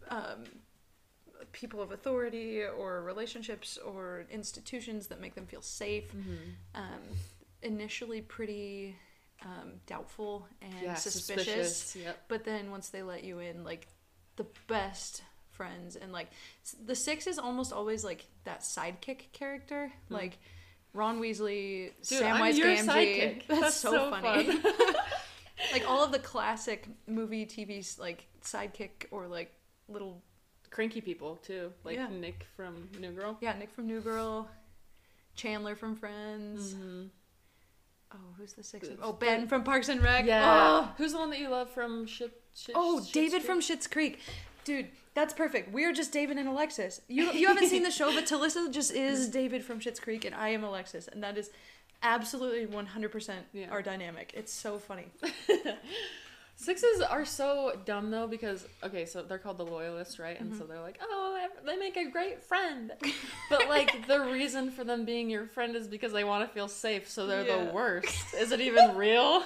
um, 0.09 0.43
people 1.51 1.81
of 1.81 1.91
authority 1.91 2.63
or 2.63 3.01
relationships 3.03 3.77
or 3.77 4.25
institutions 4.31 5.07
that 5.07 5.19
make 5.19 5.35
them 5.35 5.45
feel 5.45 5.61
safe. 5.61 6.11
Mm-hmm. 6.13 6.35
Um, 6.75 7.01
initially 7.61 8.21
pretty 8.21 8.95
um, 9.43 9.73
doubtful 9.87 10.47
and 10.61 10.73
Yeah, 10.81 10.93
suspicious, 10.95 11.45
suspicious. 11.77 11.95
Yep. 11.95 12.23
but 12.27 12.43
then 12.43 12.69
once 12.71 12.89
they 12.89 13.01
let 13.03 13.23
you 13.23 13.39
in, 13.39 13.63
like 13.63 13.87
the 14.35 14.45
best 14.67 15.23
friends 15.49 15.95
and 15.95 16.11
like 16.11 16.27
the 16.85 16.95
six 16.95 17.25
is 17.27 17.37
almost 17.39 17.73
always 17.73 18.03
like 18.03 18.25
that 18.45 18.61
sidekick 18.61 19.31
character, 19.33 19.91
like 20.09 20.37
Ron 20.93 21.19
Weasley. 21.21 21.91
Dude, 22.07 22.21
Samwise 22.21 22.59
Gamgee. 22.59 23.41
That's, 23.47 23.61
That's 23.61 23.75
so, 23.75 23.91
so 23.91 24.09
funny. 24.11 24.51
fun. 24.57 24.63
like 25.73 25.89
all 25.89 26.03
of 26.03 26.11
the 26.11 26.19
classic 26.19 26.87
movie, 27.07 27.45
TV 27.45 27.97
like 27.99 28.25
sidekick 28.43 29.05
or 29.11 29.27
like 29.27 29.53
little 29.87 30.21
Cranky 30.69 31.01
people 31.01 31.35
too, 31.37 31.71
like 31.83 31.95
Yeah. 31.97 32.07
Nick 32.09 32.45
from 32.55 32.89
New 32.99 33.11
Girl. 33.11 33.37
yeah 33.41 33.53
Nick 33.57 33.71
from 33.73 33.87
New 33.87 33.99
Girl, 34.01 34.47
Chandler 35.35 35.75
from 35.75 35.95
Friends. 35.95 36.73
Mm-hmm. 36.73 37.03
Oh, 38.13 38.17
who's 38.37 38.53
the 38.53 38.63
sixth? 38.63 38.91
Oh, 39.01 39.13
Ben 39.13 39.47
from 39.47 39.63
Parks 39.63 39.87
and 39.87 40.01
Rec. 40.01 40.25
Yeah. 40.25 40.43
Oh, 40.45 40.91
Who's 40.97 41.13
the 41.13 41.19
one 41.19 41.29
that 41.29 41.39
you 41.39 41.47
love 41.49 41.69
from 41.69 42.05
Shit? 42.05 42.31
shit 42.53 42.75
Oh, 42.77 43.05
David 43.13 43.31
Creek? 43.41 43.43
from 43.43 43.59
Schitt's 43.61 43.87
Creek. 43.87 44.19
Dude, 44.65 44.87
that's 45.13 45.33
perfect. 45.33 45.71
We're 45.73 45.93
just 45.93 46.11
David 46.11 46.37
and 46.37 46.47
Alexis. 46.47 47.01
You 47.07 47.31
you 47.31 47.47
haven't 47.47 47.67
seen 47.67 47.83
the 47.83 47.91
show, 47.91 48.13
but 48.13 48.25
Talissa 48.25 48.71
just 48.71 48.91
is 48.93 49.27
David 49.41 49.63
from 49.63 49.79
Schitt's 49.79 49.99
Creek, 49.99 50.25
and 50.25 50.33
I 50.35 50.49
am 50.49 50.63
Alexis, 50.63 51.07
and 51.07 51.21
that 51.23 51.37
is 51.37 51.49
absolutely 52.03 52.65
100% 52.65 53.33
Yeah. 53.53 53.69
our 53.69 53.81
dynamic. 53.81 54.31
It's 54.35 54.51
so 54.53 54.79
funny. 54.79 55.05
Sixes 56.55 57.01
are 57.01 57.25
so 57.25 57.73
dumb 57.85 58.11
though 58.11 58.27
because 58.27 58.67
okay, 58.83 59.05
so 59.05 59.23
they're 59.23 59.39
called 59.39 59.57
the 59.57 59.65
loyalists, 59.65 60.19
right? 60.19 60.39
And 60.39 60.51
Mm-hmm. 60.51 60.59
so 60.59 60.65
they're 60.67 60.81
like, 60.81 60.99
oh, 61.01 61.47
they 61.65 61.75
make 61.75 61.97
a 61.97 62.09
great 62.09 62.43
friend. 62.43 62.91
But 63.49 63.67
like 63.67 64.05
the 64.07 64.19
reason 64.31 64.69
for 64.69 64.83
them 64.83 65.03
being 65.03 65.29
your 65.29 65.47
friend 65.47 65.75
is 65.75 65.87
because 65.87 66.11
they 66.13 66.23
want 66.23 66.47
to 66.47 66.53
feel 66.53 66.67
safe, 66.67 67.09
so 67.09 67.25
they're 67.25 67.45
Yeah. 67.47 67.65
the 67.65 67.71
worst. 67.73 68.33
Is 68.35 68.51
it 68.51 68.61
even 68.61 68.95
real? 68.95 69.43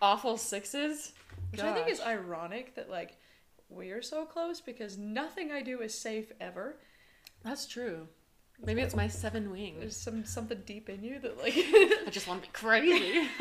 Awful 0.00 0.36
sixes. 0.36 1.12
Which 1.50 1.60
I 1.62 1.72
think 1.74 1.88
is 1.88 2.00
ironic 2.00 2.74
that 2.76 2.88
like 2.90 3.16
we're 3.68 4.02
so 4.02 4.24
close 4.24 4.60
because 4.60 4.96
nothing 4.96 5.52
I 5.52 5.62
do 5.62 5.80
is 5.80 5.98
safe 5.98 6.32
ever. 6.40 6.76
That's 7.44 7.66
true. 7.66 8.08
Maybe 8.64 8.82
it's 8.82 8.96
my 8.96 9.08
seven 9.08 9.50
wings. 9.50 9.78
There's 9.78 9.96
some 9.96 10.24
something 10.24 10.62
deep 10.66 10.88
in 10.88 11.04
you 11.04 11.20
that 11.20 11.38
like. 11.38 11.54
I 11.56 12.08
just 12.10 12.26
want 12.26 12.42
to 12.42 12.48
be 12.48 12.52
crazy. 12.52 13.28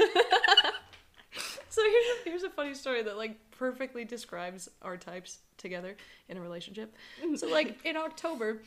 so 1.69 1.81
here's 1.81 2.05
a, 2.05 2.29
here's 2.29 2.43
a 2.43 2.49
funny 2.49 2.75
story 2.75 3.01
that 3.03 3.17
like 3.17 3.37
perfectly 3.51 4.05
describes 4.05 4.69
our 4.81 4.95
types 4.95 5.39
together 5.57 5.95
in 6.29 6.37
a 6.37 6.41
relationship. 6.41 6.93
So 7.35 7.47
like 7.47 7.83
in 7.83 7.97
October, 7.97 8.61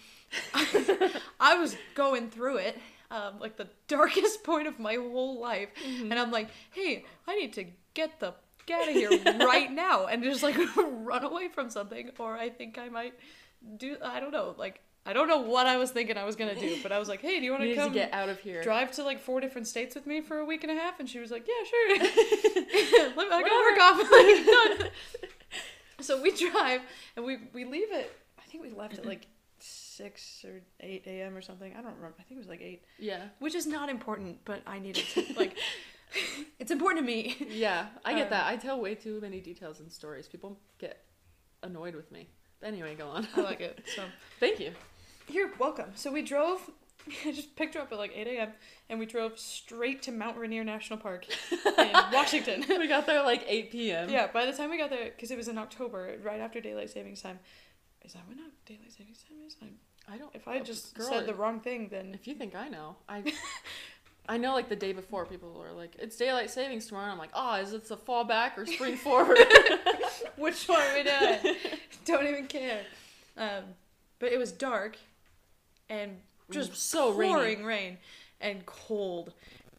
I 1.41 1.57
was 1.57 1.77
going 1.95 2.31
through 2.31 2.57
it, 2.57 2.79
um, 3.13 3.39
like 3.39 3.57
the 3.57 3.69
darkest 3.87 4.43
point 4.43 4.67
of 4.67 4.81
my 4.81 4.95
whole 4.95 5.41
life, 5.41 5.69
and 5.85 6.15
I'm 6.15 6.33
like, 6.33 6.49
hey, 6.73 7.05
I 7.29 7.37
need 7.37 7.53
to 7.55 7.67
get 7.95 8.19
the 8.19 8.35
out 8.73 8.89
of 8.89 8.95
here 8.95 9.11
right 9.47 9.71
now, 9.71 10.07
and 10.07 10.23
just 10.23 10.43
like 10.43 10.57
run 10.77 11.25
away 11.25 11.49
from 11.49 11.71
something, 11.71 12.11
or 12.19 12.37
I 12.37 12.49
think 12.51 12.79
I 12.79 12.89
might 12.89 13.15
do. 13.77 13.97
I 14.05 14.21
don't 14.21 14.33
know, 14.33 14.55
like. 14.59 14.81
I 15.07 15.15
don't 15.15 15.29
know 15.29 15.41
what 15.41 15.67
I 15.67 15.79
was 15.79 15.91
thinking 15.91 16.19
I 16.19 16.25
was 16.25 16.37
gonna 16.37 16.55
do, 16.55 16.77
but 16.83 16.93
I 16.93 16.99
was 16.99 17.09
like, 17.09 17.23
"Hey, 17.23 17.39
do 17.39 17.45
you 17.47 17.53
want 17.53 17.63
to 17.65 17.75
come 17.75 17.91
get 17.95 18.13
out 18.13 18.29
of 18.29 18.39
here. 18.41 18.63
drive 18.63 18.93
to 18.93 19.03
like 19.03 19.19
four 19.19 19.41
different 19.41 19.67
states 19.67 19.95
with 19.95 20.07
me 20.07 20.21
for 20.21 20.39
a 20.41 20.45
week 20.45 20.63
and 20.63 20.71
a 20.71 20.75
half?" 20.75 21.01
And 21.01 21.09
she 21.09 21.19
was 21.19 21.31
like, 21.31 21.49
"Yeah, 21.49 21.65
sure." 21.65 21.99
Let 21.99 23.17
me, 23.17 23.25
I 23.33 23.43
gotta 23.43 24.77
work 24.77 24.85
off. 24.85 24.91
So 26.01 26.21
we 26.21 26.31
drive 26.33 26.83
and 27.17 27.25
we 27.25 27.39
we 27.55 27.65
leave 27.65 27.91
it. 27.93 28.13
I 28.39 28.43
think 28.51 28.63
we 28.63 28.71
left 28.71 28.99
at 28.99 29.07
like 29.07 29.27
six 29.59 30.45
or 30.45 30.61
eight 30.81 31.05
a.m. 31.07 31.35
or 31.37 31.41
something. 31.43 31.73
I 31.73 31.77
don't 31.83 31.95
remember. 31.97 32.17
I 32.19 32.23
think 32.23 32.37
it 32.39 32.43
was 32.43 32.49
like 32.49 32.63
eight, 32.63 32.83
Yeah. 32.99 33.25
which 33.39 33.55
is 33.55 33.67
not 33.67 33.89
important, 33.89 34.39
but 34.45 34.61
I 34.67 34.79
needed 34.81 35.05
to 35.15 35.25
like. 35.37 35.57
it's 36.59 36.71
important 36.71 37.05
to 37.05 37.07
me. 37.07 37.37
Yeah, 37.51 37.87
I 38.05 38.15
get 38.15 38.25
Um, 38.25 38.31
that. 38.31 38.47
I 38.47 38.57
tell 38.57 38.81
way 38.81 38.95
too 38.95 39.21
many 39.21 39.41
details 39.41 39.81
in 39.81 39.91
stories. 39.91 40.27
People 40.29 40.59
get 40.79 41.05
annoyed 41.63 41.95
with 41.95 42.11
me. 42.13 42.29
But 42.61 42.69
anyway, 42.69 42.95
go 42.95 43.09
on. 43.09 43.27
I 43.37 43.41
like 43.41 43.61
it. 43.61 43.83
So 43.97 44.03
Thank 44.41 44.61
you. 44.61 44.73
you're 45.29 45.51
welcome. 45.59 45.91
So 45.95 46.13
we 46.13 46.23
drove. 46.23 46.71
I 47.27 47.33
just 47.33 47.57
picked 47.57 47.75
her 47.77 47.81
up 47.81 47.91
at 47.93 47.99
like 47.99 48.13
8 48.15 48.27
a.m. 48.27 48.51
and 48.91 48.99
we 48.99 49.07
drove 49.07 49.39
straight 49.39 50.03
to 50.03 50.13
Mount 50.13 50.37
Rainier 50.37 50.63
National 50.65 50.99
Park 50.99 51.27
in 51.51 51.93
Washington. 52.13 52.63
we 52.69 52.87
got 52.87 53.07
there 53.07 53.23
like 53.23 53.43
8 53.49 53.71
p.m. 53.73 54.11
Yeah, 54.11 54.27
by 54.27 54.45
the 54.45 54.53
time 54.53 54.69
we 54.71 54.77
got 54.77 54.91
there, 54.91 55.07
because 55.07 55.31
it 55.31 55.37
was 55.39 55.49
in 55.49 55.57
October, 55.57 56.17
right 56.23 56.41
after 56.41 56.61
daylight 56.61 56.91
savings 56.91 57.23
time. 57.23 57.39
Is 58.05 58.13
that 58.13 58.23
when 58.29 58.37
not 58.37 58.51
daylight 58.67 58.93
savings 58.93 59.23
time 59.27 59.39
is? 59.47 59.57
I, 59.63 60.15
I 60.15 60.19
don't. 60.19 60.35
if 60.35 60.47
I 60.47 60.61
just 60.61 60.95
girl, 60.95 61.09
said 61.09 61.27
the 61.27 61.35
wrong 61.35 61.61
thing, 61.61 61.89
then 61.91 62.13
If 62.15 62.27
you 62.27 62.35
think 62.35 62.55
I 62.55 62.69
know, 62.69 62.97
I. 63.09 63.23
I 64.29 64.37
know, 64.37 64.53
like 64.55 64.69
the 64.69 64.77
day 64.77 64.93
before, 64.93 65.27
people 65.27 65.61
are 65.61 65.73
like, 65.73 65.97
"It's 65.99 66.17
daylight 66.17 66.51
savings 66.51 66.87
tomorrow." 66.87 67.05
And 67.07 67.13
I'm 67.13 67.19
like, 67.19 67.31
"Oh, 67.35 67.55
is 67.57 67.73
it 67.73 67.89
the 67.89 67.97
fall 67.97 68.25
back 68.25 68.57
or 68.59 68.67
spring 68.67 68.97
forward?" 69.07 69.39
which 70.37 70.69
one 70.69 70.81
are 70.81 70.95
we 70.95 71.03
doing? 71.03 71.57
Don't 72.05 72.27
even 72.27 72.47
care. 72.47 72.83
Um, 73.37 73.65
but 74.19 74.33
it 74.33 74.39
was 74.39 74.53
dark, 74.53 74.97
and 75.89 76.19
just 76.51 76.75
so 76.77 77.13
rainy. 77.13 77.33
pouring 77.33 77.65
rain 77.65 77.99
and 78.41 78.65
cold. 78.67 79.33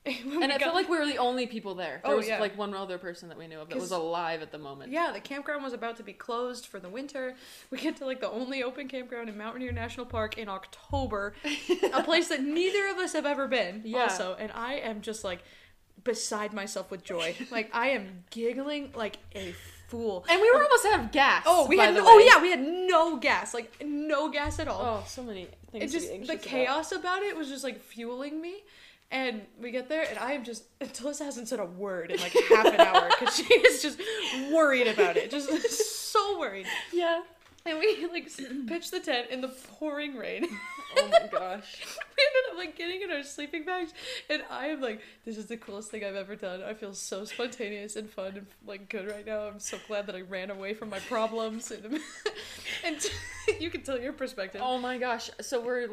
And 0.06 0.46
I 0.46 0.48
got- 0.58 0.62
felt 0.62 0.76
like 0.76 0.90
we 0.90 0.98
were 0.98 1.06
the 1.06 1.18
only 1.18 1.46
people 1.46 1.76
there. 1.76 2.02
There 2.04 2.14
Oh, 2.14 2.18
was 2.18 2.28
yeah. 2.28 2.40
like 2.40 2.58
one 2.58 2.74
other 2.74 2.98
person 2.98 3.30
that 3.30 3.38
we 3.38 3.48
knew 3.48 3.60
of 3.60 3.70
that 3.70 3.78
was 3.78 3.92
alive 3.92 4.42
at 4.42 4.52
the 4.52 4.58
moment. 4.58 4.92
Yeah, 4.92 5.12
the 5.14 5.20
campground 5.20 5.64
was 5.64 5.74
about 5.74 5.98
to 5.98 6.04
be 6.04 6.14
closed 6.14 6.66
for 6.66 6.80
the 6.80 6.90
winter. 6.90 7.36
We 7.70 7.78
get 7.78 7.98
to 7.98 8.06
like 8.06 8.20
the 8.20 8.30
only 8.32 8.64
open 8.64 8.88
campground 8.88 9.30
in 9.30 9.38
Mount 9.38 9.54
Rainier 9.56 9.72
National 9.72 10.06
Park 10.08 10.38
in 10.40 10.50
October, 10.50 11.34
a 11.94 12.02
place 12.04 12.30
that 12.30 12.42
neither 12.42 12.88
of 12.88 12.98
us 12.98 13.14
have 13.14 13.26
ever 13.28 13.48
been. 13.48 13.82
Yeah. 13.86 14.04
Also, 14.04 14.36
and 14.40 14.52
I 14.54 14.74
am 14.76 15.02
just 15.02 15.24
like 15.24 15.44
beside 16.04 16.52
myself 16.54 16.90
with 16.90 17.04
joy. 17.04 17.36
like 17.52 17.70
I 17.74 17.90
am 17.90 18.24
giggling 18.32 18.92
like 18.96 19.18
a 19.36 19.54
fool. 19.88 20.26
And 20.30 20.42
we 20.42 20.52
were 20.52 20.64
almost 20.64 20.86
out 20.86 21.00
of 21.02 21.12
gas. 21.12 21.44
Oh, 21.46 21.68
we 21.68 21.78
had 21.78 21.94
no, 21.94 22.02
oh 22.04 22.18
yeah, 22.18 22.42
we 22.42 22.50
had 22.50 22.62
no 22.62 23.18
gas, 23.18 23.54
like 23.54 23.72
no 23.86 24.30
gas 24.32 24.58
at 24.60 24.68
all. 24.68 24.82
Oh, 25.04 25.08
so 25.08 25.22
many 25.22 25.48
things. 25.72 25.84
it 25.84 25.88
to 25.88 25.94
just 25.94 26.12
be 26.12 26.18
the 26.26 26.34
about. 26.34 26.42
chaos 26.42 26.92
about 26.92 27.22
it 27.22 27.36
was 27.38 27.50
just 27.50 27.64
like 27.64 27.80
fueling 27.82 28.42
me. 28.42 28.64
And 29.12 29.42
we 29.60 29.72
get 29.72 29.90
there, 29.90 30.06
and 30.10 30.18
I 30.18 30.32
am 30.34 30.46
just 30.46 30.64
Talissa 30.80 31.26
hasn't 31.26 31.50
said 31.50 31.60
a 31.60 31.66
word 31.66 32.12
in 32.12 32.22
like 32.22 32.32
half 32.50 32.66
an 32.66 32.80
hour 32.80 33.10
because 33.20 33.36
she 33.36 33.44
is 33.44 33.82
just 33.82 34.00
worried 34.52 34.88
about 34.88 35.18
it, 35.18 35.30
just 35.30 35.50
so 36.12 36.40
worried. 36.40 36.66
Yeah. 36.94 37.22
And 37.66 37.78
we 37.78 38.08
like 38.12 38.28
pitched 38.68 38.90
the 38.90 39.00
tent 39.00 39.28
in 39.30 39.42
the 39.42 39.48
pouring 39.48 40.16
rain. 40.16 40.48
Oh 40.98 41.08
my 41.08 41.26
gosh. 41.32 41.78
we 42.18 42.24
ended 42.28 42.52
up 42.52 42.58
like 42.58 42.76
getting 42.76 43.02
in 43.02 43.12
our 43.12 43.24
sleeping 43.24 43.64
bags, 43.64 43.94
and 44.30 44.44
I 44.52 44.68
am 44.68 44.82
like, 44.82 45.00
this 45.24 45.38
is 45.38 45.46
the 45.46 45.56
coolest 45.56 45.90
thing 45.90 46.04
I've 46.04 46.18
ever 46.18 46.36
done. 46.36 46.62
I 46.62 46.74
feel 46.74 46.94
so 46.94 47.24
spontaneous 47.24 47.96
and 47.96 48.10
fun 48.10 48.36
and 48.36 48.46
like 48.68 48.90
good 48.90 49.10
right 49.10 49.26
now. 49.26 49.44
I'm 49.44 49.62
so 49.62 49.78
glad 49.88 50.06
that 50.08 50.18
I 50.18 50.22
ran 50.22 50.52
away 50.52 50.74
from 50.74 50.90
my 50.90 51.00
problems, 51.00 51.72
and 51.72 51.98
and 52.84 53.12
you 53.62 53.70
can 53.70 53.84
tell 53.84 53.98
your 53.98 54.12
perspective. 54.12 54.60
Oh 54.62 54.78
my 54.80 54.98
gosh. 54.98 55.30
So 55.40 55.62
we're 55.62 55.88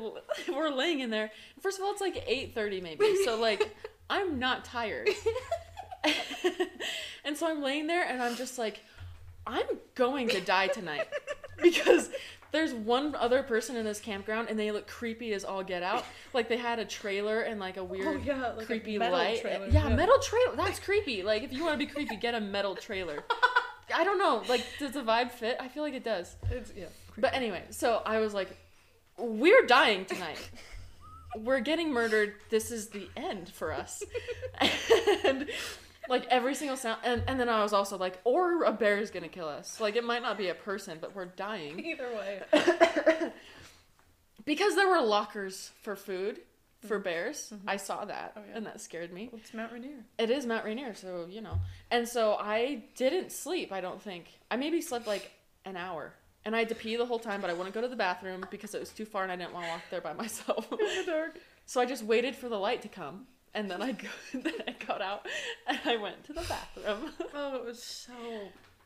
we're 0.49 0.71
laying 0.71 0.99
in 0.99 1.11
there. 1.11 1.31
First 1.61 1.79
of 1.79 1.85
all, 1.85 1.93
it's 1.93 2.01
like 2.01 2.27
8:30 2.27 2.83
maybe. 2.83 3.25
So 3.25 3.41
like 3.41 3.77
I'm 4.11 4.41
not 4.41 4.65
tired. 4.65 5.11
and 7.25 7.37
so 7.37 7.49
I'm 7.49 7.63
laying 7.63 7.87
there 7.87 8.05
and 8.05 8.21
I'm 8.21 8.35
just 8.35 8.59
like 8.59 8.81
I'm 9.47 9.67
going 9.95 10.29
to 10.31 10.41
die 10.41 10.67
tonight 10.67 11.07
because 11.63 12.11
there's 12.51 12.73
one 12.73 13.15
other 13.15 13.43
person 13.43 13.77
in 13.77 13.85
this 13.85 14.01
campground 14.01 14.49
and 14.49 14.59
they 14.59 14.71
look 14.71 14.87
creepy 14.87 15.33
as 15.35 15.45
all 15.45 15.63
get 15.63 15.83
out. 15.83 16.05
Like 16.33 16.49
they 16.49 16.57
had 16.57 16.79
a 16.79 16.85
trailer 16.85 17.41
and 17.43 17.61
like 17.61 17.77
a 17.77 17.81
oh, 17.81 17.85
weird 17.85 18.07
Oh, 18.07 18.21
yeah, 18.25 18.53
like 18.53 18.63
a 18.63 18.67
creepy 18.67 18.99
metal 18.99 19.19
light. 19.19 19.41
trailer, 19.41 19.67
Yeah, 19.67 19.89
yeah. 19.89 19.97
metal 19.97 20.19
trailer. 20.21 20.57
That's 20.57 20.79
creepy. 20.79 21.23
Like 21.23 21.43
if 21.43 21.53
you 21.53 21.63
want 21.63 21.79
to 21.79 21.87
be 21.87 21.91
creepy, 21.91 22.17
get 22.17 22.35
a 22.35 22.41
metal 22.41 22.75
trailer. 22.75 23.23
I 23.95 24.05
don't 24.05 24.19
know. 24.19 24.43
Like 24.49 24.65
does 24.79 24.93
the 24.93 25.03
vibe 25.03 25.31
fit? 25.31 25.57
I 25.61 25.69
feel 25.69 25.83
like 25.83 25.95
it 25.95 26.05
does. 26.05 26.37
It's, 26.51 26.73
yeah. 26.77 26.87
But 27.17 27.35
anyway, 27.35 27.65
so 27.71 28.03
I 28.07 28.19
was 28.21 28.33
like, 28.33 28.57
we're 29.19 29.67
dying 29.67 30.05
tonight. 30.05 30.51
we're 31.37 31.61
getting 31.61 31.93
murdered. 31.93 32.35
This 32.49 32.71
is 32.71 32.89
the 32.89 33.09
end 33.17 33.49
for 33.51 33.73
us. 33.73 34.03
and 35.25 35.49
like 36.09 36.27
every 36.31 36.55
single 36.55 36.77
sound 36.77 37.01
and, 37.05 37.23
and 37.27 37.39
then 37.39 37.49
I 37.49 37.63
was 37.63 37.73
also 37.73 37.99
like, 37.99 38.19
or 38.25 38.65
a 38.65 38.73
bear 38.73 38.99
is 38.99 39.11
gonna 39.11 39.29
kill 39.29 39.49
us. 39.49 39.81
Like 39.81 39.97
it 39.97 40.05
might 40.05 40.23
not 40.23 40.39
be 40.39 40.49
a 40.49 40.55
person, 40.55 40.99
but 41.01 41.15
we're 41.15 41.27
dying. 41.27 41.79
Either 41.85 42.09
way. 42.15 43.33
Because 44.45 44.77
there 44.77 44.89
were 44.89 45.03
lockers 45.03 45.73
for 45.83 45.95
food 45.95 46.41
for 46.87 46.97
mm-hmm. 46.97 47.05
bears. 47.05 47.53
Mm-hmm. 47.55 47.69
I 47.69 47.77
saw 47.77 48.07
that 48.07 48.33
Oh, 48.35 48.41
yeah. 48.49 48.57
and 48.57 48.65
that 48.65 48.81
scared 48.81 49.13
me. 49.13 49.29
Well, 49.31 49.41
it's 49.43 49.53
Mount 49.53 49.73
Rainier. 49.73 50.05
It 50.19 50.31
is 50.31 50.47
Mount 50.47 50.65
Rainier, 50.65 50.95
so 50.95 51.27
you 51.29 51.43
know. 51.43 51.59
And 51.91 52.09
so 52.09 52.35
I 52.41 52.85
didn't 52.97 53.31
sleep, 53.31 53.73
I 53.73 53.83
don't 53.83 54.01
think. 54.01 54.27
I 54.51 54.57
maybe 54.57 54.81
slept 54.81 55.07
like 55.07 55.33
an 55.67 55.77
hour. 55.77 56.15
And 56.47 56.57
I 56.57 56.61
had 56.61 56.71
to 56.71 56.75
pee 56.75 56.97
the 56.97 57.05
whole 57.05 57.19
time, 57.19 57.43
but 57.43 57.51
I 57.51 57.53
wouldn't 57.53 57.75
go 57.75 57.83
to 57.83 57.89
the 57.89 57.97
bathroom 57.97 58.47
because 58.51 58.75
it 58.75 58.81
was 58.81 58.89
too 58.89 59.05
far 59.05 59.23
and 59.23 59.31
I 59.31 59.37
didn't 59.37 59.53
want 59.53 59.67
to 59.67 59.71
walk 59.73 59.83
there 59.91 60.01
by 60.01 60.13
myself. 60.25 60.67
In 60.73 60.79
the 60.79 61.05
dark. 61.05 61.39
so 61.67 61.81
I 61.81 61.85
just 61.85 62.05
waited 62.05 62.35
for 62.35 62.49
the 62.49 62.59
light 62.59 62.81
to 62.83 62.89
come. 62.89 63.27
And 63.59 63.69
then 63.69 63.83
I, 63.83 63.91
go, 63.93 64.07
then 64.35 64.55
I 64.69 64.75
got 64.87 65.03
out 65.03 65.27
and 65.67 65.79
I 65.85 65.97
went 65.97 66.23
to 66.27 66.33
the 66.33 66.43
bathroom. 66.43 67.11
Oh, 67.35 67.57
it 67.57 67.65
was 67.65 67.83
so 67.83 68.13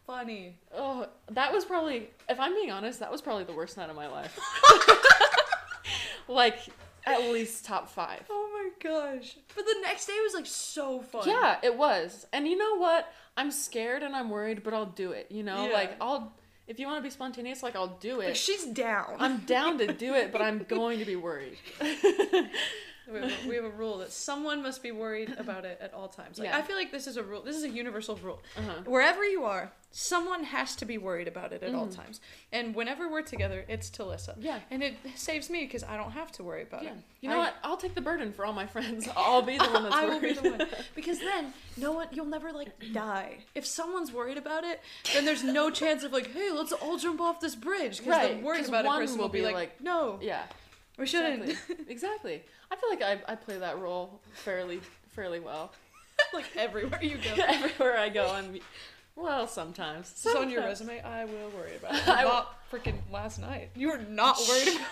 funny. 0.06 0.56
Oh, 0.74 1.06
that 1.30 1.52
was 1.52 1.64
probably, 1.66 2.08
if 2.28 2.40
I'm 2.40 2.54
being 2.54 2.70
honest, 2.70 3.00
that 3.00 3.12
was 3.12 3.20
probably 3.20 3.44
the 3.44 3.52
worst 3.52 3.76
night 3.76 3.90
of 3.90 3.96
my 3.96 4.06
life. 4.08 4.38
like, 6.28 6.58
at 7.04 7.20
least 7.32 7.64
top 7.66 7.90
five. 7.90 8.22
Oh 8.30 8.48
my 8.54 8.70
gosh. 8.90 9.36
But 9.54 9.66
the 9.66 9.76
next 9.82 10.06
day 10.06 10.16
was 10.22 10.32
like 10.34 10.46
so 10.46 11.00
fun. 11.00 11.28
Yeah, 11.28 11.58
it 11.62 11.76
was. 11.76 12.26
And 12.32 12.46
you 12.48 12.56
know 12.56 12.76
what? 12.78 13.12
I'm 13.36 13.50
scared 13.50 14.02
and 14.02 14.14
I'm 14.16 14.30
worried, 14.30 14.62
but 14.62 14.72
I'll 14.72 14.86
do 14.86 15.12
it. 15.12 15.26
You 15.30 15.42
know, 15.42 15.66
Yeah. 15.68 15.74
like 15.74 15.96
I'll 16.00 16.32
if 16.68 16.78
you 16.78 16.86
want 16.86 16.98
to 16.98 17.02
be 17.02 17.10
spontaneous, 17.10 17.62
like 17.62 17.74
I'll 17.76 17.98
do 18.00 18.18
Like, 18.18 18.28
it. 18.28 18.36
she's 18.36 18.64
down. 18.64 19.16
I'm 19.18 19.38
down 19.40 19.76
to 19.78 19.92
do 19.92 20.14
it, 20.14 20.32
but 20.32 20.40
I'm 20.40 20.60
going 20.62 21.00
to 21.00 21.04
be 21.04 21.16
worried. 21.16 21.58
We 23.10 23.18
have, 23.20 23.32
a, 23.44 23.48
we 23.48 23.54
have 23.56 23.64
a 23.64 23.70
rule 23.70 23.98
that 23.98 24.12
someone 24.12 24.62
must 24.62 24.82
be 24.82 24.92
worried 24.92 25.34
about 25.38 25.64
it 25.64 25.78
at 25.80 25.92
all 25.92 26.08
times. 26.08 26.38
Like, 26.38 26.48
Yeah. 26.48 26.56
I 26.58 26.62
feel 26.62 26.76
like 26.76 26.92
this 26.92 27.06
is 27.06 27.16
a 27.16 27.22
rule. 27.22 27.42
This 27.42 27.56
is 27.56 27.64
a 27.64 27.68
universal 27.68 28.16
rule. 28.16 28.40
Uh-huh. 28.56 28.82
Wherever 28.84 29.24
you 29.24 29.44
are, 29.44 29.72
someone 29.90 30.44
has 30.44 30.76
to 30.76 30.84
be 30.84 30.96
worried 30.98 31.26
about 31.28 31.52
it 31.52 31.62
at 31.62 31.74
all 31.74 31.86
Mhm. 31.88 31.96
times. 31.96 32.20
And 32.52 32.74
whenever 32.74 33.08
we're 33.10 33.22
together, 33.22 33.64
it's 33.68 33.90
Talissa. 33.90 34.34
Yeah. 34.38 34.60
And 34.70 34.82
it 34.82 34.94
saves 35.16 35.50
me 35.50 35.64
because 35.64 35.82
I 35.84 35.96
don't 35.96 36.12
have 36.12 36.30
to 36.32 36.42
worry 36.44 36.62
about 36.62 36.84
Yeah. 36.84 36.90
it. 36.92 36.96
You 37.20 37.28
know 37.30 37.36
I- 37.36 37.38
what? 37.46 37.54
I'll 37.64 37.76
take 37.76 37.94
the 37.94 38.00
burden 38.00 38.32
for 38.32 38.46
all 38.46 38.52
my 38.54 38.66
friends. 38.66 39.08
I'll 39.16 39.42
be 39.42 39.58
the 39.58 39.64
one 39.64 39.82
that's 39.82 39.94
I 39.94 40.06
worried. 40.06 40.36
will 40.36 40.42
be 40.42 40.48
the 40.50 40.64
one 40.64 40.68
because 40.94 41.18
then 41.18 41.52
no 41.76 41.92
one 41.92 42.06
you'll 42.12 42.24
never 42.26 42.52
like 42.52 42.70
die. 42.92 43.38
If 43.54 43.66
someone's 43.66 44.12
worried 44.12 44.38
about 44.38 44.64
it, 44.64 44.80
then 45.12 45.24
there's 45.24 45.42
no 45.42 45.70
chance 45.70 46.04
of 46.04 46.12
like, 46.12 46.32
hey, 46.32 46.50
let's 46.50 46.72
all 46.72 46.96
jump 46.98 47.20
off 47.20 47.40
this 47.40 47.56
bridge 47.56 47.98
because 47.98 48.12
Right, 48.12 48.36
the 48.38 48.44
worried 48.46 48.66
about 48.68 48.84
it 48.84 48.88
one 48.88 49.00
person 49.00 49.18
will 49.18 49.28
be 49.28 49.42
like, 49.42 49.54
like, 49.54 49.80
no, 49.80 50.18
yeah. 50.22 50.44
we 50.96 51.06
shouldn't. 51.06 51.42
Exactly. 51.50 51.76
exactly. 51.88 52.42
I 52.72 52.76
feel 52.76 52.88
like 52.88 53.02
I, 53.02 53.32
I 53.32 53.34
play 53.34 53.58
that 53.58 53.78
role 53.78 54.18
fairly 54.32 54.80
fairly 55.10 55.40
well. 55.40 55.72
like 56.34 56.46
everywhere 56.56 57.02
you 57.02 57.18
go. 57.18 57.42
Everywhere 57.46 57.98
I 57.98 58.08
go, 58.08 58.30
I'm 58.30 58.58
well 59.14 59.46
sometimes. 59.46 60.10
This 60.10 60.26
is 60.26 60.34
on 60.34 60.48
your 60.48 60.62
resume. 60.62 61.02
I 61.02 61.26
will 61.26 61.50
worry 61.54 61.76
about 61.76 61.94
it. 61.96 62.08
I 62.08 62.24
not 62.24 62.70
freaking 62.70 62.94
last 63.12 63.38
night. 63.38 63.70
You 63.76 63.88
were 63.88 63.98
not 63.98 64.38
worried 64.48 64.68
about. 64.68 64.86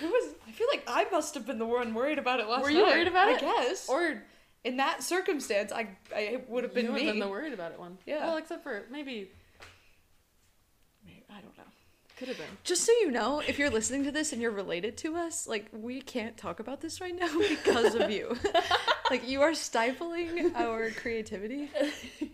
Who 0.00 0.08
was? 0.08 0.34
I 0.46 0.52
feel 0.52 0.66
like 0.70 0.84
I 0.86 1.06
must 1.10 1.32
have 1.34 1.46
been 1.46 1.58
the 1.58 1.64
one 1.64 1.94
worried 1.94 2.18
about 2.18 2.40
it 2.40 2.48
last 2.48 2.58
night. 2.58 2.64
Were 2.64 2.70
night. 2.70 2.78
you 2.78 2.84
worried 2.84 3.08
about 3.08 3.28
I 3.28 3.32
it? 3.32 3.36
I 3.36 3.40
guess. 3.40 3.88
Or 3.88 4.22
in 4.64 4.76
that 4.76 5.02
circumstance, 5.02 5.72
I 5.72 5.88
I 6.14 6.42
would 6.48 6.64
have 6.64 6.74
been 6.74 6.86
you 6.86 6.92
me. 6.92 7.06
been 7.06 7.18
the 7.18 7.28
worried 7.28 7.54
about 7.54 7.72
it 7.72 7.80
one. 7.80 7.96
Yeah. 8.04 8.26
Well, 8.26 8.36
except 8.36 8.62
for 8.62 8.82
maybe 8.90 9.30
Could 12.22 12.28
have 12.28 12.38
been. 12.38 12.56
Just 12.62 12.84
so 12.84 12.92
you 13.00 13.10
know, 13.10 13.40
if 13.40 13.58
you're 13.58 13.68
listening 13.68 14.04
to 14.04 14.12
this 14.12 14.32
and 14.32 14.40
you're 14.40 14.52
related 14.52 14.96
to 14.98 15.16
us, 15.16 15.48
like 15.48 15.66
we 15.72 16.00
can't 16.00 16.36
talk 16.36 16.60
about 16.60 16.80
this 16.80 17.00
right 17.00 17.18
now 17.18 17.36
because 17.48 17.96
of 17.96 18.12
you. 18.12 18.36
like 19.10 19.28
you 19.28 19.42
are 19.42 19.54
stifling 19.54 20.54
our 20.54 20.90
creativity 20.90 21.68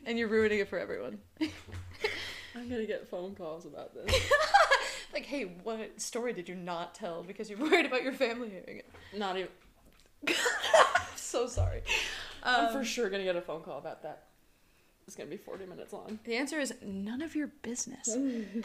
and 0.04 0.18
you're 0.18 0.28
ruining 0.28 0.58
it 0.58 0.68
for 0.68 0.78
everyone. 0.78 1.16
I'm 1.40 2.68
gonna 2.68 2.84
get 2.84 3.08
phone 3.08 3.34
calls 3.34 3.64
about 3.64 3.94
this. 3.94 4.14
like, 5.14 5.24
hey, 5.24 5.44
what 5.62 5.98
story 5.98 6.34
did 6.34 6.50
you 6.50 6.54
not 6.54 6.94
tell 6.94 7.22
because 7.22 7.48
you're 7.48 7.58
worried 7.58 7.86
about 7.86 8.02
your 8.02 8.12
family 8.12 8.50
hearing 8.50 8.80
it? 8.80 8.90
Not 9.16 9.38
even. 9.38 9.48
so 11.16 11.46
sorry. 11.46 11.80
I'm 12.42 12.66
Um, 12.66 12.72
for 12.74 12.84
sure 12.84 13.08
gonna 13.08 13.24
get 13.24 13.36
a 13.36 13.40
phone 13.40 13.62
call 13.62 13.78
about 13.78 14.02
that. 14.02 14.24
It's 15.08 15.16
gonna 15.16 15.30
be 15.30 15.38
40 15.38 15.64
minutes 15.64 15.94
long. 15.94 16.18
The 16.24 16.36
answer 16.36 16.60
is 16.60 16.74
none 16.84 17.22
of 17.22 17.34
your 17.34 17.46
business. 17.62 18.14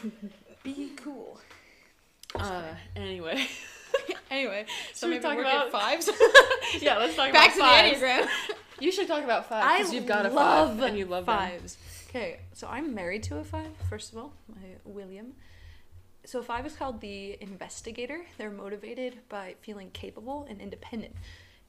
Be 0.62 0.92
cool. 0.96 1.40
Uh, 2.34 2.62
anyway. 2.94 3.46
Anyway, 4.30 4.66
so 4.92 5.08
we 5.08 5.20
talk 5.20 5.38
about- 5.38 5.70
fives. 5.70 6.10
yeah, 6.80 6.98
let's 6.98 7.14
talk 7.14 7.32
Back 7.32 7.54
about 7.54 7.92
to 7.92 7.94
fives. 7.94 8.00
the 8.00 8.06
enneagram. 8.06 8.28
You 8.80 8.90
should 8.90 9.06
talk 9.06 9.22
about 9.22 9.48
five 9.48 9.62
I 9.64 9.78
because 9.78 9.94
you've 9.94 10.06
got 10.06 10.26
a 10.26 10.30
five 10.30 10.80
and 10.80 10.98
you 10.98 11.04
love 11.06 11.26
them. 11.26 11.36
fives. 11.36 11.78
Okay, 12.08 12.40
so 12.52 12.66
I'm 12.66 12.92
married 12.92 13.22
to 13.24 13.36
a 13.38 13.44
five. 13.44 13.68
First 13.88 14.10
of 14.12 14.18
all, 14.18 14.32
my 14.48 14.56
William. 14.84 15.34
So 16.24 16.40
a 16.40 16.42
five 16.42 16.66
is 16.66 16.74
called 16.74 17.00
the 17.00 17.40
investigator. 17.40 18.22
They're 18.36 18.50
motivated 18.50 19.20
by 19.28 19.54
feeling 19.60 19.90
capable 19.92 20.44
and 20.50 20.60
independent. 20.60 21.14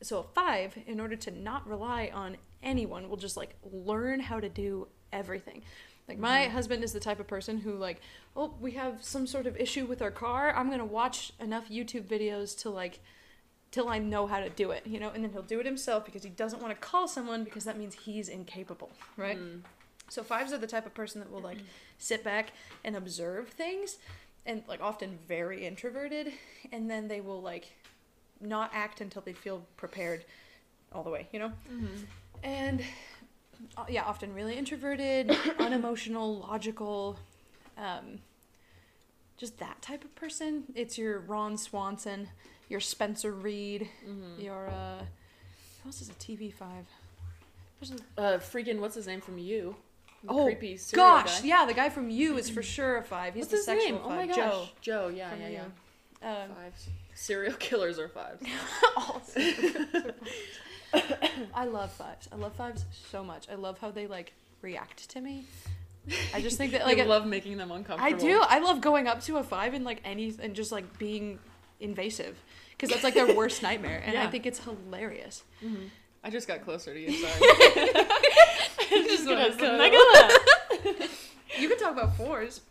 So 0.02 0.20
a 0.20 0.24
five, 0.24 0.76
in 0.88 1.00
order 1.00 1.16
to 1.18 1.30
not 1.32 1.68
rely 1.68 2.10
on 2.12 2.38
anyone, 2.66 3.10
will 3.10 3.18
just 3.18 3.38
like 3.38 3.56
learn 3.72 4.20
how 4.20 4.40
to 4.40 4.50
do 4.50 4.88
everything. 5.14 5.62
Like 6.08 6.20
my 6.20 6.46
husband 6.46 6.84
is 6.84 6.94
the 6.94 7.00
type 7.00 7.20
of 7.20 7.28
person 7.28 7.58
who 7.60 7.74
like, 7.74 8.02
oh, 8.36 8.54
we 8.60 8.72
have 8.72 9.04
some 9.04 9.26
sort 9.26 9.48
of 9.48 9.58
issue 9.58 9.86
with 9.86 10.02
our 10.02 10.12
car. 10.12 10.54
I'm 10.56 10.70
gonna 10.70 10.86
watch 10.86 11.32
enough 11.40 11.70
YouTube 11.70 12.04
videos 12.04 12.58
to 12.62 12.70
like 12.70 13.00
till 13.72 13.90
I 13.90 13.98
know 13.98 14.28
how 14.28 14.40
to 14.40 14.50
do 14.50 14.72
it, 14.72 14.86
you 14.86 15.00
know, 15.00 15.10
and 15.10 15.24
then 15.24 15.32
he'll 15.32 15.42
do 15.42 15.60
it 15.60 15.66
himself 15.66 16.06
because 16.06 16.24
he 16.24 16.30
doesn't 16.30 16.62
want 16.62 16.74
to 16.74 16.80
call 16.80 17.08
someone 17.08 17.44
because 17.44 17.66
that 17.66 17.78
means 17.78 17.94
he's 17.94 18.30
incapable, 18.30 18.90
right? 19.18 19.38
Mm. 19.38 19.62
So 20.10 20.24
fives 20.24 20.54
are 20.54 20.58
the 20.58 20.68
type 20.68 20.86
of 20.86 20.94
person 20.94 21.20
that 21.22 21.32
will 21.32 21.42
like 21.42 21.58
sit 21.98 22.24
back 22.24 22.52
and 22.84 22.96
observe 22.96 23.50
things 23.50 23.98
and 24.46 24.64
like 24.68 24.82
often 24.82 25.18
very 25.28 25.66
introverted 25.66 26.32
and 26.72 26.90
then 26.90 27.08
they 27.08 27.22
will 27.22 27.42
like 27.42 27.74
not 28.40 28.70
act 28.74 29.02
until 29.02 29.22
they 29.24 29.34
feel 29.34 29.66
prepared 29.78 30.24
all 30.94 31.04
the 31.04 31.10
way, 31.10 31.28
you 31.32 31.40
know? 31.40 31.52
Mm-hmm. 31.72 32.06
And 32.44 32.82
uh, 33.78 33.86
yeah, 33.90 34.04
often 34.04 34.34
really 34.34 34.56
introverted, 34.58 35.36
unemotional, 35.60 36.40
logical, 36.40 37.18
um, 37.78 38.20
just 39.38 39.58
that 39.60 39.82
type 39.82 40.04
of 40.04 40.14
person. 40.16 40.64
It's 40.76 40.98
your 40.98 41.20
Ron 41.20 41.58
Swanson, 41.58 42.30
your 42.70 42.80
Spencer 42.80 43.32
Reid, 43.34 43.90
Mm-hmm. 44.08 44.42
your 44.42 44.68
uh, 44.68 45.00
who 45.84 45.90
else 45.90 46.02
is 46.02 46.10
a 46.10 46.14
TV 46.14 46.54
five? 46.54 46.86
A, 48.18 48.22
Uh, 48.22 48.38
freaking, 48.40 48.80
what's 48.80 48.96
his 48.96 49.06
name 49.08 49.22
from 49.22 49.38
you? 49.38 49.76
The 50.24 50.32
oh 50.32 50.46
creepy 50.46 50.80
gosh, 50.94 51.42
guy. 51.42 51.48
yeah, 51.48 51.66
the 51.68 51.74
guy 51.76 51.90
from 51.90 52.10
You 52.10 52.38
is 52.38 52.50
for 52.50 52.64
sure 52.76 52.98
a 52.98 53.04
five. 53.04 53.34
He's 53.36 53.42
What's 53.44 53.52
the 53.52 53.58
his 53.58 53.66
sexual 53.66 53.92
name? 53.92 54.02
Oh 54.04 54.10
five, 54.10 54.18
my 54.18 54.28
gosh. 54.28 54.36
Joe. 54.38 54.66
Joe, 54.82 55.08
yeah, 55.16 55.30
from 55.32 55.42
yeah, 55.42 55.50
yeah. 55.50 55.64
Um, 56.28 56.50
Fives. 56.56 56.88
Serial 57.14 57.54
killers 57.60 58.00
are 58.00 58.10
fives. 58.10 58.44
all 58.98 59.22
serial 59.24 59.54
killers 59.54 59.96
are 59.96 60.02
fives. 60.02 60.14
I 61.54 61.66
love 61.66 61.92
fives. 61.92 62.28
I 62.32 62.36
love 62.36 62.54
fives 62.54 62.86
so 63.12 63.24
much. 63.24 63.48
I 63.52 63.56
love 63.56 63.80
how 63.80 63.92
they 63.92 64.08
like 64.08 64.34
react 64.62 65.10
to 65.12 65.22
me. 65.22 65.46
I 66.34 66.42
just 66.42 66.58
think 66.58 66.72
that 66.74 66.86
like 66.86 67.00
I 67.00 67.04
love 67.04 67.26
making 67.26 67.58
them 67.58 67.72
uncomfortable. 67.72 68.16
I 68.16 68.20
do. 68.20 68.42
I 68.42 68.60
love 68.60 68.82
going 68.82 69.08
up 69.08 69.22
to 69.24 69.38
a 69.38 69.44
five 69.44 69.74
and 69.74 69.84
like 69.86 70.02
any 70.06 70.34
and 70.42 70.56
just 70.56 70.72
like 70.72 70.98
being 70.98 71.40
invasive 71.80 72.38
because 72.72 72.90
that's 72.90 73.04
like 73.04 73.14
their 73.14 73.36
worst 73.38 73.62
nightmare, 73.64 74.02
and 74.06 74.18
I 74.18 74.28
think 74.28 74.46
it's 74.46 74.60
hilarious. 74.60 75.44
Mhm. 75.64 75.90
I 76.24 76.30
just 76.32 76.48
got 76.48 76.64
closer 76.64 76.94
to 76.94 77.00
you. 77.00 77.12
Sorry. 77.22 77.50
I'm 78.92 79.04
just 79.06 79.26
gonna 79.26 79.56
gonna 79.56 79.78
snuggle. 79.78 81.10
You 81.60 81.70
can 81.70 81.78
talk 81.78 81.92
about 81.94 82.16
fours. 82.18 82.62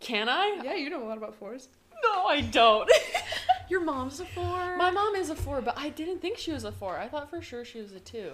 Can 0.00 0.28
I? 0.28 0.60
Yeah, 0.64 0.74
you 0.74 0.88
know 0.90 1.02
a 1.02 1.06
lot 1.06 1.18
about 1.18 1.34
fours. 1.36 1.68
No, 2.02 2.24
I 2.26 2.40
don't. 2.40 2.90
Your 3.72 3.80
mom's 3.80 4.20
a 4.20 4.26
four. 4.26 4.76
My 4.76 4.90
mom 4.90 5.16
is 5.16 5.30
a 5.30 5.34
four, 5.34 5.62
but 5.62 5.78
I 5.78 5.88
didn't 5.88 6.18
think 6.18 6.36
she 6.36 6.52
was 6.52 6.64
a 6.64 6.72
four. 6.72 6.98
I 6.98 7.08
thought 7.08 7.30
for 7.30 7.40
sure 7.40 7.64
she 7.64 7.80
was 7.80 7.92
a 7.92 8.00
two. 8.00 8.32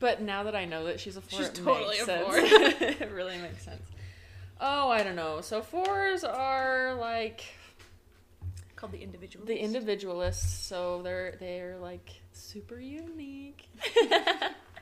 But 0.00 0.22
now 0.22 0.44
that 0.44 0.56
I 0.56 0.64
know 0.64 0.84
that 0.86 1.00
she's 1.00 1.18
a 1.18 1.20
four, 1.20 1.40
She's 1.40 1.50
totally 1.50 1.98
a 1.98 2.04
sense. 2.06 2.26
four. 2.26 2.34
it 2.38 3.12
really 3.12 3.36
makes 3.36 3.62
sense. 3.62 3.82
Oh, 4.58 4.88
I 4.88 5.02
don't 5.02 5.16
know. 5.16 5.42
So 5.42 5.60
fours 5.60 6.24
are 6.24 6.94
like 6.94 7.44
called 8.74 8.92
the 8.92 9.02
individual. 9.02 9.44
the 9.44 9.54
individualists. 9.58 10.66
So 10.66 11.02
they're 11.02 11.36
they're 11.38 11.76
like 11.76 12.08
super 12.32 12.80
unique. 12.80 13.68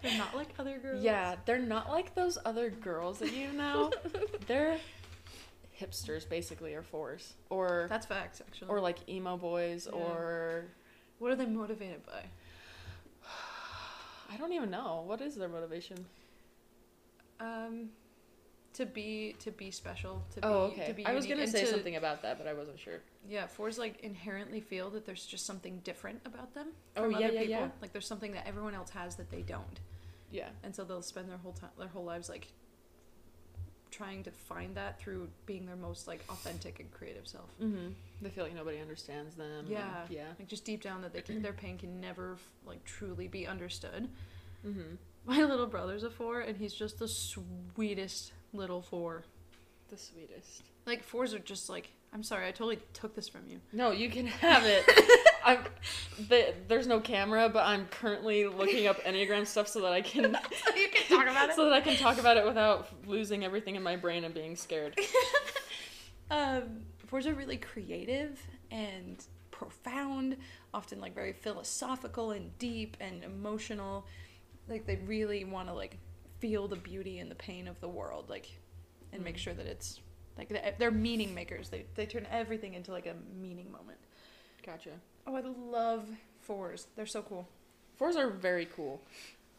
They're 0.03 0.19
not 0.19 0.35
like 0.35 0.49
other 0.59 0.79
girls. 0.79 1.05
Yeah, 1.05 1.37
they're 1.45 1.61
not 1.61 1.89
like 1.89 2.17
those 2.17 2.37
other 2.45 2.71
girls 2.71 3.21
that 3.21 3.33
you 3.33 3.53
know. 3.53 3.93
they're 4.49 4.79
hipsters 5.83 6.29
basically, 6.29 6.75
are 6.75 6.83
fours, 6.83 7.35
or 7.51 7.87
that's 7.89 8.07
facts 8.07 8.41
actually. 8.41 8.69
or 8.69 8.81
like 8.81 8.99
emo 9.09 9.37
boys, 9.37 9.89
Yeah. 9.93 9.99
or 9.99 10.65
what 11.19 11.31
are 11.33 11.37
they 11.37 11.47
motivated 11.47 12.05
by? 12.07 12.23
I 14.33 14.37
don't 14.37 14.53
even 14.53 14.71
know 14.71 15.03
what 15.07 15.21
is 15.21 15.35
their 15.37 15.49
motivation. 15.49 16.05
Um, 17.41 17.91
to 18.75 18.87
be 18.87 19.37
to 19.41 19.51
be 19.51 19.71
special. 19.71 20.23
To 20.35 20.41
be, 20.41 20.47
Oh, 20.47 20.59
okay. 20.65 20.87
To 20.87 20.95
be 20.95 21.05
I 21.05 21.13
was 21.13 21.25
unique, 21.27 21.37
gonna 21.39 21.43
and 21.45 21.53
say 21.53 21.65
to- 21.65 21.71
something 21.71 21.97
about 21.97 22.23
that, 22.23 22.39
but 22.39 22.47
I 22.47 22.55
wasn't 22.55 22.79
sure. 22.79 23.01
Yeah, 23.29 23.47
fours 23.47 23.79
like 23.79 24.01
inherently 24.01 24.61
feel 24.61 24.91
that 24.91 25.05
there's 25.05 25.27
just 25.27 25.45
something 25.47 25.81
different 25.85 26.21
about 26.25 26.55
them 26.55 26.69
Oh, 26.97 27.03
from 27.03 27.13
yeah, 27.13 27.17
other 27.19 27.35
yeah, 27.35 27.41
people. 27.41 27.51
yeah. 27.55 27.69
Like 27.83 27.93
there's 27.93 28.07
something 28.07 28.33
that 28.33 28.47
everyone 28.47 28.75
else 28.75 28.91
has 28.91 29.17
that 29.17 29.31
they 29.31 29.43
don't, 29.43 29.81
Yeah. 30.31 30.49
and 30.63 30.75
so 30.75 30.85
they'll 30.85 31.03
spend 31.03 31.29
their 31.29 31.37
whole 31.39 31.53
time, 31.53 31.71
their 31.79 31.89
whole 31.89 32.05
lives 32.05 32.29
like 32.29 32.49
trying 33.93 34.25
to 34.25 34.31
find 34.31 34.75
that 34.75 34.99
through 34.99 35.29
being 35.47 35.67
their 35.67 35.77
most 35.77 36.09
like 36.09 36.25
authentic 36.29 36.81
and 36.81 36.91
creative 36.91 37.29
self. 37.29 37.49
Mm-hmm. 37.63 37.91
They 38.23 38.31
feel 38.31 38.45
like 38.45 38.55
nobody 38.55 38.81
understands 38.81 39.37
them. 39.37 39.67
Yeah. 39.69 40.07
Yeah. 40.09 40.29
Like 40.39 40.49
just 40.49 40.65
deep 40.65 40.83
down 40.83 41.03
that 41.03 41.13
they 41.13 41.21
can, 41.21 41.43
their 41.43 41.53
pain 41.53 41.79
can 41.79 42.01
never 42.01 42.39
like 42.67 42.85
truly 42.85 43.29
be 43.29 43.47
understood. 43.47 44.09
Mm-hmm. 44.67 44.95
My 45.25 45.45
little 45.45 45.67
brother's 45.67 46.03
a 46.03 46.11
four, 46.11 46.41
and 46.41 46.57
he's 46.57 46.75
just 46.75 46.99
the 46.99 47.07
sweetest 47.07 48.33
little 48.53 48.83
four. 48.83 49.23
The 49.91 49.97
sweetest. 49.97 50.65
Like 50.85 51.05
fours 51.05 51.33
are 51.33 51.39
just 51.39 51.69
like 51.69 51.91
I'm 52.13 52.23
sorry, 52.23 52.47
I 52.47 52.51
totally 52.51 52.79
took 52.93 53.15
this 53.15 53.29
from 53.29 53.43
you. 53.49 53.61
No, 53.73 53.91
you 53.91 54.11
can 54.11 54.27
have 54.27 54.65
it. 54.65 54.85
I'm. 55.45 55.59
The, 56.29 56.55
there's 56.69 56.87
no 56.87 57.01
camera, 57.01 57.49
but 57.49 57.65
I'm 57.67 57.87
currently 57.87 58.47
looking 58.47 58.87
up 58.87 59.03
Enneagram 59.05 59.47
stuff 59.47 59.69
so 59.69 59.81
that 59.83 59.93
I 59.93 60.01
can 60.03 60.25
you 60.77 60.89
can 60.89 61.19
talk 61.19 61.27
about 61.29 61.53
so 61.57 61.65
that 61.65 61.73
I 61.73 61.81
can 61.81 61.97
talk 61.97 62.19
about 62.19 62.37
it 62.37 62.45
without 62.45 62.89
losing 63.07 63.45
everything 63.45 63.77
in 63.77 63.83
my 63.83 63.97
brain 63.97 64.25
and 64.25 64.35
being 64.35 64.57
scared. 64.57 64.99
Um, 66.31 66.81
fours 67.09 67.27
are 67.27 67.35
really 67.35 67.59
creative 67.59 68.41
and 68.71 69.23
profound, 69.51 70.39
often 70.73 70.99
like 70.99 71.15
very 71.15 71.35
philosophical 71.35 72.31
and 72.31 72.57
deep 72.59 72.97
and 73.01 73.23
emotional. 73.23 74.07
Like 74.67 74.87
they 74.87 74.97
really 74.97 75.45
want 75.45 75.69
to 75.69 75.75
like 75.75 75.99
feel 76.39 76.69
the 76.69 76.77
beauty 76.77 77.19
and 77.19 77.31
the 77.31 77.35
pain 77.35 77.69
of 77.69 77.79
the 77.81 77.89
world, 77.89 78.31
like, 78.31 78.51
and 79.13 79.23
make 79.23 79.35
Mm. 79.37 79.41
sure 79.41 79.53
that 79.55 79.67
it's 79.67 80.01
like 80.39 80.79
they're 80.79 80.91
meaning 80.91 81.35
makers. 81.35 81.69
They 81.69 81.85
they 81.97 82.07
turn 82.07 82.27
everything 82.31 82.73
into 82.75 82.93
like 82.93 83.05
a 83.07 83.15
meaning 83.39 83.71
moment. 83.71 83.99
Gotcha. 84.65 84.93
Oh, 85.27 85.35
I 85.37 85.41
love 85.41 86.09
fours. 86.41 86.87
They're 86.97 87.07
so 87.07 87.23
cool. 87.23 87.49
Fours 87.97 88.17
are 88.17 88.31
very 88.31 88.67
cool. 88.67 89.01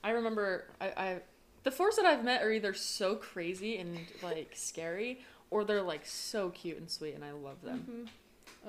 I 0.04 0.12
remember 0.12 0.66
I, 0.82 0.88
I 0.88 1.22
the 1.64 1.72
fours 1.72 1.96
that 1.96 2.06
I've 2.06 2.24
met 2.26 2.42
are 2.44 2.52
either 2.52 2.74
so 2.74 3.16
crazy 3.16 3.78
and 3.78 3.98
like 4.22 4.52
scary, 4.56 5.22
or 5.50 5.64
they're 5.64 5.82
like 5.82 6.06
so 6.06 6.50
cute 6.50 6.78
and 6.78 6.90
sweet, 6.90 7.16
and 7.16 7.24
I 7.24 7.32
love 7.32 7.62
them. 7.62 8.08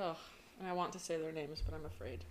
Ugh. 0.01 0.17
And 0.61 0.69
I 0.69 0.73
want 0.73 0.93
to 0.93 1.01
say 1.01 1.17
their 1.17 1.33
names, 1.33 1.61
but 1.65 1.75
I'm 1.75 1.85
afraid. 1.85 2.23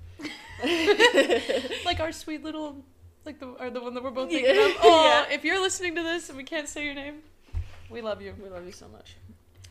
like 1.86 1.99
our 1.99 2.13
sweet 2.13 2.43
little, 2.43 2.78
like 3.26 3.39
the 3.39 3.47
or 3.47 3.69
the 3.69 3.82
one 3.82 3.93
that 3.95 4.04
we're 4.04 4.12
both 4.12 4.32
Yeah. 4.32 4.39
thinking 4.41 4.65
of. 4.65 4.78
Oh, 4.84 5.26
Yeah. 5.30 5.36
if 5.36 5.43
you're 5.43 5.62
listening 5.62 5.95
to 5.95 6.04
this 6.04 6.30
and 6.30 6.38
we 6.38 6.43
can't 6.45 6.69
say 6.69 6.86
your 6.86 6.93
name, 6.95 7.15
we 7.89 8.02
love 8.02 8.21
you. 8.21 8.34
We 8.41 8.47
love 8.49 8.65
you 8.65 8.71
so 8.71 8.88
much. 8.88 9.15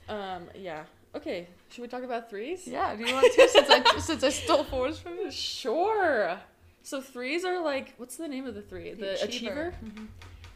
Um, 0.09 0.49
yeah. 0.55 0.85
Okay, 1.15 1.47
should 1.71 1.83
we 1.83 1.89
talk 1.89 2.03
about 2.05 2.31
threes? 2.31 2.67
Yeah, 2.67 2.95
do 2.97 3.05
you 3.05 3.15
want 3.15 3.33
to 3.35 3.49
since 3.49 3.69
I 3.69 3.99
since 3.99 4.25
I 4.25 4.31
stole 4.31 4.65
fours 4.65 4.99
from 4.99 5.17
you? 5.19 5.31
Sure. 5.31 6.39
So 6.83 7.01
threes 7.01 7.45
are 7.45 7.63
like, 7.63 7.95
what's 7.99 8.17
the 8.17 8.27
name 8.29 8.47
of 8.47 8.55
the 8.55 8.63
three? 8.63 8.93
The, 8.95 9.23
achiever. 9.23 9.75
Mhm. 9.85 10.09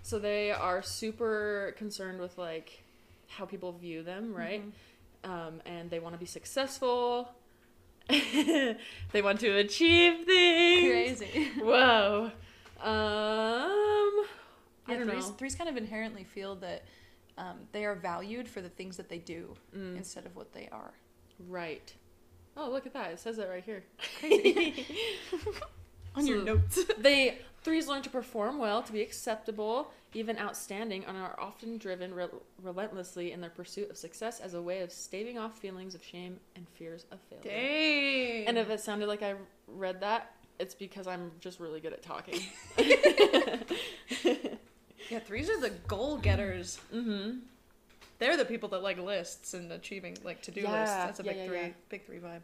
So 0.03 0.19
they 0.19 0.51
are 0.51 0.83
super 0.83 1.75
concerned 1.77 2.21
with 2.21 2.39
like 2.39 2.83
how 3.29 3.45
people 3.45 3.73
view 3.73 4.03
them, 4.03 4.35
right? 4.35 4.63
Mhm. 5.25 5.29
Um, 5.31 5.63
and 5.67 5.91
they 5.91 5.99
want 5.99 6.15
to 6.15 6.19
be 6.19 6.27
successful. 6.27 7.31
they 8.09 8.77
want 9.23 9.41
to 9.41 9.51
achieve 9.59 10.25
things. 10.25 11.19
Crazy. 11.19 11.51
Whoa. 11.59 12.31
Um, 12.81 14.27
I 14.87 14.95
don't 14.95 15.07
threes, 15.09 15.27
know. 15.29 15.35
threes 15.35 15.55
kind 15.57 15.69
of 15.69 15.77
inherently 15.77 16.25
feel 16.25 16.55
that 16.57 16.85
um, 17.39 17.57
they 17.73 17.85
are 17.85 17.95
valued 17.95 18.49
for 18.49 18.61
the 18.61 18.69
things 18.69 18.97
that 18.97 19.09
they 19.09 19.19
do 19.19 19.55
Mm. 19.77 19.97
instead 19.97 20.27
of 20.27 20.35
what 20.37 20.53
they 20.53 20.69
are. 20.73 20.93
Right. 21.49 21.93
Oh, 22.57 22.71
look 22.71 22.87
at 22.87 22.95
that. 22.95 23.11
It 23.13 23.21
says 23.21 23.39
it 23.39 23.49
right 23.49 23.63
here. 23.65 23.85
Crazy. 24.21 24.87
On 26.15 26.27
your 26.27 26.43
notes. 26.43 26.83
they 26.99 27.39
threes 27.63 27.87
learn 27.89 28.01
to 28.03 28.09
perform 28.09 28.57
well, 28.59 28.83
to 28.83 28.93
be 28.93 29.03
acceptable, 29.03 29.91
even 30.15 30.39
outstanding, 30.39 31.05
and 31.05 31.17
are 31.19 31.39
often 31.39 31.77
driven 31.77 32.15
re- 32.15 32.29
relentlessly 32.63 33.33
in 33.33 33.41
their 33.43 33.51
pursuit 33.51 33.91
of 33.91 33.97
success 33.99 34.41
as 34.41 34.55
a 34.55 34.63
way 34.63 34.81
of 34.81 34.91
staving 34.91 35.37
off 35.37 35.59
feelings 35.59 35.95
of 35.95 36.03
shame 36.03 36.39
and 36.55 36.67
fears 36.71 37.05
of 37.13 37.19
failure. 37.29 37.43
Dang. 37.45 38.47
And 38.47 38.57
if 38.57 38.71
it 38.71 38.81
sounded 38.81 39.09
like 39.09 39.23
I 39.23 39.35
read 39.67 40.01
that, 40.01 40.33
it's 40.59 40.75
because 40.75 41.07
I'm 41.07 41.33
just 41.41 41.61
really 41.61 41.81
good 41.81 41.93
at 41.93 42.03
talking. 42.03 42.41
yeah, 45.11 45.19
threes 45.21 45.49
are 45.51 45.61
the 45.61 45.71
goal 45.71 46.19
getters. 46.19 46.81
mm-hmm. 46.93 47.39
They're 48.19 48.37
the 48.39 48.45
people 48.47 48.71
that 48.71 48.83
like 48.83 48.99
lists 48.99 49.53
and 49.55 49.71
achieving 49.73 50.17
like 50.25 50.41
to 50.43 50.51
do 50.51 50.63
Yeah, 50.63 50.81
lists. 50.81 50.97
That's 50.97 51.21
a 51.21 51.25
yeah, 51.25 51.33
big 51.33 51.41
yeah, 51.41 51.47
three, 51.47 51.61
yeah. 51.61 51.69
big 51.91 52.07
three 52.07 52.19
vibe. 52.19 52.41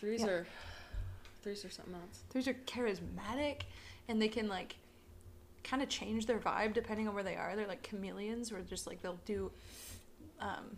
Threes 0.00 0.20
Yeah. 0.20 0.26
are 0.28 0.46
threes 1.42 1.64
are 1.64 1.70
something 1.70 1.94
else. 1.94 2.22
Threes 2.30 2.48
are 2.48 2.54
charismatic, 2.66 3.62
and 4.08 4.20
they 4.20 4.28
can 4.28 4.48
like 4.48 4.76
kind 5.62 5.82
of 5.82 5.88
change 5.88 6.26
their 6.26 6.38
vibe 6.38 6.74
depending 6.74 7.08
on 7.08 7.14
where 7.14 7.22
they 7.24 7.36
are. 7.36 7.56
They're 7.56 7.66
like 7.66 7.82
chameleons, 7.82 8.52
where 8.52 8.60
just 8.60 8.86
like 8.86 9.00
they'll 9.02 9.20
do. 9.24 9.50
Um, 10.40 10.76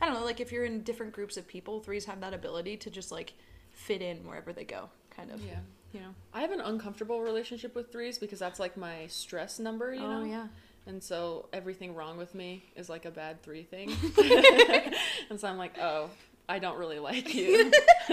I 0.00 0.06
don't 0.06 0.14
know, 0.14 0.24
like 0.24 0.40
if 0.40 0.50
you're 0.50 0.64
in 0.64 0.82
different 0.82 1.12
groups 1.12 1.36
of 1.36 1.46
people, 1.46 1.80
threes 1.80 2.06
have 2.06 2.20
that 2.22 2.32
ability 2.34 2.76
to 2.78 2.90
just 2.90 3.12
like 3.12 3.34
fit 3.70 4.00
in 4.02 4.26
wherever 4.26 4.52
they 4.52 4.64
go, 4.64 4.88
kind 5.10 5.30
of. 5.30 5.44
Yeah. 5.44 5.60
You 5.92 6.00
know. 6.00 6.14
I 6.32 6.40
have 6.40 6.52
an 6.52 6.60
uncomfortable 6.60 7.20
relationship 7.20 7.74
with 7.74 7.92
threes 7.92 8.18
because 8.18 8.38
that's 8.38 8.58
like 8.58 8.76
my 8.76 9.06
stress 9.08 9.58
number, 9.58 9.94
you 9.94 10.02
oh, 10.02 10.08
know? 10.08 10.22
oh 10.22 10.24
yeah. 10.24 10.46
And 10.86 11.02
so 11.02 11.48
everything 11.52 11.94
wrong 11.94 12.16
with 12.16 12.34
me 12.34 12.64
is 12.74 12.88
like 12.88 13.04
a 13.04 13.10
bad 13.10 13.42
three 13.42 13.62
thing. 13.62 13.90
and 15.30 15.38
so 15.38 15.48
I'm 15.48 15.58
like, 15.58 15.78
oh, 15.78 16.10
I 16.48 16.58
don't 16.58 16.76
really 16.76 16.98
like 16.98 17.34
you. 17.34 17.70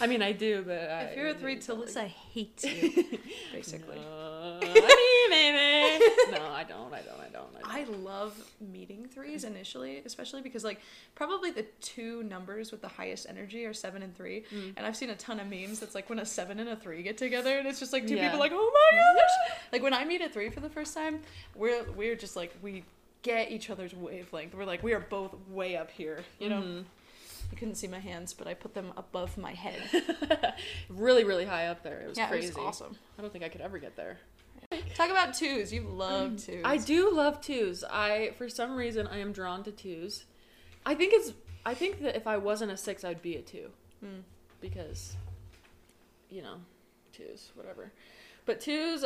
I 0.00 0.06
mean, 0.06 0.20
I 0.20 0.32
do, 0.32 0.62
but 0.66 0.78
I 0.78 1.00
If 1.02 1.16
you're 1.16 1.28
a 1.28 1.34
three, 1.34 1.56
Talissa 1.56 2.06
hates 2.06 2.64
you, 2.64 3.18
basically. 3.52 3.96
No, 3.96 4.58
I 4.62 5.17
mean, 5.52 6.00
maybe. 6.00 6.04
No, 6.38 6.46
I 6.52 6.64
don't. 6.64 6.92
I 6.92 7.00
don't. 7.00 7.20
I 7.20 7.28
don't. 7.32 7.48
I 7.64 7.78
I 7.80 7.84
don't. 7.84 8.04
love 8.04 8.34
meeting 8.60 9.06
threes 9.12 9.44
initially, 9.44 10.02
especially 10.04 10.42
because 10.42 10.64
like 10.64 10.80
probably 11.14 11.50
the 11.50 11.64
two 11.80 12.22
numbers 12.24 12.70
with 12.70 12.80
the 12.82 12.88
highest 12.88 13.26
energy 13.28 13.64
are 13.64 13.72
seven 13.74 14.02
and 14.02 14.16
three. 14.16 14.44
Mm. 14.54 14.74
And 14.76 14.86
I've 14.86 14.96
seen 14.96 15.10
a 15.10 15.16
ton 15.16 15.40
of 15.40 15.46
memes 15.48 15.80
that's 15.80 15.94
like 15.94 16.08
when 16.10 16.18
a 16.18 16.26
seven 16.26 16.58
and 16.60 16.68
a 16.68 16.76
three 16.76 17.02
get 17.02 17.16
together, 17.18 17.58
and 17.58 17.66
it's 17.66 17.78
just 17.80 17.92
like 17.92 18.06
two 18.06 18.14
Yeah. 18.16 18.26
people 18.26 18.38
like, 18.38 18.52
oh 18.54 18.72
my 18.92 18.98
gosh! 18.98 19.60
Like 19.72 19.82
when 19.82 19.94
I 19.94 20.04
meet 20.04 20.20
a 20.22 20.28
three 20.28 20.50
for 20.50 20.60
the 20.60 20.70
first 20.70 20.94
time, 20.94 21.20
we're 21.54 21.84
we're 21.96 22.16
just 22.16 22.36
like 22.36 22.54
we 22.62 22.84
get 23.22 23.50
each 23.50 23.70
other's 23.70 23.94
wavelength. 23.94 24.54
We're 24.54 24.64
like 24.64 24.82
we 24.82 24.92
are 24.92 25.00
both 25.00 25.34
way 25.50 25.76
up 25.76 25.90
here, 25.90 26.20
you 26.38 26.48
know. 26.48 26.60
Mhm. 26.62 26.84
You 27.50 27.56
couldn't 27.56 27.76
see 27.76 27.86
my 27.88 27.98
hands, 27.98 28.34
but 28.34 28.46
I 28.46 28.52
put 28.52 28.74
them 28.74 28.92
above 28.98 29.38
my 29.38 29.52
head. 29.54 29.80
really, 30.90 31.24
really 31.24 31.46
high 31.46 31.68
up 31.68 31.82
there. 31.82 32.00
It 32.02 32.08
was 32.08 32.18
yeah, 32.18 32.28
crazy. 32.28 32.48
it 32.48 32.56
was 32.56 32.62
awesome. 32.64 32.94
I 33.18 33.22
don't 33.22 33.32
think 33.32 33.42
I 33.42 33.48
could 33.48 33.62
ever 33.62 33.78
get 33.78 33.96
there. 33.96 34.18
Talk 34.98 35.10
about 35.10 35.32
twos. 35.34 35.72
You 35.72 35.82
love 35.82 36.44
twos. 36.44 36.62
I 36.64 36.76
do 36.76 37.12
love 37.14 37.40
twos. 37.40 37.84
I 37.84 38.32
for 38.36 38.48
some 38.48 38.74
reason 38.74 39.06
I 39.06 39.18
am 39.18 39.30
drawn 39.32 39.62
to 39.62 39.70
twos. 39.70 40.24
I 40.84 40.94
think 40.96 41.12
it's 41.14 41.32
I 41.64 41.74
think 41.74 42.00
that 42.02 42.16
if 42.16 42.26
I 42.26 42.36
wasn't 42.36 42.72
a 42.72 42.76
six 42.76 43.04
I'd 43.04 43.22
be 43.22 43.36
a 43.36 43.42
two. 43.42 43.70
Mm. 44.04 44.22
Because 44.60 45.16
you 46.28 46.42
know, 46.42 46.56
twos, 47.12 47.52
whatever. 47.54 47.92
But 48.44 48.60
twos 48.60 49.04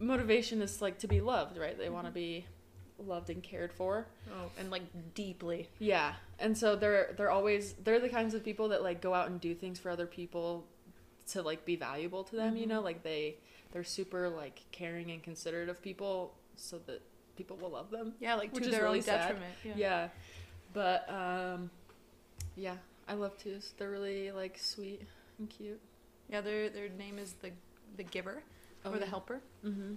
motivation 0.00 0.60
is 0.60 0.82
like 0.82 0.98
to 0.98 1.06
be 1.06 1.20
loved, 1.20 1.56
right? 1.58 1.78
They 1.78 1.88
want 1.88 2.06
to 2.06 2.12
be 2.12 2.44
loved 2.98 3.30
and 3.30 3.40
cared 3.40 3.72
for. 3.72 4.08
Oh, 4.32 4.50
and 4.58 4.68
like 4.68 4.82
deeply. 5.14 5.68
Yeah. 5.78 6.14
And 6.40 6.58
so 6.58 6.74
they're 6.74 7.14
they're 7.16 7.30
always 7.30 7.74
they're 7.84 8.00
the 8.00 8.08
kinds 8.08 8.34
of 8.34 8.44
people 8.44 8.70
that 8.70 8.82
like 8.82 9.00
go 9.00 9.14
out 9.14 9.28
and 9.30 9.40
do 9.40 9.54
things 9.54 9.78
for 9.78 9.90
other 9.90 10.06
people 10.06 10.66
to 11.28 11.40
like 11.40 11.64
be 11.64 11.76
valuable 11.76 12.24
to 12.24 12.34
them, 12.34 12.56
you 12.56 12.64
Mhm. 12.66 12.70
know? 12.70 12.80
Like 12.80 13.04
they 13.04 13.36
they're 13.72 13.84
super 13.84 14.28
like 14.28 14.60
caring 14.70 15.10
and 15.10 15.22
considerate 15.22 15.68
of 15.68 15.82
people 15.82 16.34
so 16.56 16.78
that 16.86 17.02
people 17.36 17.56
will 17.56 17.70
love 17.70 17.90
them. 17.90 18.12
Yeah, 18.20 18.34
like 18.36 18.52
to 18.54 18.60
their 18.70 18.82
really 18.84 18.98
own 19.00 19.04
detriment. 19.04 19.54
Yeah. 19.64 19.72
Yeah. 19.76 20.08
But 20.72 21.10
um 21.12 21.70
yeah, 22.56 22.76
I 23.08 23.14
love 23.14 23.36
twos. 23.38 23.72
They're 23.78 23.90
really 23.90 24.30
like 24.30 24.58
sweet 24.58 25.02
and 25.38 25.48
cute. 25.50 25.80
Yeah, 26.30 26.40
their 26.42 26.68
their 26.68 26.88
name 26.90 27.18
is 27.18 27.34
the 27.42 27.50
the 27.96 28.04
giver 28.04 28.42
or 28.84 28.98
the 28.98 29.06
helper. 29.06 29.40
Mhm. 29.64 29.96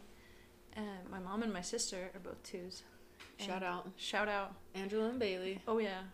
And 0.78 1.10
my 1.10 1.20
mom 1.20 1.44
and 1.44 1.52
my 1.54 1.62
sister 1.62 2.10
are 2.14 2.20
both 2.20 2.42
twos. 2.44 2.84
Shout 3.38 3.56
And- 3.58 3.66
out 3.66 3.90
Shout 3.98 4.28
out. 4.30 4.54
Angela 4.74 5.10
and 5.10 5.20
Bailey. 5.20 5.62
Oh 5.68 5.78
yeah. 5.80 6.02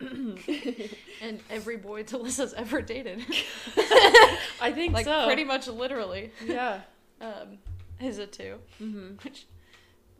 and 1.20 1.40
every 1.50 1.76
boy 1.76 2.02
Talissa's 2.02 2.52
ever 2.56 2.80
dated. 2.82 3.20
I 4.60 4.72
think 4.74 4.92
like 4.94 5.04
so. 5.04 5.26
pretty 5.26 5.44
much 5.44 5.66
literally. 5.68 6.30
Yeah. 6.44 6.80
Um 7.22 7.58
is 8.00 8.18
a 8.18 8.26
two. 8.26 8.58
Mhm. 8.80 9.22
Which 9.24 9.46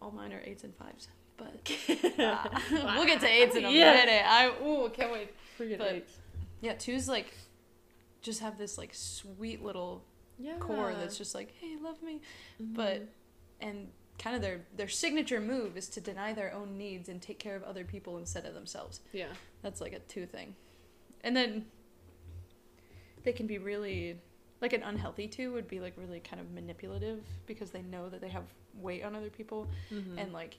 all 0.01 0.11
mine 0.12 0.33
are 0.33 0.41
eights 0.45 0.65
and 0.65 0.75
fives. 0.77 1.09
But 1.37 1.71
ah, 2.19 2.62
we'll 2.97 3.07
get 3.07 3.21
to 3.21 3.29
eights 3.29 3.57
in 3.57 3.65
a 3.65 3.71
Yeah. 3.71 3.93
minute. 3.95 4.23
I 4.27 4.49
ooh, 4.65 4.88
can't 4.91 5.12
wait. 5.12 5.31
Forget 5.57 5.79
But- 5.79 5.93
eights. 5.95 6.19
Yeah, 6.61 6.75
twos 6.75 7.09
like 7.09 7.27
just 8.21 8.41
have 8.41 8.57
this 8.57 8.79
like 8.79 8.91
sweet 8.95 9.62
little 9.65 10.05
Yeah. 10.38 10.59
core 10.59 10.95
that's 10.95 11.19
just 11.19 11.35
like, 11.35 11.53
hey, 11.61 11.77
love 11.81 12.01
me. 12.03 12.21
Mhm. 12.61 12.75
but 12.75 13.03
and 13.61 13.91
kind 14.19 14.37
of 14.37 14.43
their 14.43 14.61
their 14.77 14.88
signature 14.88 15.41
move 15.41 15.77
is 15.77 15.88
to 15.88 16.01
deny 16.01 16.33
their 16.33 16.53
own 16.53 16.77
needs 16.79 17.09
and 17.09 17.21
take 17.21 17.38
care 17.41 17.57
of 17.57 17.65
other 17.65 17.85
people 17.85 18.19
instead 18.19 18.45
of 18.47 18.55
themselves. 18.55 19.01
yeah. 19.12 19.33
That's 19.62 19.81
like 19.81 19.93
a 19.93 19.99
two 20.01 20.27
thing. 20.27 20.55
And 21.25 21.37
then 21.37 21.67
they 23.25 23.33
can 23.33 23.47
be 23.47 23.59
really 23.59 24.19
like 24.62 24.72
an 24.72 24.83
unhealthy 24.83 25.29
two 25.29 25.53
would 25.53 25.68
be 25.68 25.81
like 25.81 25.92
really 25.98 26.20
kind 26.20 26.40
of 26.40 26.51
manipulative 26.53 27.20
because 27.46 27.70
they 27.70 27.83
know 27.83 28.09
that 28.09 28.20
they 28.22 28.29
have 28.31 28.44
weight 28.81 29.05
on 29.05 29.14
other 29.14 29.29
people 29.29 29.66
Mhm. 29.92 30.16
and 30.18 30.33
like 30.33 30.57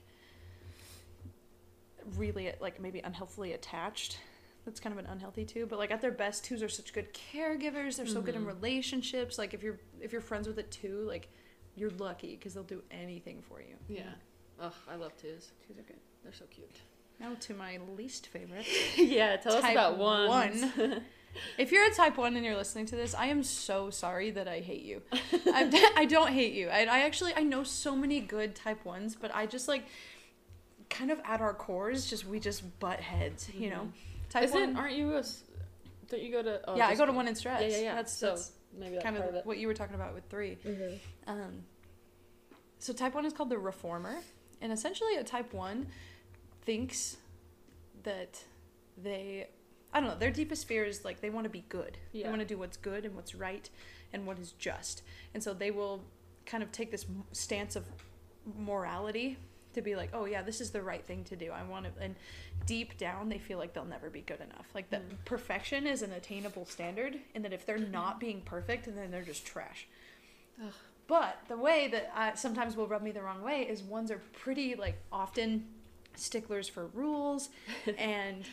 really 2.16 2.52
like 2.60 2.80
maybe 2.80 3.00
unhealthily 3.00 3.52
attached. 3.52 4.18
That's 4.64 4.80
kind 4.80 4.92
of 4.92 5.04
an 5.04 5.10
unhealthy 5.10 5.44
two, 5.44 5.66
but 5.66 5.78
like 5.78 5.90
at 5.90 6.00
their 6.00 6.10
best, 6.10 6.44
twos 6.44 6.62
are 6.62 6.68
such 6.68 6.92
good 6.92 7.12
caregivers. 7.12 7.96
They're 7.96 8.06
so 8.06 8.22
good 8.22 8.34
in 8.34 8.44
Mhm. 8.44 8.46
relationships. 8.46 9.38
Like 9.38 9.52
if 9.54 9.62
you're 9.62 9.80
if 10.00 10.12
you're 10.12 10.20
friends 10.20 10.46
with 10.46 10.58
a 10.58 10.62
two, 10.62 11.00
like 11.06 11.28
you're 11.76 11.90
lucky 11.90 12.36
because 12.36 12.54
they'll 12.54 12.62
do 12.62 12.82
anything 12.90 13.42
for 13.42 13.60
you. 13.60 13.76
Yeah. 13.88 14.12
Ugh, 14.60 14.72
I 14.88 14.94
love 14.96 15.16
twos. 15.16 15.50
twos 15.66 15.78
are 15.78 15.82
good. 15.82 15.98
They're 16.22 16.32
so 16.32 16.44
cute. 16.50 16.80
Now 17.20 17.34
to 17.40 17.54
my 17.54 17.78
least 17.96 18.26
favorite. 18.28 18.66
yeah, 18.96 19.36
tell 19.36 19.54
us 19.54 19.64
about 19.70 19.98
one. 19.98 20.28
one. 20.28 21.04
If 21.58 21.72
you're 21.72 21.86
a 21.86 21.94
type 21.94 22.16
one 22.16 22.36
and 22.36 22.44
you're 22.44 22.56
listening 22.56 22.86
to 22.86 22.96
this, 22.96 23.14
I 23.14 23.26
am 23.26 23.42
so 23.42 23.90
sorry 23.90 24.30
that 24.32 24.48
I 24.48 24.60
hate 24.60 24.82
you. 24.82 25.02
I'm, 25.52 25.72
I 25.96 26.04
don't 26.04 26.32
hate 26.32 26.54
you. 26.54 26.68
I, 26.68 26.80
I 26.80 27.00
actually 27.00 27.32
I 27.34 27.42
know 27.42 27.64
so 27.64 27.96
many 27.96 28.20
good 28.20 28.54
type 28.54 28.84
ones, 28.84 29.16
but 29.20 29.34
I 29.34 29.46
just 29.46 29.68
like 29.68 29.84
kind 30.90 31.10
of 31.10 31.20
at 31.24 31.40
our 31.40 31.54
cores, 31.54 32.08
just 32.08 32.26
we 32.26 32.40
just 32.40 32.78
butt 32.78 33.00
heads, 33.00 33.48
you 33.54 33.70
know. 33.70 33.88
Type 34.30 34.44
Isn't 34.44 34.74
one. 34.74 34.76
aren't 34.76 34.96
you 34.96 35.16
a 35.16 35.22
don't 36.08 36.22
you 36.22 36.30
go 36.30 36.42
to 36.42 36.60
oh, 36.68 36.76
yeah, 36.76 36.88
I 36.88 36.94
go 36.94 37.06
to 37.06 37.12
one 37.12 37.28
in 37.28 37.34
stress. 37.34 37.62
Yeah, 37.62 37.68
yeah, 37.68 37.82
yeah. 37.82 37.94
That's 37.94 38.12
so 38.12 38.28
that's 38.28 38.52
maybe 38.76 38.94
that's 38.96 39.04
kind 39.04 39.16
of 39.16 39.44
what 39.44 39.58
you 39.58 39.66
were 39.66 39.74
talking 39.74 39.94
about 39.94 40.14
with 40.14 40.24
3 40.28 40.56
Mhm. 40.64 40.98
Um, 41.26 41.64
so 42.78 42.92
type 42.92 43.14
one 43.14 43.24
is 43.24 43.32
called 43.32 43.50
the 43.50 43.58
reformer, 43.58 44.18
and 44.60 44.72
essentially 44.72 45.16
a 45.16 45.24
type 45.24 45.54
one 45.54 45.86
thinks 46.62 47.16
that 48.02 48.44
they, 49.02 49.48
I 49.94 50.00
don't 50.00 50.08
know, 50.10 50.16
their 50.18 50.32
deepest 50.32 50.66
fear 50.66 50.84
is 50.84 51.04
like 51.04 51.20
they 51.20 51.30
want 51.30 51.44
to 51.44 51.50
be 51.50 51.64
good. 51.68 51.96
Yeah. 52.12 52.24
They 52.24 52.28
want 52.30 52.40
to 52.40 52.46
do 52.46 52.58
what's 52.58 52.76
good 52.76 53.04
and 53.04 53.14
what's 53.14 53.34
right 53.34 53.70
and 54.12 54.26
what 54.26 54.38
is 54.38 54.52
just, 54.52 55.02
and 55.32 55.42
so 55.42 55.54
they 55.54 55.70
will 55.70 56.02
kind 56.46 56.62
of 56.62 56.70
take 56.72 56.90
this 56.90 57.06
stance 57.32 57.76
of 57.76 57.84
morality 58.58 59.38
to 59.72 59.82
be 59.82 59.96
like, 59.96 60.10
oh 60.12 60.24
yeah, 60.24 60.42
this 60.42 60.60
is 60.60 60.70
the 60.70 60.82
right 60.82 61.04
thing 61.04 61.24
to 61.24 61.36
do. 61.36 61.50
I 61.50 61.62
want 61.64 61.86
to, 61.86 62.02
and 62.02 62.14
deep 62.66 62.96
down 62.96 63.28
they 63.28 63.38
feel 63.38 63.58
like 63.58 63.72
they'll 63.74 63.84
never 63.84 64.08
be 64.10 64.20
good 64.20 64.40
enough. 64.40 64.66
Like 64.74 64.90
that 64.90 65.08
Mm. 65.08 65.16
perfection 65.24 65.86
is 65.86 66.02
an 66.02 66.12
attainable 66.12 66.64
standard, 66.66 67.18
and 67.34 67.44
that 67.44 67.52
if 67.52 67.66
they're 67.66 67.78
not 67.78 68.20
being 68.20 68.40
perfect, 68.42 68.86
then 68.94 69.10
they're 69.10 69.22
just 69.22 69.44
trash. 69.44 69.86
Ugh. 70.64 70.72
But 71.06 71.38
the 71.48 71.56
way 71.56 71.88
that 71.88 72.10
I, 72.14 72.34
sometimes 72.34 72.76
will 72.76 72.86
rub 72.86 73.02
me 73.02 73.10
the 73.10 73.20
wrong 73.22 73.42
way 73.42 73.62
is 73.62 73.82
ones 73.82 74.10
are 74.10 74.22
pretty 74.32 74.74
like 74.74 74.96
often 75.12 75.66
sticklers 76.14 76.68
for 76.68 76.86
rules 76.86 77.48
and 77.98 78.44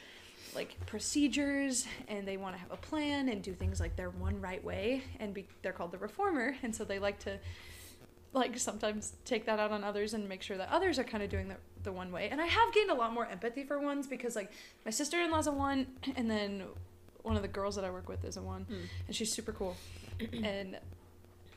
like 0.56 0.76
procedures 0.86 1.86
and 2.08 2.28
they 2.28 2.38
want 2.38 2.56
to 2.56 2.60
have 2.60 2.72
a 2.72 2.78
plan 2.78 3.30
and 3.30 3.42
do 3.42 3.54
things 3.54 3.80
like 3.80 3.96
their 3.96 4.10
one 4.10 4.40
right 4.42 4.64
way 4.64 5.04
and 5.20 5.34
be, 5.34 5.46
they're 5.62 5.72
called 5.74 5.92
the 5.92 5.98
reformer 5.98 6.56
and 6.64 6.76
so 6.76 6.84
they 6.84 7.00
like 7.00 7.20
to 7.20 7.38
like 8.34 8.58
sometimes 8.58 9.14
take 9.26 9.46
that 9.46 9.60
out 9.60 9.72
on 9.72 9.84
others 9.84 10.14
and 10.14 10.28
make 10.28 10.42
sure 10.42 10.58
that 10.58 10.70
others 10.72 10.98
are 10.98 11.04
kind 11.04 11.22
of 11.24 11.30
doing 11.30 11.48
the, 11.50 11.56
the 11.84 11.92
one 11.92 12.12
way. 12.12 12.30
And 12.30 12.40
i 12.42 12.46
have 12.46 12.74
gained 12.74 12.90
a 12.90 12.94
lot 12.96 13.14
more 13.14 13.26
empathy 13.26 13.64
for 13.64 13.80
ones 13.80 14.08
because 14.08 14.36
like 14.36 14.52
my 14.86 14.92
sister-in-law's 14.92 15.48
a 15.48 15.52
one 15.52 15.88
and 16.16 16.30
then 16.30 16.64
one 17.24 17.36
of 17.36 17.42
the 17.42 17.48
girls 17.48 17.76
that 17.76 17.84
i 17.86 17.90
work 17.92 18.08
with 18.10 18.24
is 18.26 18.38
a 18.38 18.42
one 18.42 18.66
Mm. 18.70 18.76
and 19.08 19.16
she's 19.16 19.34
super 19.34 19.52
cool. 19.52 19.76
And 20.44 20.78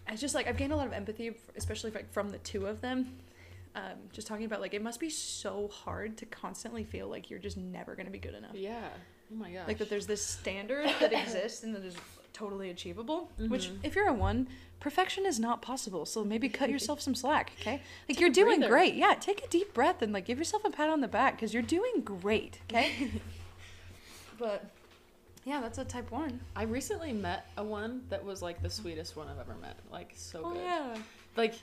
i 0.08 0.16
just 0.16 0.34
like 0.34 0.46
i've 0.48 0.56
gained 0.56 0.72
a 0.72 0.76
lot 0.76 0.86
of 0.86 0.92
empathy 0.92 1.34
especially 1.56 1.90
like 1.90 2.12
from 2.12 2.28
the 2.30 2.38
two 2.38 2.66
of 2.66 2.80
them 2.80 3.16
um, 3.74 3.82
just 4.12 4.26
talking 4.26 4.44
about 4.46 4.60
like 4.60 4.74
it 4.74 4.82
must 4.82 5.00
be 5.00 5.10
so 5.10 5.68
hard 5.68 6.16
to 6.18 6.26
constantly 6.26 6.84
feel 6.84 7.08
like 7.08 7.28
you're 7.30 7.38
just 7.40 7.56
never 7.56 7.94
going 7.94 8.06
to 8.06 8.12
be 8.12 8.18
good 8.20 8.34
enough 8.34 8.54
Yeah. 8.54 8.88
Oh 9.32 9.36
my 9.36 9.50
gosh. 9.50 9.66
Like 9.66 9.78
that 9.78 9.88
there's 9.90 10.06
this 10.06 10.24
standard 10.24 10.88
that 11.00 11.12
exists 11.22 11.62
and 11.64 11.74
that 11.74 11.84
is 11.84 11.96
totally 12.32 12.70
achievable. 12.70 13.30
Which, 13.38 13.68
Mhm. 13.68 13.78
if 13.82 13.94
you're 13.96 14.08
a 14.08 14.12
one, 14.12 14.48
perfection 14.80 15.24
is 15.24 15.40
not 15.40 15.62
possible. 15.62 16.04
So 16.04 16.24
maybe 16.24 16.48
cut 16.48 16.68
yourself 16.74 17.00
some 17.00 17.14
slack, 17.14 17.52
okay? 17.60 17.80
Like 18.08 18.20
you're 18.20 18.30
doing 18.30 18.58
breather. 18.60 18.68
great. 18.72 18.94
Yeah, 18.94 19.14
take 19.14 19.42
a 19.44 19.48
deep 19.48 19.72
breath 19.74 20.02
and 20.02 20.12
like 20.12 20.24
give 20.26 20.38
yourself 20.38 20.64
a 20.64 20.70
pat 20.70 20.88
on 20.90 21.00
the 21.00 21.08
back 21.08 21.36
because 21.36 21.52
you're 21.54 21.62
doing 21.62 22.02
great, 22.04 22.60
okay? 22.70 23.10
but 24.38 24.64
yeah, 25.44 25.60
that's 25.60 25.78
a 25.78 25.84
type 25.84 26.10
one. 26.10 26.40
I 26.56 26.64
recently 26.64 27.12
met 27.12 27.46
a 27.56 27.64
one 27.64 28.02
that 28.10 28.24
was 28.24 28.42
like 28.42 28.62
the 28.62 28.70
sweetest 28.70 29.16
one 29.16 29.28
I've 29.28 29.38
ever 29.38 29.54
met. 29.60 29.76
Like 29.90 30.12
so 30.14 30.42
Oh 30.44 30.52
good. 30.52 30.62
yeah. 30.64 30.96
Like 31.36 31.54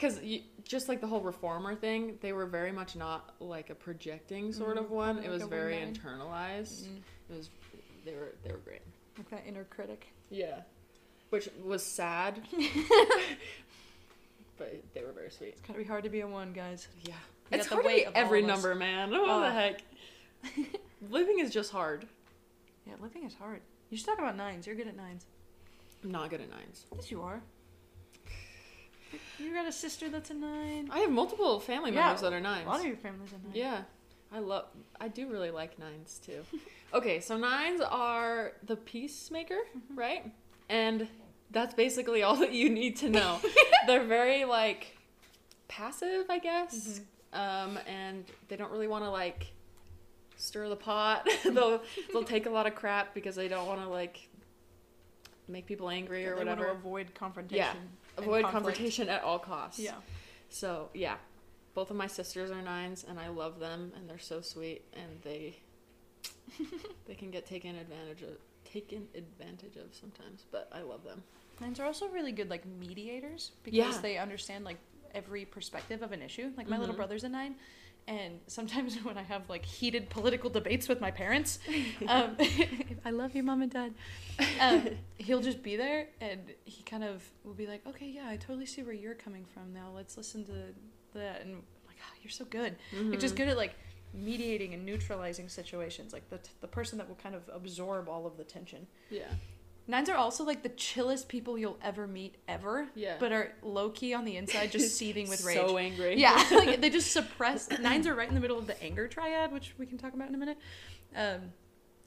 because 0.00 0.18
just 0.64 0.88
like 0.88 1.00
the 1.02 1.06
whole 1.06 1.20
reformer 1.20 1.74
thing, 1.74 2.16
they 2.22 2.32
were 2.32 2.46
very 2.46 2.72
much 2.72 2.96
not 2.96 3.34
like 3.38 3.68
a 3.70 3.74
projecting 3.74 4.50
sort 4.52 4.78
of 4.78 4.86
Mhm, 4.86 4.90
one. 4.90 5.14
kinda 5.16 5.28
it 5.28 5.32
was 5.32 5.42
very 5.42 5.74
wingman. 5.74 5.94
internalized. 5.98 6.84
Mm, 6.86 7.02
It 7.30 7.36
was 7.36 7.50
they 8.04 8.14
were 8.14 8.32
they 8.42 8.50
were 8.52 8.58
great. 8.58 8.80
like 9.18 9.28
that 9.30 9.44
inner 9.46 9.64
critic. 9.64 10.06
Yeah. 10.30 10.62
Which 11.28 11.48
was 11.62 11.84
sad. 11.84 12.42
but 14.58 14.74
they 14.94 15.02
were 15.04 15.12
very 15.12 15.30
sweet. 15.30 15.48
It's 15.50 15.60
gotta 15.60 15.78
be 15.78 15.84
hard 15.84 16.04
to 16.04 16.10
be 16.10 16.20
a 16.20 16.26
one, 16.26 16.52
guys. 16.52 16.88
Yeah. 17.02 17.14
You 17.50 17.58
it's 17.58 17.68
the 17.68 17.74
hard 17.74 17.84
to 17.86 17.90
be 17.94 18.04
of 18.06 18.14
every 18.14 18.42
number, 18.42 18.74
man. 18.74 19.10
What 19.10 19.20
Oh. 19.28 19.40
the 19.40 19.50
heck? 19.50 19.82
Living 21.10 21.40
is 21.40 21.50
just 21.52 21.72
hard. 21.72 22.06
Yeah, 22.86 22.94
living 23.00 23.24
is 23.24 23.34
hard. 23.34 23.60
You 23.90 23.96
should 23.98 24.06
talk 24.06 24.18
about 24.18 24.36
nines. 24.36 24.66
You're 24.66 24.76
good 24.76 24.88
at 24.88 24.96
nines. 24.96 25.26
I'm 26.02 26.10
not 26.10 26.30
good 26.30 26.40
at 26.40 26.48
nines. 26.50 26.86
Yes, 26.94 27.10
you 27.10 27.20
are. 27.22 27.42
You 29.38 29.54
got 29.54 29.66
a 29.66 29.72
sister 29.72 30.08
that's 30.08 30.30
a 30.30 30.34
nine. 30.34 30.88
I 30.92 31.00
have 31.00 31.10
multiple 31.10 31.60
family 31.60 31.92
Yeah, 31.92 32.04
members 32.06 32.20
that 32.22 32.32
are 32.32 32.40
nines. 32.40 32.66
A 32.66 32.68
lot 32.68 32.80
of 32.80 32.86
your 32.86 32.96
family's 32.96 33.30
a 33.32 33.34
nine. 33.34 33.52
Yeah. 33.54 33.82
I 34.32 34.38
love 34.38 34.66
I 35.00 35.08
do 35.08 35.28
really 35.28 35.50
like 35.50 35.78
nines 35.78 36.20
too. 36.24 36.42
okay, 36.94 37.20
so 37.20 37.36
nines 37.36 37.80
are 37.80 38.52
the 38.64 38.76
peacemaker, 38.76 39.58
Mm-hmm. 39.76 39.98
right? 39.98 40.32
And 40.68 41.08
that's 41.50 41.74
basically 41.74 42.22
all 42.22 42.36
that 42.36 42.52
you 42.52 42.68
need 42.70 42.96
to 42.98 43.10
know. 43.10 43.40
They're 43.86 44.04
very 44.04 44.44
like 44.44 44.96
passive, 45.68 46.26
I 46.28 46.38
guess. 46.38 47.00
Mm-hmm. 47.34 47.70
Um 47.72 47.78
and 47.86 48.24
they 48.48 48.56
don't 48.56 48.70
really 48.70 48.88
want 48.88 49.04
to 49.04 49.10
like 49.10 49.52
stir 50.36 50.68
the 50.68 50.76
pot. 50.76 51.28
they'll 51.44 51.80
they'll 52.12 52.24
take 52.24 52.46
a 52.46 52.50
lot 52.50 52.66
of 52.66 52.74
crap 52.74 53.14
because 53.14 53.34
they 53.36 53.48
don't 53.48 53.66
want 53.66 53.80
to 53.80 53.88
like 53.88 54.28
make 55.48 55.66
people 55.66 55.90
angry 55.90 56.24
or 56.26 56.34
they 56.34 56.38
whatever. 56.38 56.68
avoid 56.68 57.12
confrontation. 57.14 57.64
and 57.76 57.88
Avoid 58.22 58.42
conflict. 58.44 58.64
confrontation 58.64 59.08
at 59.08 59.22
all 59.22 59.38
costs. 59.38 59.78
Yeah. 59.80 59.94
So 60.48 60.88
yeah, 60.94 61.16
both 61.74 61.90
of 61.90 61.96
my 61.96 62.06
sisters 62.06 62.50
are 62.50 62.62
nines, 62.62 63.04
and 63.08 63.18
I 63.18 63.28
love 63.28 63.58
them, 63.60 63.92
and 63.96 64.08
they're 64.08 64.18
so 64.18 64.40
sweet, 64.40 64.82
and 64.92 65.20
they 65.22 65.56
they 67.06 67.14
can 67.14 67.30
get 67.30 67.46
taken 67.46 67.76
advantage 67.76 68.22
of 68.22 68.30
taken 68.70 69.06
advantage 69.14 69.76
of 69.76 69.92
sometimes, 69.94 70.44
but 70.52 70.68
I 70.72 70.82
love 70.82 71.02
them. 71.04 71.22
Nines 71.60 71.80
are 71.80 71.84
also 71.86 72.08
really 72.08 72.32
good 72.32 72.48
like 72.50 72.64
mediators 72.66 73.50
because 73.64 73.76
Yeah. 73.78 74.00
they 74.00 74.16
understand 74.18 74.64
like 74.64 74.78
every 75.14 75.44
perspective 75.44 76.02
of 76.02 76.12
an 76.12 76.22
issue. 76.22 76.50
Like 76.56 76.68
my 76.68 76.78
little 76.78 76.94
Mhm. 76.94 76.98
brother's 76.98 77.24
a 77.24 77.28
nine, 77.28 77.56
and 78.06 78.40
sometimes 78.46 78.96
when 79.04 79.18
I 79.18 79.22
have 79.22 79.48
like 79.48 79.64
heated 79.64 80.10
political 80.10 80.50
debates 80.50 80.88
with 80.88 81.00
my 81.00 81.10
parents, 81.10 81.58
um, 82.08 82.36
I 83.04 83.10
love 83.10 83.34
you, 83.34 83.42
mom 83.42 83.62
and 83.62 83.70
dad. 83.70 83.94
Um, 84.60 84.88
he'll 85.18 85.40
just 85.40 85.62
be 85.62 85.76
there, 85.76 86.08
and 86.20 86.40
he 86.64 86.82
kind 86.82 87.04
of 87.04 87.22
will 87.44 87.54
be 87.54 87.66
like, 87.66 87.86
"Okay, 87.86 88.06
yeah, 88.06 88.28
I 88.28 88.36
totally 88.36 88.66
see 88.66 88.82
where 88.82 88.94
you're 88.94 89.14
coming 89.14 89.44
from. 89.44 89.72
Now 89.72 89.90
let's 89.94 90.16
listen 90.16 90.44
to 90.46 90.52
that." 91.14 91.42
And 91.42 91.50
I'm 91.50 91.62
like, 91.86 91.96
oh, 92.02 92.14
"You're 92.22 92.30
so 92.30 92.44
good. 92.44 92.76
You're 92.92 93.16
just 93.16 93.36
good 93.36 93.48
at 93.48 93.56
like." 93.56 93.74
mediating 94.12 94.74
and 94.74 94.84
neutralizing 94.84 95.48
situations 95.48 96.12
like 96.12 96.28
the, 96.30 96.40
the 96.62 96.66
person 96.66 96.98
that 96.98 97.08
will 97.08 97.14
kind 97.22 97.32
of 97.32 97.42
absorb 97.54 98.08
all 98.08 98.26
of 98.26 98.36
the 98.36 98.42
tension 98.42 98.84
Yeah, 99.08 99.28
Nines 99.90 100.08
are 100.08 100.16
also 100.16 100.44
like 100.44 100.62
the 100.62 100.68
chillest 100.70 101.28
people 101.28 101.58
you'll 101.58 101.78
ever 101.82 102.06
meet 102.06 102.36
ever, 102.46 102.88
yeah. 102.94 103.16
but 103.18 103.32
are 103.32 103.52
low 103.62 103.90
key 103.90 104.14
on 104.14 104.24
the 104.24 104.36
inside, 104.36 104.70
just 104.70 104.96
seething 104.98 105.28
with 105.28 105.44
rage. 105.44 105.56
So 105.56 105.78
angry. 105.78 106.16
yeah, 106.16 106.42
like, 106.52 106.80
they 106.80 106.90
just 106.90 107.10
suppress. 107.10 107.68
Nines 107.80 108.06
are 108.06 108.14
right 108.14 108.28
in 108.28 108.34
the 108.34 108.40
middle 108.40 108.58
of 108.58 108.66
the 108.66 108.80
anger 108.82 109.08
triad, 109.08 109.52
which 109.52 109.74
we 109.78 109.86
can 109.86 109.98
talk 109.98 110.14
about 110.14 110.28
in 110.28 110.34
a 110.34 110.38
minute. 110.38 110.58
Um, 111.16 111.52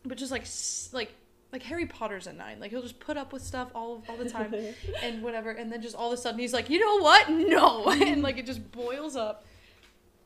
but 0.06 0.18
just 0.18 0.32
like 0.32 0.46
like 0.94 1.14
like 1.52 1.64
Harry 1.64 1.86
Potter's 1.86 2.26
a 2.26 2.34
nine. 2.34 2.60
Like 2.60 2.72
he'll 2.72 2.82
just 2.82 3.00
put 3.00 3.18
up 3.18 3.34
with 3.34 3.44
stuff 3.44 3.70
all 3.76 4.04
all 4.08 4.18
the 4.18 4.30
time 4.30 4.54
and 5.04 5.22
whatever, 5.22 5.52
and 5.52 5.72
then 5.72 5.82
just 5.82 5.96
all 5.96 6.12
of 6.12 6.18
a 6.18 6.22
sudden 6.22 6.40
he's 6.40 6.54
like, 6.54 6.70
you 6.70 6.80
know 6.80 7.04
what? 7.04 7.30
No, 7.30 7.90
and 7.90 8.22
like 8.24 8.38
it 8.38 8.46
just 8.46 8.72
boils 8.72 9.16
up. 9.16 9.46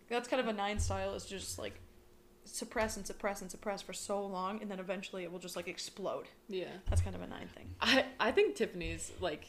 That's 0.10 0.28
kind 0.28 0.40
of 0.40 0.48
a 0.48 0.54
nine 0.54 0.80
style. 0.80 1.16
Is 1.16 1.26
just 1.26 1.58
like 1.58 1.74
suppress 2.48 2.98
and 2.98 3.06
suppress 3.06 3.42
and 3.42 3.52
suppress 3.52 3.82
for 3.82 3.94
so 3.94 4.26
long, 4.26 4.62
and 4.62 4.70
then 4.72 4.80
eventually 4.80 5.24
it 5.24 5.32
will 5.32 5.40
just 5.40 5.56
like 5.56 5.68
explode. 5.68 6.26
yeah. 6.48 6.66
That's 6.90 7.02
kind 7.02 7.16
of 7.16 7.22
a 7.22 7.28
nine 7.28 7.48
thing. 7.56 7.70
I 7.82 8.06
I 8.20 8.32
think 8.32 8.56
Tiffany's 8.56 9.12
like 9.22 9.46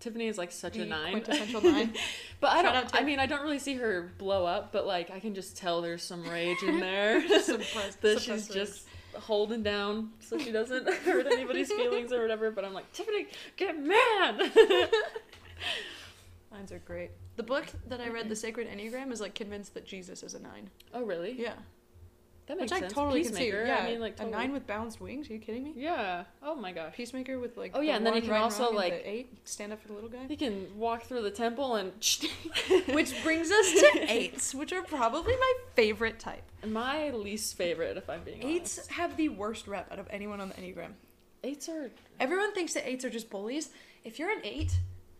Tiffany 0.00 0.26
is 0.26 0.36
like 0.38 0.52
such 0.52 0.76
a 0.76 0.84
nine. 0.84 1.12
quintessential 1.12 1.60
nine. 1.72 1.94
But 2.40 2.48
I 2.52 2.62
Shout 2.62 2.74
don't. 2.92 3.02
I 3.02 3.04
mean, 3.04 3.18
I 3.18 3.26
don't 3.26 3.42
really 3.42 3.58
see 3.58 3.74
her 3.76 4.12
blow 4.18 4.44
up, 4.44 4.70
but 4.72 4.86
like 4.86 5.10
I 5.10 5.18
can 5.20 5.34
just 5.34 5.56
tell 5.56 5.80
there's 5.82 6.02
some 6.02 6.28
rage 6.28 6.62
in 6.62 6.80
there. 6.88 7.20
Suppressed- 7.40 8.00
that 8.02 8.20
she's 8.20 8.48
rage. 8.48 8.52
just 8.52 8.86
holding 9.14 9.62
down 9.62 10.10
so 10.20 10.36
she 10.38 10.50
doesn't 10.50 10.92
hurt 10.92 11.26
anybody's 11.26 11.72
feelings 11.72 12.12
or 12.12 12.20
whatever. 12.20 12.50
But 12.50 12.64
I'm 12.64 12.74
like, 12.74 12.92
Tiffany, 12.92 13.28
get 13.56 13.78
mad. 13.78 14.50
Nines 16.52 16.70
are 16.72 16.78
great. 16.80 17.10
The 17.36 17.42
book 17.42 17.64
that 17.88 18.00
I 18.00 18.08
read, 18.08 18.28
The 18.28 18.36
Sacred 18.36 18.68
Enneagram, 18.68 19.10
is 19.12 19.20
like 19.20 19.34
convinced 19.34 19.74
that 19.74 19.86
Jesus 19.86 20.22
is 20.22 20.34
a 20.34 20.40
nine. 20.40 20.70
oh 20.92 21.02
really? 21.04 21.32
Yeah, 21.40 21.54
That 22.46 22.58
which 22.60 22.70
makes 22.70 22.72
I 22.72 22.80
sense. 22.80 22.92
totally 22.92 23.22
can 23.24 23.32
see. 23.32 23.44
Peacemaker. 23.44 23.66
Yeah, 23.66 23.78
I 23.78 23.90
mean, 23.90 24.00
like 24.00 24.14
a 24.14 24.16
totally. 24.18 24.32
nine 24.36 24.52
with 24.52 24.66
balanced 24.66 25.00
wings. 25.00 25.30
Are 25.30 25.32
you 25.32 25.38
kidding 25.38 25.64
me? 25.64 25.72
Yeah. 25.76 26.24
Oh 26.42 26.54
my 26.54 26.72
gosh. 26.72 26.94
Peacemaker 26.94 27.38
with 27.38 27.56
like. 27.56 27.72
Oh, 27.74 27.80
yeah, 27.80 27.92
the 27.92 27.96
and 27.98 28.06
then 28.06 28.14
he 28.14 28.20
can 28.20 28.32
also, 28.32 28.70
like- 28.70 29.02
eight 29.04 29.32
stand 29.48 29.72
up 29.72 29.80
for 29.80 29.88
the 29.88 29.94
little 29.94 30.10
guy. 30.10 30.26
He 30.28 30.36
can 30.36 30.66
walk 30.76 31.04
through 31.04 31.22
the 31.22 31.30
temple 31.30 31.76
and. 31.76 31.92
Which 32.92 33.22
brings 33.22 33.50
us 33.50 33.72
to 33.72 34.06
eights, 34.08 34.54
which 34.54 34.72
are 34.72 34.82
probably 34.82 35.34
my 35.36 35.52
favorite 35.74 36.18
type. 36.18 36.42
my 36.66 37.10
least 37.10 37.56
favorite, 37.56 37.96
if 37.96 38.08
I'm 38.10 38.22
being 38.24 38.42
Eights 38.42 38.78
honest. 38.78 38.90
have 38.92 39.16
the 39.16 39.28
worst 39.30 39.66
rep 39.66 39.90
out 39.90 39.98
of 39.98 40.06
anyone 40.10 40.40
on 40.40 40.48
the 40.50 40.54
Enneagram. 40.54 40.92
Eights 41.42 41.68
are. 41.68 41.90
Everyone 42.20 42.52
thinks 42.54 42.74
that 42.74 42.88
eights 42.88 43.04
are 43.04 43.10
just 43.10 43.30
bullies. 43.30 43.70
If 44.04 44.18
you're 44.18 44.30
an 44.30 44.40
eight, 44.44 44.72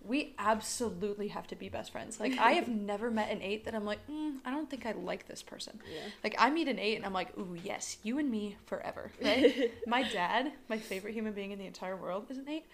we 0.07 0.35
absolutely 0.39 1.29
have 1.29 1.47
to 1.49 1.57
be 1.57 1.69
best 1.69 1.91
friends. 1.93 2.21
Like, 2.21 2.37
I 2.39 2.53
have 2.53 2.69
never 2.93 3.11
met 3.11 3.31
an 3.31 3.41
eight 3.43 3.65
that 3.65 3.75
I'm 3.75 3.85
like, 3.85 4.07
mm, 4.09 4.37
I 4.45 4.51
don't 4.51 4.69
think 4.69 4.85
I 4.87 4.93
like 4.93 5.27
this 5.27 5.43
person. 5.43 5.81
Yeah. 5.93 6.01
Like, 6.23 6.35
I 6.39 6.51
meet 6.51 6.69
an 6.69 6.79
eight 6.79 6.97
and 6.97 7.07
I'm 7.07 7.13
like, 7.13 7.37
ooh, 7.39 7.57
yes, 7.63 7.97
you 8.03 8.19
and 8.19 8.31
me 8.31 8.57
forever, 8.67 9.11
right? 9.23 9.73
my 9.87 10.03
dad, 10.03 10.53
my 10.69 10.79
favorite 10.79 11.15
human 11.15 11.33
being 11.33 11.51
in 11.53 11.59
the 11.59 11.67
entire 11.67 11.97
world, 11.97 12.27
is 12.31 12.39
an 12.39 12.49
eight. 12.49 12.65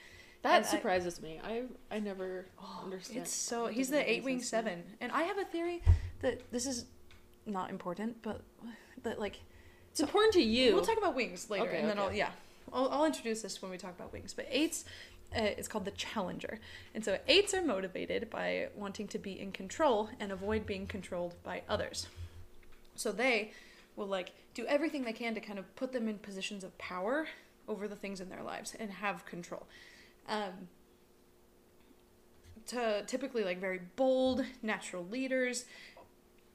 That 0.42 0.56
And 0.56 0.64
I- 0.64 0.68
surprises 0.68 1.20
me. 1.20 1.38
I 1.44 1.64
I 1.90 1.98
never 2.00 2.46
understand. 2.82 3.20
It's 3.20 3.32
so 3.34 3.66
he's 3.66 3.90
the 3.90 4.10
eight 4.10 4.24
wing 4.24 4.38
sense 4.40 4.50
to 4.50 4.56
me. 4.56 4.70
seven, 4.70 4.84
and 5.02 5.12
I 5.12 5.24
have 5.24 5.36
a 5.38 5.44
theory 5.44 5.82
that 6.22 6.50
this 6.50 6.64
is 6.66 6.86
not 7.46 7.68
important, 7.70 8.22
but 8.22 8.40
that 9.02 9.20
like 9.20 9.38
It's 9.90 10.00
important 10.00 10.32
to 10.34 10.42
you. 10.42 10.74
we'll 10.74 10.84
talk 10.84 10.96
about 10.96 11.14
wings 11.14 11.50
later, 11.50 11.66
Okay, 11.68 11.78
and 11.80 11.88
then 11.90 11.98
I'll 11.98 12.10
yeah, 12.12 12.30
I'll, 12.72 12.88
I'll 12.88 13.04
introduce 13.04 13.42
this 13.42 13.60
when 13.60 13.70
we 13.70 13.76
talk 13.76 13.94
about 13.98 14.14
wings. 14.14 14.32
But 14.32 14.46
eights, 14.50 14.86
uh, 15.36 15.42
it's 15.42 15.68
called 15.68 15.84
the 15.84 15.90
challenger, 15.92 16.58
and 16.94 17.04
so 17.04 17.18
eights 17.28 17.54
are 17.54 17.62
motivated 17.62 18.30
by 18.30 18.68
wanting 18.74 19.06
to 19.08 19.18
be 19.18 19.38
in 19.38 19.52
control 19.52 20.10
and 20.18 20.32
avoid 20.32 20.66
being 20.66 20.86
controlled 20.86 21.34
by 21.42 21.62
others. 21.68 22.08
So 22.96 23.12
they 23.12 23.52
will 23.96 24.06
like 24.06 24.32
do 24.54 24.66
everything 24.66 25.04
they 25.04 25.12
can 25.12 25.34
to 25.34 25.40
kind 25.40 25.58
of 25.58 25.74
put 25.76 25.92
them 25.92 26.08
in 26.08 26.18
positions 26.18 26.64
of 26.64 26.76
power 26.78 27.26
over 27.68 27.86
the 27.86 27.96
things 27.96 28.20
in 28.20 28.28
their 28.28 28.42
lives 28.42 28.74
and 28.78 28.90
have 28.90 29.24
control. 29.24 29.66
Um, 30.28 30.68
to 32.66 33.02
typically 33.06 33.44
like 33.44 33.60
very 33.60 33.80
bold, 33.96 34.44
natural 34.62 35.04
leaders. 35.10 35.64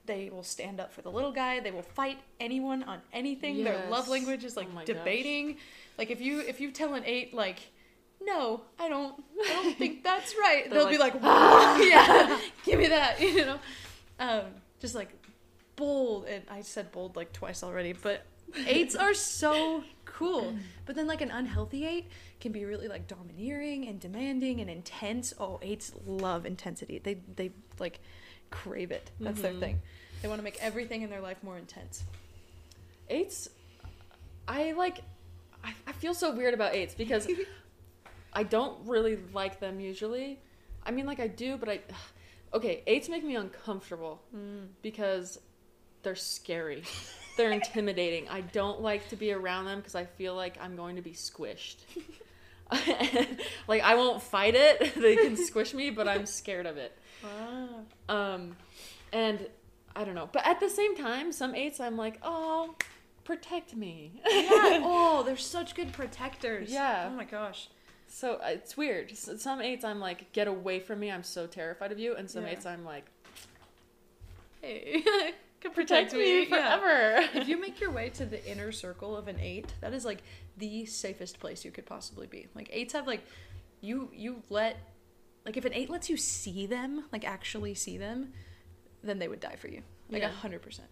They 0.06 0.30
will 0.30 0.44
stand 0.44 0.80
up 0.80 0.94
for 0.94 1.02
the 1.02 1.10
little 1.12 1.32
guy. 1.32 1.60
They 1.60 1.72
will 1.72 1.82
fight 1.82 2.20
anyone 2.40 2.84
on 2.84 3.02
anything. 3.12 3.64
Their 3.64 3.90
love 3.90 4.08
language 4.08 4.44
is 4.44 4.56
like 4.56 4.68
Oh 4.72 4.76
my 4.76 4.86
gosh. 4.86 4.96
debating. 4.96 5.58
Like 5.98 6.12
if 6.12 6.22
you 6.22 6.42
if 6.42 6.62
you 6.62 6.72
tell 6.72 6.94
an 6.94 7.04
eight 7.06 7.34
like, 7.34 7.60
no, 8.22 8.62
I 8.80 8.88
don't 8.90 9.24
I 9.46 9.50
don't 9.54 9.78
think 9.78 10.04
that's 10.04 10.36
right. 10.40 10.70
They'll 10.70 10.90
be 10.90 10.98
like, 10.98 11.14
like, 11.16 11.22
yeah, 11.90 12.40
give 12.66 12.80
me 12.80 12.88
that, 12.88 13.20
you 13.22 13.46
know, 13.46 13.60
um, 14.20 14.42
just 14.80 14.96
like 14.96 15.10
bold. 15.76 16.26
And 16.26 16.44
I 16.50 16.62
said 16.62 16.92
bold 16.92 17.16
like 17.16 17.32
twice 17.34 17.64
already, 17.64 17.94
but 17.94 18.26
eights 18.68 18.96
are 18.96 19.14
so 19.14 19.84
cool. 20.06 20.56
But 20.86 20.96
then 20.96 21.08
like 21.08 21.22
an 21.22 21.32
unhealthy 21.32 21.86
eight 21.86 22.08
can 22.40 22.52
be 22.52 22.66
really 22.66 22.88
like 22.88 23.08
domineering 23.08 23.88
and 23.88 24.00
demanding 24.00 24.62
and 24.62 24.70
intense. 24.70 25.34
Oh, 25.40 25.60
eights 25.62 25.92
love 26.06 26.46
intensity. 26.46 27.00
They 27.00 27.16
they 27.36 27.52
like 27.80 28.00
crave 28.52 28.92
it. 28.92 29.12
That's 29.20 29.42
their 29.42 29.54
Mhm. 29.54 29.60
thing. 29.60 29.82
They 30.22 30.28
want 30.30 30.40
to 30.40 30.44
make 30.44 30.58
everything 30.62 31.02
in 31.02 31.10
their 31.10 31.22
life 31.22 31.38
more 31.44 31.58
intense. 31.58 32.04
Eights, 33.10 33.50
I 34.48 34.72
like. 34.72 35.00
I, 35.64 35.74
I 35.88 35.92
feel 35.94 36.14
so 36.14 36.34
weird 36.34 36.54
about 36.54 36.74
eights 36.76 36.94
because 36.94 37.28
I 38.36 38.44
don't 38.44 38.78
really 38.86 39.18
like 39.34 39.60
them 39.60 39.80
usually. 39.80 40.40
I 40.86 40.92
mean, 40.92 41.06
like 41.06 41.20
I 41.20 41.28
do, 41.28 41.58
but 41.58 41.70
I. 41.70 41.80
Okay, 42.54 42.84
eights 42.88 43.10
make 43.10 43.22
me 43.26 43.36
uncomfortable 43.36 44.22
because 44.82 45.40
they're 46.04 46.16
scary. 46.16 46.84
they're 47.36 47.52
intimidating. 47.52 48.30
I 48.30 48.42
don't 48.42 48.80
like 48.82 49.10
to 49.10 49.18
be 49.18 49.34
around 49.34 49.66
them 49.66 49.80
because 49.80 49.94
I 49.96 50.06
feel 50.06 50.36
like 50.36 50.58
I'm 50.62 50.78
going 50.78 50.96
to 50.96 51.02
be 51.02 51.12
squished. 51.12 51.78
like 53.68 53.82
I 53.82 53.96
won't 53.96 54.22
fight 54.22 54.56
it. 54.56 54.96
they 55.02 55.18
can 55.18 55.36
squish 55.36 55.74
me, 55.74 55.90
but 55.90 56.08
I'm 56.08 56.26
scared 56.26 56.66
of 56.66 56.78
it. 56.78 56.98
Wow. 57.24 57.68
Um, 58.08 58.56
and 59.12 59.48
I 59.96 60.04
don't 60.06 60.16
know. 60.16 60.30
But 60.32 60.48
at 60.48 60.60
the 60.60 60.70
same 60.70 60.96
time, 60.96 61.32
some 61.32 61.56
eights 61.56 61.80
I'm 61.80 61.98
like, 61.98 62.20
oh, 62.24 62.76
protect 63.24 63.76
me. 63.76 64.22
yeah. 64.30 64.80
Oh, 64.84 65.24
they're 65.26 65.38
such 65.38 65.76
good 65.76 65.92
protectors. 65.92 66.72
Yeah. 66.72 67.10
Oh 67.12 67.16
my 67.16 67.26
gosh. 67.26 67.70
So 68.08 68.36
uh, 68.36 68.48
it's 68.50 68.78
weird. 68.78 69.16
Some 69.18 69.62
eights 69.62 69.84
I'm 69.84 70.00
like, 70.00 70.32
get 70.32 70.48
away 70.48 70.80
from 70.80 71.00
me. 71.00 71.12
I'm 71.12 71.24
so 71.24 71.48
terrified 71.48 71.92
of 71.92 72.00
you. 72.00 72.16
And 72.16 72.30
some 72.30 72.44
Yeah. 72.44 72.52
eights 72.52 72.66
I'm 72.66 72.86
like, 72.86 73.06
Hey, 74.62 75.04
can 75.62 75.72
protect 75.72 76.14
me 76.14 76.48
Yeah. 76.48 76.80
forever. 76.80 77.30
if 77.40 77.48
you 77.48 77.58
make 77.62 77.80
your 77.80 77.92
way 77.92 78.10
to 78.12 78.26
the 78.26 78.44
inner 78.50 78.72
circle 78.72 79.16
of 79.16 79.28
an 79.28 79.40
eight, 79.40 79.74
that 79.82 79.94
is 79.94 80.06
like 80.06 80.24
the 80.58 80.86
safest 80.86 81.40
place 81.40 81.66
you 81.66 81.72
could 81.72 81.86
possibly 81.86 82.28
be. 82.28 82.48
Like 82.56 82.70
eights 82.72 82.94
have 82.94 83.06
like 83.08 83.22
you 83.82 84.10
you 84.14 84.42
let 84.50 84.78
like 85.46 85.58
if 85.58 85.66
an 85.66 85.74
eight 85.74 85.90
lets 85.90 86.10
you 86.10 86.18
see 86.18 86.66
them, 86.66 87.06
like 87.12 87.26
actually 87.26 87.74
see 87.76 87.98
them, 87.98 88.34
then 89.04 89.20
they 89.20 89.28
would 89.28 89.40
die 89.40 89.56
for 89.58 89.68
you. 89.68 89.82
Like 90.10 90.24
a 90.24 90.30
hundred 90.30 90.62
percent. 90.62 90.88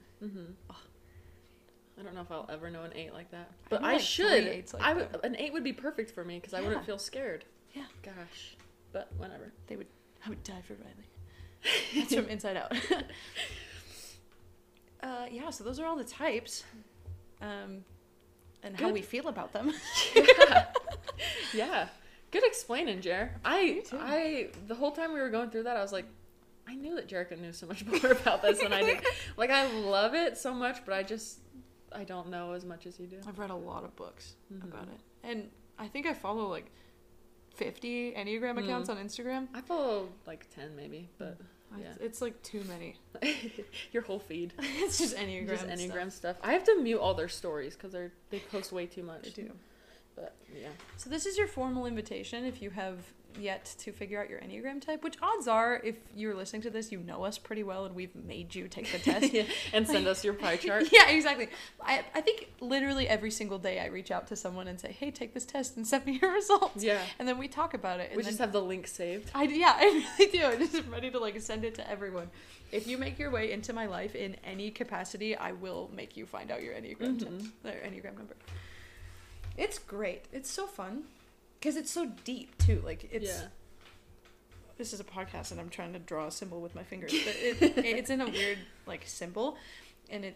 I 2.03 2.05
don't 2.07 2.15
know 2.15 2.21
if 2.21 2.31
I'll 2.31 2.49
ever 2.51 2.69
know 2.69 2.83
an 2.83 2.91
eight 2.95 3.13
like 3.13 3.31
that, 3.31 3.49
but 3.69 3.81
know, 3.81 3.87
I, 3.87 3.93
like, 3.93 4.01
three 4.01 4.25
should. 4.25 4.43
eights 4.47 4.73
like 4.73 4.83
I 4.83 4.93
would. 4.93 5.11
that. 5.13 5.23
An 5.25 5.35
eight 5.37 5.53
would 5.53 5.63
be 5.63 5.73
perfect 5.73 6.11
for 6.11 6.25
me 6.25 6.37
because 6.37 6.53
I 6.53 6.61
wouldn't 6.61 6.85
feel 6.85 6.97
scared. 6.97 7.45
Yeah. 7.73 7.85
Gosh, 8.03 8.57
but 8.91 9.09
whatever. 9.17 9.53
They 9.67 9.75
would 9.75 9.87
I 10.25 10.29
would 10.29 10.43
die 10.43 10.61
for 10.67 10.73
Riley. 10.73 10.91
That's 11.95 12.13
from 12.13 12.27
inside 12.29 12.57
out. 12.57 12.75
uh 15.03 15.25
yeah, 15.31 15.49
so 15.49 15.63
those 15.63 15.79
are 15.79 15.85
all 15.85 15.95
the 15.95 16.03
types. 16.03 16.63
Um 17.41 17.85
and 18.61 18.79
how 18.79 18.89
we 18.89 19.01
feel 19.01 19.27
about 19.27 19.51
them. 19.53 19.73
yeah. 20.15 20.65
yeah. 21.53 21.87
Good 22.31 22.45
explaining, 22.45 23.01
Jer. 23.01 23.31
I 23.43 23.83
I 23.93 24.49
the 24.67 24.75
whole 24.75 24.91
time 24.91 25.13
we 25.13 25.19
were 25.19 25.29
going 25.29 25.49
through 25.49 25.63
that, 25.63 25.77
I 25.77 25.81
was 25.81 25.91
like, 25.91 26.05
I 26.67 26.75
knew 26.75 26.95
that 26.95 27.07
Jerica 27.09 27.39
knew 27.39 27.51
so 27.51 27.67
much 27.67 27.85
more 27.85 28.11
about 28.11 28.41
this 28.41 28.59
than 28.61 28.71
I 28.73 28.81
did. 28.81 29.01
Like 29.37 29.49
I 29.49 29.71
love 29.71 30.13
it 30.13 30.37
so 30.37 30.53
much, 30.53 30.85
but 30.85 30.93
I 30.93 31.03
just 31.03 31.39
I 31.93 32.03
don't 32.03 32.29
know 32.29 32.53
as 32.53 32.65
much 32.65 32.85
as 32.87 32.99
you 32.99 33.07
do. 33.07 33.17
I've 33.27 33.39
read 33.39 33.49
a 33.49 33.55
lot 33.55 33.83
of 33.83 33.95
books 33.95 34.35
Mhm. 34.53 34.63
about 34.63 34.87
it. 34.87 34.99
And 35.23 35.49
I 35.77 35.87
think 35.87 36.05
I 36.05 36.13
follow 36.13 36.47
like 36.47 36.71
50 37.55 38.13
Enneagram 38.13 38.55
Mm. 38.55 38.63
accounts 38.63 38.89
on 38.89 38.97
Instagram. 38.97 39.47
I 39.53 39.61
follow 39.61 40.09
like 40.25 40.49
ten 40.53 40.75
maybe, 40.75 41.09
but 41.17 41.37
Yeah. 41.77 41.93
It's 41.99 42.21
like 42.21 42.39
too 42.43 42.63
many. 42.65 42.95
your 43.91 44.03
whole 44.03 44.19
feed. 44.19 44.53
it's 44.59 44.97
just 44.99 45.15
Enneagram. 45.15 45.49
Just 45.49 45.63
stuff. 45.63 45.77
Enneagram 45.79 46.11
stuff. 46.11 46.37
I 46.43 46.53
have 46.53 46.63
to 46.65 46.75
mute 46.79 46.99
all 46.99 47.13
their 47.15 47.29
stories 47.29 47.75
because 47.75 47.91
they're 47.91 48.11
they 48.29 48.39
post 48.39 48.71
way 48.71 48.85
too 48.85 49.01
much. 49.03 49.23
They 49.33 49.43
do. 49.43 49.51
But 50.15 50.35
yeah. 50.55 50.69
So 50.97 51.09
this 51.09 51.25
is 51.25 51.37
your 51.37 51.47
formal 51.47 51.85
invitation 51.85 52.45
if 52.45 52.61
you 52.61 52.69
have 52.71 52.97
yet 53.39 53.73
to 53.79 53.91
figure 53.91 54.21
out 54.21 54.29
your 54.29 54.39
Enneagram 54.41 54.79
type, 54.79 55.03
which 55.03 55.15
odds 55.19 55.47
are 55.47 55.81
if 55.83 55.95
you're 56.15 56.35
listening 56.35 56.61
to 56.61 56.69
this, 56.69 56.91
you 56.91 56.99
know 56.99 57.23
us 57.23 57.39
pretty 57.39 57.63
well 57.63 57.85
and 57.85 57.95
we've 57.95 58.15
made 58.15 58.53
you 58.53 58.67
take 58.67 58.91
the 58.91 58.99
test. 59.11 59.33
Yeah, 59.33 59.45
and 59.73 59.87
send 59.87 60.05
us 60.05 60.23
your 60.23 60.35
pie 60.35 60.57
chart. 60.57 60.83
yeah, 60.91 61.09
exactly. 61.09 61.47
I, 61.81 62.03
I 62.13 62.21
think 62.21 62.51
literally 62.61 63.07
every 63.07 63.31
single 63.31 63.57
day 63.57 63.79
I 63.79 63.87
reach 63.87 64.11
out 64.11 64.27
to 64.27 64.35
someone 64.35 64.67
and 64.67 64.79
say, 64.79 64.91
hey, 64.91 65.09
take 65.09 65.33
this 65.33 65.45
test 65.45 65.77
and 65.77 65.87
send 65.87 66.05
me 66.05 66.19
your 66.21 66.31
results. 66.41 66.83
Yeah. 66.83 67.01
And 67.17 67.27
then 67.27 67.39
we 67.39 67.47
talk 67.47 67.73
about 67.73 67.99
it. 67.99 68.09
And 68.11 68.17
We 68.17 68.23
just 68.23 68.37
have 68.37 68.51
the 68.51 68.61
link 68.61 68.85
saved. 68.85 69.31
I 69.33 69.43
yeah, 69.45 69.73
I 69.77 70.05
really 70.19 70.31
do. 70.31 70.43
I'm 70.45 70.59
just 70.59 70.87
ready 70.89 71.09
to 71.09 71.17
like 71.19 71.41
send 71.41 71.65
it 71.65 71.73
to 71.75 71.89
everyone. 71.89 72.29
If 72.71 72.85
you 72.87 72.99
make 72.99 73.17
your 73.17 73.31
way 73.31 73.51
into 73.51 73.73
my 73.73 73.87
life 73.87 74.13
in 74.15 74.35
any 74.43 74.69
capacity, 74.69 75.35
I 75.35 75.53
will 75.53 75.89
make 75.95 76.15
you 76.17 76.27
find 76.27 76.51
out 76.51 76.61
your 76.61 76.73
Enneagram 76.75 77.17
type, 77.19 77.29
Mhm. 77.29 77.49
or 77.65 77.71
Enneagram 77.87 78.15
number. 78.17 78.35
It's 79.57 79.79
great. 79.79 80.25
It's 80.31 80.49
so 80.49 80.65
fun 80.67 81.03
because 81.59 81.75
it's 81.75 81.91
so 81.91 82.07
deep 82.25 82.57
too. 82.57 82.81
Like 82.85 83.09
it's 83.11 83.27
yeah. 83.27 83.47
this 84.77 84.93
is 84.93 84.99
a 84.99 85.03
podcast 85.03 85.51
and 85.51 85.59
I'm 85.59 85.69
trying 85.69 85.93
to 85.93 85.99
draw 85.99 86.27
a 86.27 86.31
symbol 86.31 86.61
with 86.61 86.75
my 86.75 86.83
fingers, 86.83 87.13
but 87.13 87.35
it, 87.37 87.77
it's 87.85 88.09
in 88.09 88.21
a 88.21 88.29
weird 88.29 88.57
like 88.85 89.03
symbol, 89.05 89.57
and 90.09 90.25
it 90.25 90.35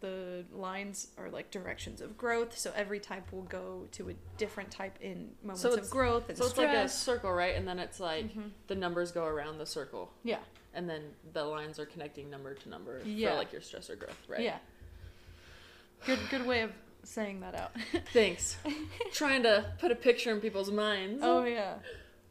the 0.00 0.44
lines 0.52 1.08
are 1.18 1.28
like 1.28 1.50
directions 1.50 2.00
of 2.00 2.16
growth. 2.16 2.56
So 2.56 2.72
every 2.76 3.00
type 3.00 3.32
will 3.32 3.42
go 3.42 3.88
to 3.92 4.10
a 4.10 4.14
different 4.36 4.70
type 4.70 4.96
in 5.00 5.30
moments 5.42 5.62
So 5.62 5.74
of 5.74 5.90
growth 5.90 6.28
and 6.28 6.38
So 6.38 6.46
it's 6.46 6.56
like 6.56 6.68
a 6.68 6.88
circle, 6.88 7.32
right? 7.32 7.56
And 7.56 7.66
then 7.66 7.78
it's 7.80 7.98
like 7.98 8.32
Mhm. 8.32 8.50
the 8.68 8.76
numbers 8.76 9.10
go 9.12 9.24
around 9.24 9.58
the 9.58 9.66
circle, 9.66 10.12
yeah, 10.22 10.38
and 10.72 10.88
then 10.88 11.02
the 11.32 11.44
lines 11.44 11.78
are 11.78 11.86
connecting 11.86 12.30
number 12.30 12.54
to 12.54 12.68
number 12.68 13.00
Yeah. 13.04 13.30
for 13.30 13.36
like 13.36 13.52
your 13.52 13.60
stress 13.60 13.90
or 13.90 13.96
growth, 13.96 14.18
right? 14.28 14.40
yeah. 14.40 14.58
Good 16.06 16.20
good 16.30 16.46
way 16.46 16.60
of 16.62 16.70
saying 17.08 17.40
that 17.40 17.54
out. 17.54 17.72
Thanks. 18.12 18.56
Trying 19.12 19.42
to 19.44 19.64
put 19.80 19.90
a 19.90 19.94
picture 19.94 20.30
in 20.32 20.40
people's 20.40 20.70
minds. 20.70 21.20
Oh 21.24 21.44
yeah. 21.44 21.74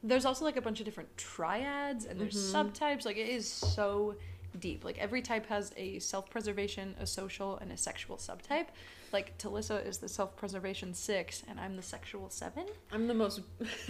There's 0.04 0.26
also 0.26 0.46
like 0.46 0.58
a 0.58 0.62
bunch 0.62 0.80
of 0.80 0.86
different 0.86 1.16
triads 1.18 2.06
and 2.06 2.20
there's 2.22 2.36
Mhm. 2.54 2.72
subtypes. 2.72 3.06
Like 3.06 3.18
it 3.18 3.28
is 3.30 3.48
so 3.50 4.16
deep. 4.60 4.84
Like 4.86 4.98
every 5.00 5.22
type 5.22 5.48
has 5.48 5.72
a 5.78 6.00
self-preservation, 6.00 6.96
a 7.00 7.06
social, 7.08 7.58
and 7.58 7.72
a 7.72 7.78
sexual 7.78 8.18
subtype. 8.18 8.68
Like 9.14 9.38
Talissa 9.38 9.86
is 9.86 9.98
the 10.00 10.10
self-preservation 10.10 10.94
six, 10.94 11.42
and 11.50 11.60
I'm 11.60 11.76
the 11.78 11.82
sexual 11.82 12.30
seven. 12.30 12.66
I'm 12.92 13.08
the 13.08 13.14
most. 13.14 13.40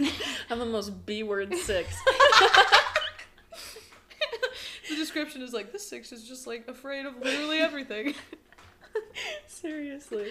I'm 0.50 0.58
the 0.60 0.64
most 0.66 1.04
B 1.06 1.22
word 1.24 1.54
six. 1.56 1.94
The 4.88 4.96
description 4.96 5.42
is 5.42 5.52
like 5.52 5.72
this 5.72 5.86
six 5.86 6.12
is 6.12 6.26
just 6.26 6.46
like 6.46 6.66
afraid 6.68 7.04
of 7.04 7.16
literally 7.18 7.58
everything. 7.58 8.14
Seriously. 9.46 10.28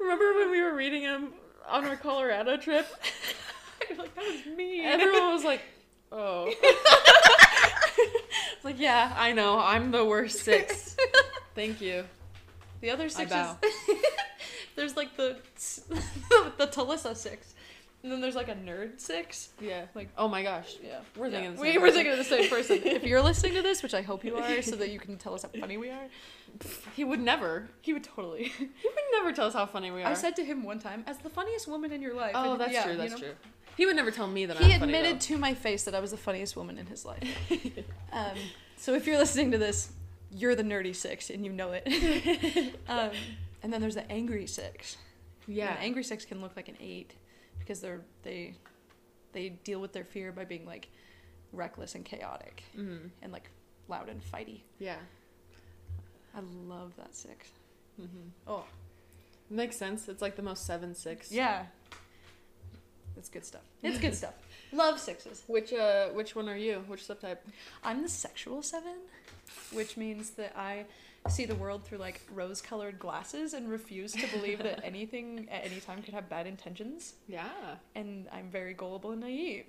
Remember 0.00 0.34
when 0.34 0.50
we 0.50 0.62
were 0.62 0.74
reading 0.74 1.02
them 1.02 1.32
on 1.68 1.84
our 1.84 1.96
Colorado 1.96 2.56
trip? 2.56 2.86
You're 3.88 3.98
like 3.98 4.14
that 4.14 4.24
was 4.24 4.56
me. 4.56 4.84
Everyone 4.84 5.32
was 5.32 5.44
like, 5.44 5.62
"Oh." 6.12 6.52
It's 6.60 7.04
like, 8.64 8.78
yeah, 8.78 9.12
I 9.16 9.32
know. 9.32 9.58
I'm 9.58 9.90
the 9.90 10.04
worst 10.04 10.40
six. 10.40 10.96
Thank 11.54 11.80
you. 11.80 12.04
the 12.80 12.90
other 12.90 13.08
six 13.08 13.32
is 13.32 13.46
there's 14.76 14.96
like 14.96 15.16
the 15.16 15.36
the 16.58 16.66
Talissa 16.66 17.16
six, 17.16 17.54
and 18.02 18.12
then 18.12 18.20
there's 18.20 18.34
like 18.36 18.48
a 18.48 18.54
nerd 18.54 19.00
six. 19.00 19.50
Yeah. 19.60 19.86
Like 19.94 20.08
Oh 20.16 20.28
my 20.28 20.42
gosh. 20.42 20.76
Yeah, 20.82 21.00
We're 21.16 21.26
yeah. 21.28 21.32
thinking 21.40 21.52
the 21.52 21.58
same 21.58 21.72
we 21.72 21.78
were 21.78 21.90
thinking 21.90 22.12
of 22.12 22.18
the 22.18 22.24
same 22.24 22.48
person. 22.50 22.80
if 22.84 23.02
you're 23.04 23.22
listening 23.22 23.54
to 23.54 23.62
this, 23.62 23.82
which 23.82 23.94
I 23.94 24.02
hope 24.02 24.24
you 24.24 24.36
are, 24.36 24.62
so 24.62 24.76
that 24.76 24.90
you 24.90 24.98
can 25.00 25.16
tell 25.18 25.34
us 25.34 25.42
how 25.42 25.48
funny 25.60 25.76
we 25.76 25.90
are, 25.90 26.06
He 26.94 27.04
would 27.04 27.20
never. 27.20 27.68
he 27.80 27.92
would 27.92 28.04
totally. 28.04 28.44
He 28.58 28.64
would 28.88 29.04
never 29.12 29.32
tell 29.32 29.46
us 29.46 29.54
how 29.54 29.66
funny 29.66 29.90
we 29.90 30.02
are. 30.02 30.06
I 30.10 30.14
said 30.14 30.36
to 30.36 30.44
him 30.44 30.62
one 30.62 30.78
time, 30.78 31.04
as 31.06 31.18
the 31.18 31.30
funniest 31.30 31.66
woman 31.68 31.92
in 31.92 32.00
your 32.02 32.14
life. 32.14 32.32
"Oh, 32.34 32.52
and 32.52 32.60
that's 32.60 32.72
yeah, 32.72 32.82
true. 32.84 32.92
you 32.92 32.98
That's 32.98 33.12
know, 33.12 33.18
true." 33.18 33.34
He 33.76 33.86
would 33.86 33.94
never 33.96 34.10
tell 34.10 34.26
me 34.26 34.46
that 34.46 34.56
He 34.56 34.72
I'm 34.72 34.80
funny, 34.80 34.92
He 34.92 34.98
admitted 34.98 35.16
though. 35.16 35.34
to 35.34 35.38
my 35.38 35.54
face 35.54 35.84
that 35.84 35.94
I 35.94 36.00
was 36.00 36.10
the 36.10 36.16
funniest 36.16 36.56
woman 36.56 36.78
in 36.78 36.86
his 36.86 37.04
life. 37.04 37.22
um, 38.12 38.36
so 38.76 38.94
if 38.94 39.06
you're 39.06 39.18
listening 39.18 39.52
to 39.52 39.58
this, 39.58 39.92
you're 40.32 40.54
the 40.56 40.64
nerdy 40.64 40.94
six, 40.96 41.30
and 41.30 41.44
you 41.44 41.52
know 41.52 41.70
it. 41.72 42.74
um, 42.88 43.10
and 43.62 43.72
then 43.72 43.80
there's 43.80 43.94
the 43.94 44.10
angry 44.10 44.46
six. 44.46 44.96
yeah. 45.46 45.72
An 45.72 45.78
angry 45.80 46.02
six 46.04 46.24
can 46.24 46.40
look 46.40 46.54
like 46.56 46.68
an 46.68 46.76
eight 46.80 47.14
because 47.58 47.80
they're 47.80 48.00
they 48.22 48.54
they 49.32 49.50
deal 49.50 49.80
with 49.80 49.92
their 49.92 50.04
fear 50.04 50.32
by 50.32 50.44
being 50.44 50.64
like 50.66 50.88
reckless 51.52 51.94
and 51.94 52.04
chaotic 52.04 52.62
Mhm. 52.76 53.10
and 53.22 53.32
like 53.32 53.48
loud 53.88 54.08
and 54.08 54.20
fighty. 54.22 54.60
Yeah. 54.78 54.96
I 56.34 56.40
love 56.66 56.92
that 56.96 57.14
six. 57.14 57.48
Mhm. 58.00 58.30
Oh 58.46 58.64
Makes 59.50 59.76
sense. 59.76 60.08
It's 60.08 60.20
like 60.22 60.36
the 60.36 60.42
most 60.42 60.66
seven 60.66 60.94
six. 60.94 61.32
yeah, 61.32 61.66
it's 63.16 63.28
good 63.30 63.44
stuff. 63.44 63.62
It's 63.82 63.98
good 63.98 64.14
stuff. 64.22 64.34
Love 64.72 65.00
sixes. 65.00 65.42
Which 65.46 65.72
uh, 65.72 66.08
which 66.10 66.36
one 66.36 66.48
are 66.48 66.56
you? 66.56 66.84
Which 66.86 67.02
subtype? 67.08 67.38
I'm 67.82 68.02
the 68.02 68.08
sexual 68.10 68.62
seven, 68.62 68.96
which 69.72 69.96
means 69.96 70.30
that 70.32 70.52
I 70.56 70.84
see 71.28 71.44
the 71.44 71.54
world 71.54 71.84
through 71.84 71.98
like 71.98 72.20
rose-colored 72.32 72.98
glasses 72.98 73.52
and 73.54 73.68
refuse 73.68 74.12
to 74.12 74.26
believe 74.28 74.58
that 74.62 74.80
anything 74.84 75.48
at 75.50 75.64
any 75.64 75.80
time 75.80 76.02
could 76.02 76.14
have 76.14 76.28
bad 76.28 76.46
intentions. 76.46 77.14
Yeah. 77.26 77.48
And 77.94 78.28
I'm 78.32 78.48
very 78.50 78.72
gullible 78.74 79.10
and 79.10 79.20
naive. 79.20 79.66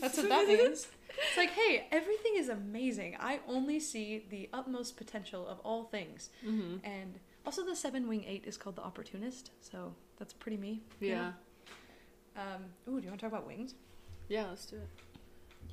That's 0.00 0.16
what 0.16 0.28
that 0.30 0.48
means. 0.48 0.86
It's 1.10 1.36
like, 1.36 1.50
hey, 1.50 1.86
everything 1.92 2.32
is 2.36 2.48
amazing. 2.48 3.16
I 3.20 3.40
only 3.46 3.78
see 3.80 4.24
the 4.30 4.48
utmost 4.52 4.96
potential 4.96 5.46
of 5.46 5.58
all 5.60 5.84
things. 5.84 6.30
Mm-hmm. 6.44 6.76
And 6.84 7.18
also, 7.44 7.64
the 7.66 7.76
seven 7.76 8.08
wing 8.08 8.24
eight 8.26 8.44
is 8.46 8.56
called 8.56 8.76
the 8.76 8.82
opportunist, 8.82 9.50
so 9.60 9.94
that's 10.18 10.32
pretty 10.32 10.56
me. 10.56 10.80
you 11.00 11.10
Yeah. 11.10 11.32
know? 12.36 12.42
Um, 12.42 12.64
ooh, 12.88 12.98
do 12.98 13.04
you 13.04 13.10
want 13.10 13.20
to 13.20 13.26
talk 13.26 13.32
about 13.32 13.46
wings? 13.46 13.74
Yeah. 14.28 14.46
Let's 14.48 14.64
do 14.64 14.76
it. 14.76 14.88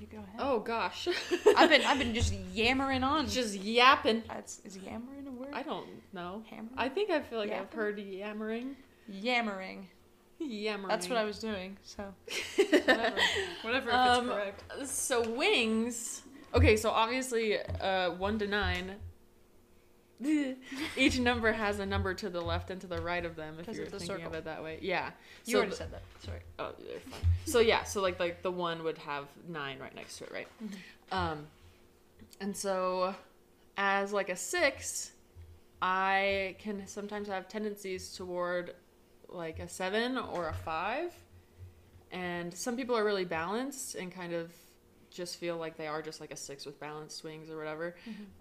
You 0.02 0.08
go 0.08 0.18
ahead. 0.18 0.40
Oh 0.40 0.60
gosh. 0.60 1.08
I've 1.56 1.70
been 1.70 1.84
I've 1.84 2.00
been 2.00 2.16
just 2.16 2.34
yammering 2.54 3.04
on. 3.04 3.30
Just 3.30 3.54
yapping. 3.54 4.24
That's, 4.28 4.60
is 4.66 4.76
yammering 4.76 5.28
a 5.28 5.32
word? 5.32 5.50
I 5.54 5.62
don't 5.62 5.88
know. 6.12 6.42
Hammer. 6.50 6.70
I 6.76 6.90
think 6.90 7.12
I 7.12 7.22
feel 7.22 7.38
like 7.38 7.52
I've 7.52 7.72
heard 7.72 8.00
yammering. 8.00 8.76
yammering. 9.08 9.88
Yammering. 10.40 10.88
That's 10.90 11.08
what 11.08 11.20
I 11.20 11.24
was 11.24 11.38
doing. 11.38 11.78
So 11.84 12.04
whatever, 12.56 13.16
whatever 13.62 13.90
if 13.92 13.96
Um, 13.96 14.30
it's 14.32 14.34
correct. 14.34 14.88
So 14.88 15.30
wings. 15.30 16.24
Okay, 16.56 16.76
so 16.78 16.90
obviously, 16.90 17.60
uh, 17.60 18.12
one 18.14 18.40
to 18.40 18.48
nine. 18.48 18.96
each 20.98 21.20
number 21.20 21.52
has 21.52 21.80
a 21.80 21.86
number 21.86 22.14
to 22.14 22.30
the 22.30 22.42
left 22.42 22.70
and 22.70 22.80
to 22.82 22.88
the 22.88 23.02
right 23.02 23.26
of 23.26 23.36
them 23.36 23.58
If 23.60 23.68
you're 23.76 23.86
the 23.86 23.92
thinking 23.92 24.08
circle. 24.08 24.28
of 24.28 24.34
it 24.36 24.46
that 24.46 24.64
way. 24.64 24.80
Yeah. 24.82 25.12
You 25.46 25.54
So 25.54 25.58
already 25.58 25.72
the- 25.72 25.78
said 25.78 25.92
that. 25.94 26.02
Sorry. 26.26 26.40
Oh, 26.60 26.72
they're 26.80 27.00
fine. 27.00 27.20
So 27.46 27.60
yeah, 27.60 27.84
so 27.84 28.02
like 28.02 28.20
like 28.20 28.42
the 28.44 28.52
one 28.52 28.84
would 28.84 28.98
have 29.00 29.26
nine 29.48 29.80
right 29.80 29.96
next 29.96 30.18
to 30.20 30.26
it, 30.26 30.32
right? 30.32 30.48
Um, 31.12 31.48
and 32.40 32.56
so 32.56 33.16
as 33.78 34.14
like 34.14 34.30
a 34.30 34.36
six, 34.36 35.12
I 35.82 36.56
can 36.60 36.86
sometimes 36.88 37.28
have 37.28 37.48
tendencies 37.48 38.14
toward 38.16 38.76
like 39.30 39.60
a 39.60 39.68
seven 39.68 40.18
or 40.18 40.50
a 40.50 40.54
five, 40.54 41.14
and 42.12 42.54
some 42.54 42.76
people 42.76 42.96
are 42.98 43.04
really 43.04 43.26
balanced 43.26 43.96
and 43.96 44.12
kind 44.12 44.34
of 44.34 44.52
just 45.12 45.38
feel 45.38 45.58
like 45.58 45.78
they 45.78 45.88
are 45.88 46.02
just 46.02 46.20
like 46.22 46.32
a 46.32 46.36
six 46.36 46.66
with 46.66 46.80
balanced 46.80 47.24
wings 47.24 47.50
or 47.52 47.58
whatever. 47.58 47.96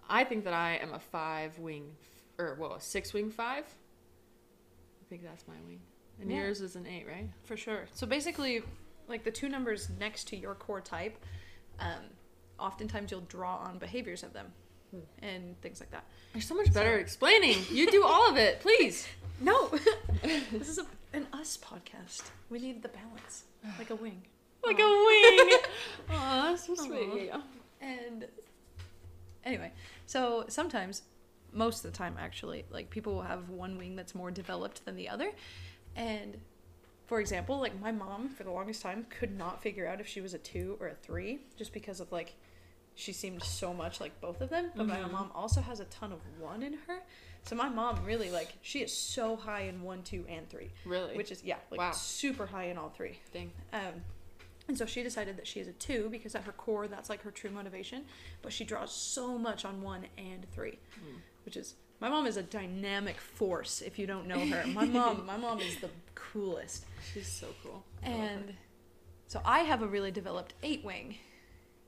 I 0.09 0.23
think 0.23 0.45
that 0.45 0.53
I 0.53 0.77
am 0.81 0.93
a 0.93 0.99
five 0.99 1.59
wing, 1.59 1.91
or 2.39 2.55
well, 2.59 2.73
a 2.73 2.81
six 2.81 3.13
wing 3.13 3.29
five. 3.29 3.65
I 3.65 5.03
think 5.09 5.23
that's 5.23 5.47
my 5.47 5.55
wing. 5.67 5.81
And 6.19 6.29
Yeah. 6.31 6.37
yours 6.37 6.61
is 6.61 6.75
an 6.75 6.87
eight, 6.87 7.05
right? 7.07 7.29
For 7.43 7.57
sure. 7.57 7.87
So 7.93 8.07
basically, 8.07 8.63
like 9.07 9.23
the 9.23 9.31
two 9.31 9.49
numbers 9.49 9.89
next 9.99 10.27
to 10.29 10.37
your 10.37 10.55
core 10.55 10.81
type, 10.81 11.17
um, 11.79 12.05
oftentimes 12.59 13.11
you'll 13.11 13.21
draw 13.21 13.57
on 13.57 13.77
behaviors 13.77 14.23
of 14.23 14.31
them 14.33 14.53
and 15.21 15.59
things 15.61 15.79
like 15.79 15.91
that. 15.91 16.03
You're 16.33 16.41
so 16.41 16.55
much 16.55 16.73
better 16.73 16.95
So- 16.97 17.01
explaining. 17.01 17.57
You 17.69 17.89
do 17.91 18.03
all 18.03 18.29
of 18.29 18.37
it, 18.37 18.59
please. 18.61 19.07
No, 19.43 19.69
this 20.51 20.69
is 20.69 20.77
a, 20.77 20.85
an 21.13 21.25
us 21.33 21.57
podcast. 21.57 22.29
We 22.51 22.59
need 22.59 22.83
the 22.83 22.89
balance, 22.89 23.45
like 23.79 23.89
a 23.89 23.95
wing. 23.95 24.21
Like 24.65 24.79
a 24.79 24.83
wing. 25.07 25.57
Aw, 26.09 26.49
that's 26.51 26.65
so 26.67 26.73
Aw. 26.73 26.85
sweet. 26.85 27.31
And 27.81 28.27
anyway, 29.43 29.71
so 30.05 30.45
sometimes, 30.47 31.03
most 31.51 31.83
of 31.83 31.91
the 31.91 31.97
time 31.97 32.15
actually, 32.19 32.65
like 32.69 32.89
people 32.89 33.13
will 33.15 33.21
have 33.23 33.49
one 33.49 33.77
wing 33.77 33.95
that's 33.95 34.13
more 34.15 34.31
developed 34.31 34.85
than 34.85 34.95
the 34.95 35.09
other. 35.09 35.31
And 35.95 36.37
for 37.07 37.19
example, 37.19 37.59
like 37.59 37.79
my 37.81 37.91
mom 37.91 38.29
for 38.29 38.43
the 38.43 38.51
longest 38.51 38.81
time 38.81 39.05
could 39.09 39.37
not 39.37 39.61
figure 39.61 39.87
out 39.87 39.99
if 39.99 40.07
she 40.07 40.21
was 40.21 40.33
a 40.33 40.37
two 40.37 40.77
or 40.79 40.87
a 40.87 40.95
three 40.95 41.39
just 41.57 41.73
because 41.73 41.99
of 41.99 42.11
like 42.11 42.35
she 42.95 43.11
seemed 43.13 43.41
so 43.41 43.73
much 43.73 43.99
like 43.99 44.19
both 44.21 44.41
of 44.41 44.49
them. 44.49 44.71
But 44.75 44.87
my 44.87 44.97
Mhm. 44.97 45.11
mom 45.11 45.31
also 45.33 45.59
has 45.61 45.79
a 45.79 45.85
ton 45.85 46.11
of 46.13 46.19
one 46.39 46.61
in 46.61 46.73
her. 46.87 47.01
So 47.43 47.55
my 47.55 47.67
mom 47.67 48.05
really 48.05 48.29
like 48.29 48.53
she 48.61 48.79
is 48.81 48.95
so 48.95 49.35
high 49.35 49.61
in 49.61 49.81
one, 49.81 50.03
two, 50.03 50.25
and 50.29 50.47
three. 50.49 50.71
Really? 50.85 51.17
Which 51.17 51.31
is 51.31 51.43
yeah, 51.43 51.57
like 51.71 51.79
Wow. 51.79 51.91
super 51.93 52.45
high 52.45 52.65
in 52.65 52.77
all 52.77 52.89
three. 52.89 53.19
thing. 53.33 53.51
Um, 53.73 54.03
and 54.71 54.77
so 54.77 54.85
she 54.85 55.03
decided 55.03 55.35
that 55.37 55.45
she 55.45 55.59
is 55.59 55.67
a 55.67 55.73
two 55.73 56.07
because 56.09 56.33
at 56.33 56.43
her 56.45 56.53
core, 56.53 56.87
that's 56.87 57.09
like 57.09 57.21
her 57.23 57.31
true 57.31 57.49
motivation. 57.51 58.03
But 58.41 58.53
she 58.53 58.63
draws 58.63 58.91
so 58.93 59.37
much 59.37 59.65
on 59.65 59.81
one 59.81 60.05
and 60.17 60.45
three, 60.53 60.79
Hmm. 60.95 61.17
which 61.45 61.57
is 61.57 61.75
my 61.99 62.07
mom 62.09 62.25
is 62.25 62.37
a 62.37 62.41
dynamic 62.43 63.17
force. 63.19 63.81
If 63.81 63.99
you 63.99 64.07
don't 64.07 64.27
know 64.27 64.39
her, 64.45 64.65
my 64.67 64.85
mom, 64.85 65.25
my 65.25 65.37
mom 65.37 65.59
is 65.59 65.75
the 65.81 65.89
coolest. 66.15 66.85
She's 67.13 67.27
so 67.27 67.47
cool. 67.63 67.83
I. 68.03 68.07
And 68.09 68.53
so 69.27 69.41
I 69.45 69.59
have 69.59 69.81
a 69.81 69.87
really 69.87 70.11
developed 70.11 70.53
eight 70.63 70.83
wing, 70.85 71.15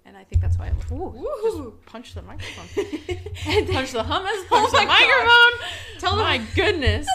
and 0.05 0.15
I 0.17 0.23
think 0.25 0.41
that's 0.41 0.57
why 0.59 0.67
I 0.67 0.93
ooh, 0.93 0.97
Woohoo. 1.13 1.71
just 1.71 1.85
punch 1.85 2.13
the 2.13 2.21
microphone. 2.21 2.67
punch 3.73 3.91
the 3.91 4.03
hummus, 4.03 4.43
Oh 4.43 4.45
punch 4.49 4.71
the 4.71 4.77
my 4.77 4.85
gosh. 4.85 4.99
microphone. 5.07 5.99
Tell 5.99 6.15
them- 6.17 6.25
my 6.25 6.37
goodness. 6.55 7.07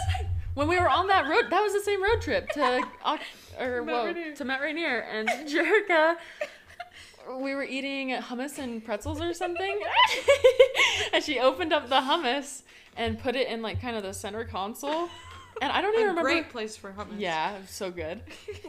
When 0.59 0.67
we 0.67 0.77
were 0.81 0.89
on 0.89 1.07
that 1.07 1.29
road, 1.29 1.45
that 1.51 1.61
was 1.63 1.73
the 1.73 1.81
same 1.83 2.03
road 2.03 2.21
trip 2.21 2.49
to 2.51 2.83
or 3.61 3.81
Mount 3.83 3.89
whoa, 3.89 4.05
Rainier. 4.07 4.35
to 4.35 4.45
Mount 4.45 4.61
Rainier 4.61 4.99
and 4.99 5.29
Jerica. 5.49 6.17
We 7.41 7.55
were 7.55 7.63
eating 7.63 8.11
hummus 8.11 8.59
and 8.59 8.85
pretzels 8.85 9.21
or 9.21 9.33
something, 9.35 9.81
and 11.13 11.23
she 11.23 11.39
opened 11.39 11.73
up 11.73 11.89
the 11.89 12.01
hummus 12.01 12.63
and 12.97 13.21
put 13.21 13.37
it 13.37 13.47
in 13.47 13.63
like 13.63 13.81
kind 13.81 13.97
of 13.97 14.03
the 14.03 14.13
center 14.13 14.45
console. 14.45 15.09
And 15.63 15.71
I 15.73 15.81
don't 15.81 15.95
even 15.95 16.07
a 16.07 16.09
remember. 16.09 16.23
great 16.29 16.51
place 16.51 16.77
for 16.77 16.91
hummus. 16.91 17.19
Yeah, 17.19 17.55
so 17.69 17.93
good. 17.93 18.21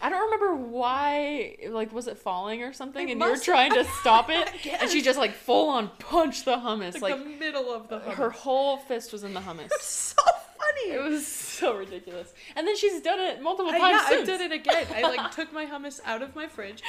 I 0.00 0.08
don't 0.08 0.22
remember 0.24 0.54
why, 0.54 1.56
like, 1.68 1.92
was 1.92 2.06
it 2.08 2.18
falling 2.18 2.62
or 2.62 2.72
something? 2.72 3.08
It 3.08 3.12
and 3.12 3.20
you 3.20 3.28
were 3.28 3.36
trying 3.36 3.72
to 3.74 3.84
stop 4.00 4.30
it, 4.30 4.48
and 4.80 4.88
she 4.90 5.02
just 5.02 5.18
like 5.18 5.32
full 5.34 5.68
on 5.68 5.90
punched 5.98 6.44
the 6.44 6.56
hummus. 6.56 6.94
like, 7.00 7.14
Like, 7.16 7.24
the 7.24 7.30
middle 7.30 7.72
of 7.72 7.88
the 7.88 7.98
hummus. 8.00 8.14
her 8.14 8.30
whole 8.30 8.76
fist 8.78 9.12
was 9.12 9.24
in 9.24 9.34
the 9.34 9.40
hummus. 9.40 9.70
so 9.80 10.14
funny. 10.70 10.92
It 10.92 11.02
was 11.02 11.26
so 11.26 11.76
ridiculous. 11.76 12.32
And 12.56 12.66
then 12.66 12.76
she's 12.76 13.00
done 13.00 13.20
it 13.20 13.42
multiple 13.42 13.72
I, 13.72 13.78
times 13.78 14.02
yeah, 14.02 14.08
since. 14.08 14.28
I 14.28 14.32
did 14.32 14.52
it 14.52 14.54
again. 14.54 14.86
I 14.94 15.02
like 15.02 15.30
took 15.34 15.52
my 15.52 15.66
hummus 15.66 16.00
out 16.04 16.22
of 16.22 16.34
my 16.34 16.46
fridge, 16.46 16.82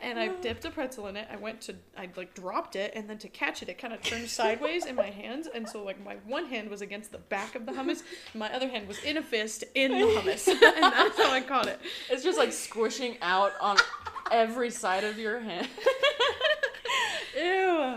and 0.00 0.18
I 0.18 0.28
dipped 0.28 0.64
a 0.64 0.70
pretzel 0.70 1.06
in 1.06 1.16
it. 1.16 1.28
I 1.30 1.36
went 1.36 1.60
to, 1.62 1.74
I 1.96 2.08
like 2.16 2.34
dropped 2.34 2.76
it, 2.76 2.92
and 2.94 3.08
then 3.08 3.18
to 3.18 3.28
catch 3.28 3.62
it, 3.62 3.68
it 3.68 3.78
kind 3.78 3.94
of 3.94 4.02
turned 4.02 4.28
sideways 4.28 4.86
in 4.86 4.94
my 4.94 5.10
hands, 5.10 5.48
and 5.52 5.68
so 5.68 5.82
like 5.82 6.02
my 6.04 6.16
one 6.26 6.46
hand 6.46 6.68
was 6.68 6.82
against 6.82 7.12
the 7.12 7.18
back 7.18 7.54
of 7.54 7.66
the 7.66 7.72
hummus, 7.72 8.02
my 8.34 8.52
other 8.52 8.68
hand 8.68 8.88
was 8.88 8.98
in 9.02 9.16
a 9.16 9.22
fist 9.22 9.64
in 9.74 9.92
the 9.92 9.98
hummus, 9.98 10.48
and 10.48 10.60
that's 10.60 11.16
how 11.16 11.32
I 11.32 11.40
caught 11.40 11.66
it. 11.66 11.80
It's 12.10 12.22
just 12.22 12.38
like 12.38 12.52
squishing 12.52 13.16
out 13.22 13.52
on 13.60 13.76
every 14.30 14.70
side 14.70 15.04
of 15.04 15.18
your 15.18 15.40
hand. 15.40 15.68
Ew. 17.36 17.96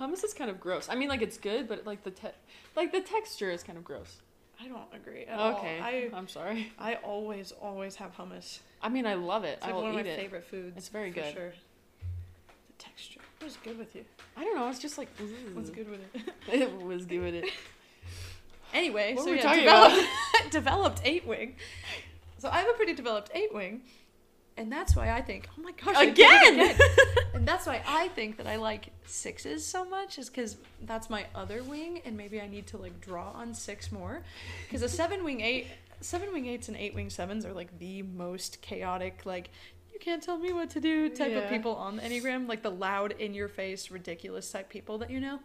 Hummus 0.00 0.24
is 0.24 0.34
kind 0.34 0.50
of 0.50 0.58
gross. 0.58 0.88
I 0.88 0.96
mean, 0.96 1.08
like 1.08 1.22
it's 1.22 1.38
good, 1.38 1.68
but 1.68 1.86
like 1.86 2.02
the 2.02 2.10
te- 2.10 2.28
like 2.74 2.90
the 2.92 3.00
texture 3.00 3.50
is 3.50 3.62
kind 3.62 3.78
of 3.78 3.84
gross. 3.84 4.16
I 4.64 4.68
don't 4.68 4.80
agree 4.94 5.24
at 5.26 5.38
Okay, 5.38 5.78
all. 5.78 5.84
I 5.84 6.10
I'm 6.14 6.28
sorry. 6.28 6.72
I 6.78 6.94
always 6.96 7.52
always 7.52 7.96
have 7.96 8.16
hummus. 8.16 8.60
I 8.82 8.88
mean, 8.88 9.06
I 9.06 9.14
love 9.14 9.44
it. 9.44 9.58
It's 9.58 9.64
I 9.64 9.66
like 9.66 9.74
will 9.74 9.82
one 9.82 9.90
of 9.90 9.96
my 10.06 10.10
it. 10.12 10.18
favorite 10.18 10.46
foods. 10.46 10.76
It's 10.76 10.88
very 10.88 11.10
good. 11.10 11.32
Sure. 11.34 11.50
The 11.50 12.82
texture. 12.82 13.20
What's 13.40 13.56
good 13.58 13.78
with 13.78 13.94
you? 13.94 14.04
I 14.36 14.44
don't 14.44 14.56
know. 14.56 14.68
It's 14.68 14.78
just 14.78 14.96
like 14.98 15.08
What's 15.52 15.70
good 15.70 15.90
with 15.90 16.00
it? 16.14 16.32
It 16.52 16.82
was 16.82 17.04
good 17.06 17.22
with 17.22 17.34
it. 17.34 17.50
Anyway, 18.72 19.14
What 19.14 19.22
so 19.22 19.30
were 19.30 19.36
we 19.36 19.38
yeah, 19.38 19.44
talking 19.44 19.62
developed, 19.64 20.50
developed 20.50 21.00
eight 21.04 21.24
wing. 21.28 21.54
So 22.38 22.48
I 22.48 22.58
have 22.58 22.68
a 22.68 22.72
pretty 22.72 22.92
developed 22.92 23.30
eight 23.32 23.54
wing, 23.54 23.82
and 24.56 24.70
that's 24.70 24.94
why 24.94 25.10
I 25.10 25.20
think, 25.20 25.48
oh 25.58 25.62
my 25.62 25.72
gosh, 25.72 25.96
it 26.00 26.10
Again! 26.10 26.76
and 27.34 27.46
that's 27.46 27.66
why 27.66 27.82
I 27.86 28.08
think 28.08 28.36
that 28.36 28.46
I 28.46 28.56
like 28.56 28.90
sixes 29.04 29.66
so 29.66 29.84
much 29.84 30.18
is 30.18 30.28
because 30.28 30.56
that's 30.82 31.10
my 31.10 31.26
other 31.34 31.62
wing, 31.62 32.00
and 32.04 32.16
maybe 32.16 32.40
I 32.40 32.46
need 32.46 32.66
to 32.68 32.78
like 32.78 33.00
draw 33.00 33.30
on 33.32 33.54
six 33.54 33.90
more, 33.90 34.22
because 34.66 34.82
a 34.82 34.88
seven 34.88 35.24
wing 35.24 35.40
eight, 35.40 35.66
seven 36.00 36.32
wing 36.32 36.46
eights 36.46 36.68
and 36.68 36.76
eight 36.76 36.94
wing 36.94 37.10
sevens 37.10 37.44
are 37.44 37.52
like 37.52 37.78
the 37.78 38.02
most 38.02 38.60
chaotic, 38.62 39.22
like 39.24 39.50
you 39.92 39.98
can't 39.98 40.22
tell 40.22 40.38
me 40.38 40.52
what 40.52 40.70
to 40.70 40.80
do 40.80 41.08
type 41.08 41.32
of 41.34 41.48
people 41.48 41.74
on 41.76 41.96
the 41.96 42.02
enneagram, 42.02 42.48
like 42.48 42.62
the 42.62 42.70
loud, 42.70 43.12
in 43.12 43.34
your 43.34 43.48
face, 43.48 43.90
ridiculous 43.90 44.50
type 44.50 44.68
people 44.68 44.98
that 44.98 45.10
you 45.10 45.20
know. 45.20 45.40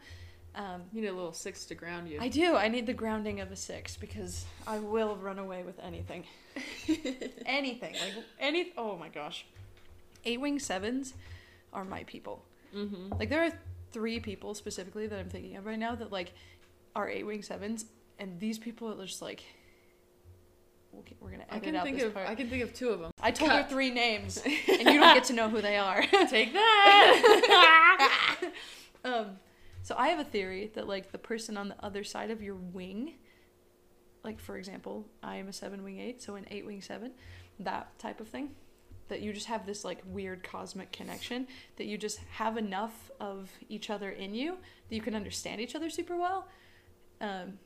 Um, 0.56 0.82
You 0.92 1.02
need 1.02 1.08
a 1.08 1.14
little 1.14 1.34
six 1.34 1.66
to 1.66 1.76
ground 1.76 2.10
you. 2.10 2.20
I 2.20 2.28
do. 2.28 2.56
I 2.56 2.68
need 2.68 2.86
the 2.88 2.94
grounding 2.94 3.40
of 3.40 3.52
a 3.52 3.56
six 3.56 3.96
because 3.96 4.46
I 4.68 4.80
will 4.80 5.16
run 5.16 5.40
away 5.40 5.64
with 5.64 5.80
anything. 5.80 6.24
anything. 7.46 7.94
Like 7.94 8.24
any 8.40 8.74
oh 8.78 8.98
my 8.98 9.10
gosh. 9.10 9.46
Eight 10.26 10.42
wing 10.42 10.60
sevens 10.60 11.14
are 11.72 11.86
my 11.86 12.04
people. 12.04 12.44
mm-hmm. 12.76 13.14
Like 13.20 13.30
there 13.30 13.44
are 13.44 13.52
three 13.92 14.20
people 14.20 14.54
specifically 14.54 15.08
that 15.08 15.18
I'm 15.20 15.30
thinking 15.30 15.56
of 15.56 15.66
right 15.66 15.80
now 15.80 15.96
that 15.96 16.12
like 16.12 16.34
are 16.96 17.08
eight 17.10 17.26
wing 17.26 17.42
sevens 17.42 17.86
and 18.18 18.40
these 18.40 18.58
people 18.60 18.90
are 18.92 19.06
just 19.06 19.22
like 19.22 19.44
we're 21.22 21.30
gonna 21.32 21.44
I 21.50 21.58
edit 21.58 21.64
can 21.64 21.76
out 21.76 21.84
think 21.84 21.98
this 21.98 22.06
of 22.08 22.14
part. 22.16 22.28
I 22.28 22.36
can 22.36 22.50
think 22.50 22.64
of 22.64 22.74
two 22.74 22.90
of 22.90 23.00
them. 23.00 23.12
I 23.22 23.32
told 23.32 23.52
cut. 23.52 23.64
her 23.64 23.70
three 23.70 23.92
names 23.92 24.38
and 24.46 24.80
you 24.80 25.00
don't 25.00 25.14
get 25.14 25.26
to 25.26 25.34
know 25.34 25.48
who 25.50 25.62
they 25.62 25.78
are. 25.78 26.02
Take 26.28 26.54
that. 26.54 28.42
um, 29.06 29.38
so 29.82 29.96
I 29.98 30.10
have 30.10 30.20
a 30.20 30.24
theory 30.24 30.72
that 30.76 30.88
like 30.88 31.12
the 31.12 31.18
person 31.18 31.58
on 31.58 31.70
the 31.70 31.76
other 31.84 32.04
side 32.04 32.32
of 32.32 32.42
your 32.42 32.56
wing, 32.56 33.16
like 34.24 34.40
for 34.40 34.58
example, 34.58 35.06
I 35.24 35.38
am 35.38 35.48
a 35.48 35.54
seven 35.54 35.84
wing 35.84 36.00
eight, 36.00 36.22
so 36.22 36.36
an 36.36 36.46
eight 36.52 36.66
wing 36.66 36.82
seven, 36.82 37.12
that 37.60 37.98
type 38.00 38.20
of 38.20 38.28
thing, 38.28 38.52
that 39.08 39.22
you 39.22 39.34
just 39.34 39.48
have 39.48 39.66
this 39.66 39.84
like 39.84 40.02
weird 40.06 40.44
cosmic 40.44 40.92
connection 40.92 41.48
that 41.78 41.86
you 41.86 41.98
just 41.98 42.20
have 42.32 42.58
enough 42.58 43.10
of 43.20 43.50
each 43.68 43.90
other 43.90 44.10
in 44.12 44.34
you 44.36 44.58
that 44.90 44.96
you 44.96 45.02
can 45.02 45.16
understand 45.16 45.60
each 45.62 45.76
other 45.76 45.90
super 45.90 46.16
well. 46.18 46.48
Um, 47.22 47.58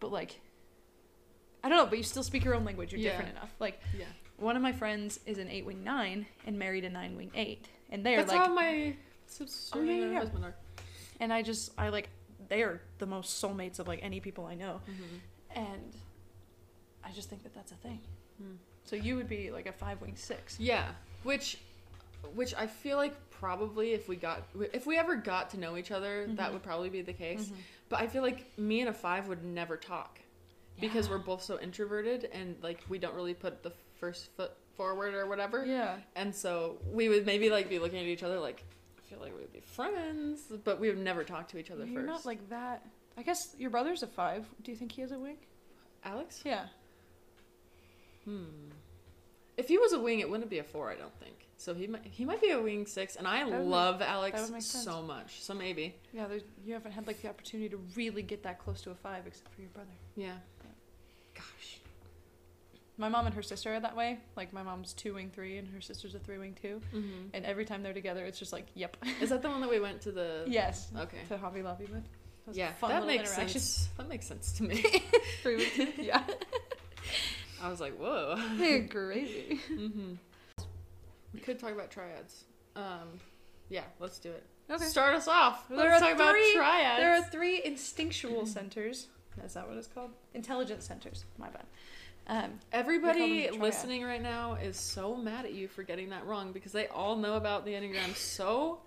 but 0.00 0.12
like, 0.12 0.40
I 1.64 1.68
don't 1.68 1.78
know, 1.78 1.86
but 1.86 1.98
you 1.98 2.04
still 2.04 2.22
speak 2.22 2.44
your 2.44 2.54
own 2.54 2.64
language. 2.64 2.92
You're 2.92 3.00
Yeah. 3.00 3.10
different 3.12 3.30
enough. 3.36 3.54
Like 3.58 3.80
yeah. 3.98 4.04
one 4.36 4.56
of 4.56 4.62
my 4.62 4.72
friends 4.72 5.20
is 5.26 5.38
an 5.38 5.48
eight 5.48 5.64
wing 5.64 5.82
nine 5.82 6.26
and 6.46 6.58
married 6.58 6.84
a 6.84 6.90
nine 6.90 7.16
wing 7.16 7.30
eight, 7.34 7.66
and 7.90 8.04
they 8.04 8.14
are 8.14 8.18
That's 8.18 8.28
like 8.32 8.38
That's 8.38 8.48
how 8.48 8.54
my 8.54 8.94
Oh, 9.74 9.80
yeah, 9.82 9.92
yeah, 9.94 10.10
yeah. 10.10 10.18
husband 10.18 10.44
are. 10.44 10.54
And 11.20 11.32
I 11.32 11.42
just 11.42 11.72
I 11.78 11.88
like 11.88 12.08
they 12.48 12.62
are 12.62 12.80
the 12.98 13.06
most 13.06 13.42
soulmates 13.42 13.78
of 13.78 13.88
like 13.88 14.00
any 14.02 14.20
people 14.20 14.46
I 14.46 14.54
know, 14.54 14.80
Mm-hmm. 14.90 15.60
and 15.60 15.92
I 17.04 17.10
just 17.12 17.28
think 17.30 17.42
that 17.42 17.54
that's 17.54 17.72
a 17.72 17.76
thing. 17.76 18.00
Hmm. 18.40 18.54
So 18.84 18.96
you 18.96 19.16
would 19.16 19.28
be 19.28 19.50
like 19.50 19.66
a 19.66 19.72
five 19.72 20.00
wing 20.00 20.14
six. 20.16 20.58
Yeah, 20.58 20.88
which, 21.22 21.58
which 22.34 22.54
I 22.54 22.66
feel 22.66 22.96
like 22.96 23.14
probably 23.30 23.92
if 23.92 24.08
we 24.08 24.16
got 24.16 24.42
if 24.72 24.86
we 24.86 24.96
ever 24.98 25.14
got 25.16 25.50
to 25.50 25.58
know 25.60 25.76
each 25.76 25.90
other, 25.90 26.26
that 26.34 26.50
Mhm. 26.50 26.52
would 26.54 26.62
probably 26.62 26.88
be 26.90 27.02
the 27.02 27.12
case. 27.12 27.48
Mhm. 27.48 27.56
But 27.88 28.00
I 28.00 28.06
feel 28.06 28.22
like 28.22 28.58
me 28.58 28.80
and 28.80 28.88
a 28.88 28.92
five 28.92 29.28
would 29.28 29.44
never 29.44 29.76
talk 29.76 30.20
because 30.80 31.06
Yeah. 31.06 31.12
we're 31.14 31.18
both 31.18 31.42
so 31.42 31.58
introverted 31.60 32.24
and 32.32 32.56
like 32.62 32.80
we 32.88 32.98
don't 32.98 33.14
really 33.14 33.34
put 33.34 33.62
the 33.62 33.72
first 34.00 34.26
foot 34.36 34.52
forward 34.76 35.14
or 35.14 35.26
whatever. 35.26 35.64
Yeah. 35.64 35.98
And 36.14 36.34
so 36.34 36.78
we 36.90 37.08
would 37.08 37.26
maybe 37.26 37.50
like 37.50 37.68
be 37.68 37.78
looking 37.78 37.98
at 37.98 38.06
each 38.06 38.22
other 38.22 38.38
like, 38.40 38.62
feel 39.08 39.18
like 39.20 39.36
we'd 39.36 39.52
be 39.52 39.60
friends, 39.60 40.40
but 40.64 40.78
we 40.80 40.88
would 40.88 40.98
never 40.98 41.24
talk 41.24 41.48
to 41.48 41.58
each 41.58 41.70
other 41.70 41.84
You're 41.84 42.02
first. 42.02 42.06
not 42.06 42.26
like 42.26 42.48
that. 42.50 42.84
I 43.16 43.22
guess 43.22 43.54
your 43.58 43.70
brother's 43.70 44.02
a 44.02 44.06
five. 44.06 44.46
Do 44.62 44.70
you 44.70 44.76
think 44.76 44.92
he 44.92 45.00
has 45.02 45.12
a 45.12 45.18
wing? 45.18 45.36
Alex? 46.04 46.42
Yeah. 46.44 46.66
Hmm. 48.24 48.44
If 49.56 49.68
he 49.68 49.78
was 49.78 49.92
a 49.92 49.98
wing, 50.00 50.20
it 50.20 50.30
wouldn't 50.30 50.50
be 50.50 50.58
a 50.58 50.64
four, 50.64 50.90
I 50.90 50.94
don't 50.94 51.14
think. 51.18 51.34
So 51.56 51.74
he 51.74 51.88
might 51.88 52.04
he 52.04 52.24
might 52.24 52.40
be 52.40 52.50
a 52.50 52.60
wing 52.62 52.86
six, 52.86 53.16
and 53.16 53.26
I 53.26 53.38
That 53.40 53.50
would 53.50 53.58
make- 53.60 53.68
love 53.68 54.02
Alex 54.02 54.42
make 54.50 54.62
sense. 54.62 54.84
so 54.84 55.02
much. 55.02 55.42
So 55.42 55.54
maybe, 55.54 55.96
Yeah, 56.12 56.28
you 56.64 56.74
haven't 56.74 56.92
had 56.92 57.06
like 57.08 57.20
the 57.22 57.28
opportunity 57.28 57.68
to 57.70 57.78
really 57.96 58.22
get 58.22 58.44
that 58.44 58.60
close 58.60 58.80
to 58.82 58.90
a 58.92 58.94
five, 58.94 59.26
except 59.26 59.52
for 59.52 59.60
your 59.62 59.70
brother. 59.70 59.90
yeah. 60.14 60.36
Gosh. 61.34 61.77
My 62.98 63.08
mom 63.08 63.26
and 63.26 63.34
her 63.34 63.42
sister 63.42 63.72
are 63.74 63.80
that 63.80 63.96
way. 63.96 64.18
Like 64.36 64.52
my 64.52 64.62
mom's 64.62 64.92
two 64.92 65.14
wing 65.14 65.30
three, 65.32 65.56
and 65.58 65.68
her 65.68 65.80
sister's 65.80 66.14
a 66.14 66.18
three 66.18 66.38
wing 66.38 66.56
two. 66.60 66.80
hmm 66.90 67.28
And 67.32 67.44
every 67.44 67.64
time 67.64 67.82
they're 67.82 67.92
together, 67.94 68.24
it's 68.26 68.38
just 68.38 68.52
like, 68.52 68.66
yep. 68.74 68.96
Is 69.20 69.30
that 69.30 69.40
the 69.42 69.48
one 69.48 69.60
that 69.60 69.70
we 69.70 69.78
went 69.80 70.00
to 70.02 70.12
the? 70.12 70.44
yes. 70.48 70.88
Okay. 70.98 71.18
To 71.28 71.38
Hobby 71.38 71.62
Lobby 71.62 71.84
with. 71.84 72.02
That 72.46 72.56
Yeah, 72.56 72.72
fun 72.72 72.90
that 72.90 73.06
makes 73.06 73.30
sense. 73.34 73.88
That 73.96 74.08
makes 74.08 74.26
sense 74.26 74.52
to 74.54 74.64
me. 74.64 74.82
Three 75.42 75.56
wing 75.56 75.66
two. 75.74 75.92
Yeah. 76.02 76.22
I 77.62 77.68
was 77.68 77.80
like, 77.80 77.96
whoa. 77.96 78.36
They're 78.56 78.86
crazy. 78.86 79.60
hmm 79.68 80.14
We 81.34 81.40
could 81.40 81.58
talk 81.58 81.72
about 81.72 81.90
triads. 81.90 82.44
Um, 82.76 83.18
yeah, 83.68 83.82
let's 84.00 84.18
do 84.18 84.30
it. 84.30 84.44
Okay. 84.70 84.84
Start 84.84 85.14
us 85.14 85.28
off. 85.28 85.68
There 85.68 85.78
let's 85.78 86.00
talk 86.00 86.14
about 86.14 86.34
triads. 86.54 87.00
There 87.00 87.14
are 87.16 87.22
three 87.22 87.62
instinctual 87.64 88.46
centers. 88.56 89.06
Is 89.44 89.54
that 89.54 89.68
what 89.68 89.76
it's 89.76 89.86
called? 89.86 90.10
Intelligence 90.34 90.84
centers. 90.84 91.24
My 91.38 91.48
bad. 91.48 91.64
Um, 92.28 92.58
Everybody 92.72 93.20
We 93.20 93.26
call 93.26 93.36
them 93.52 93.58
triads. 93.60 93.76
listening 93.76 94.04
right 94.04 94.22
now 94.22 94.54
is 94.54 94.76
so 94.78 95.16
mad 95.16 95.44
at 95.46 95.54
you 95.54 95.66
for 95.68 95.82
getting 95.82 96.10
that 96.10 96.26
wrong 96.26 96.52
because 96.52 96.72
they 96.72 96.86
all 96.88 97.16
know 97.16 97.34
about 97.34 97.64
the 97.64 97.72
Enneagram 97.72 98.14
so 98.14 98.80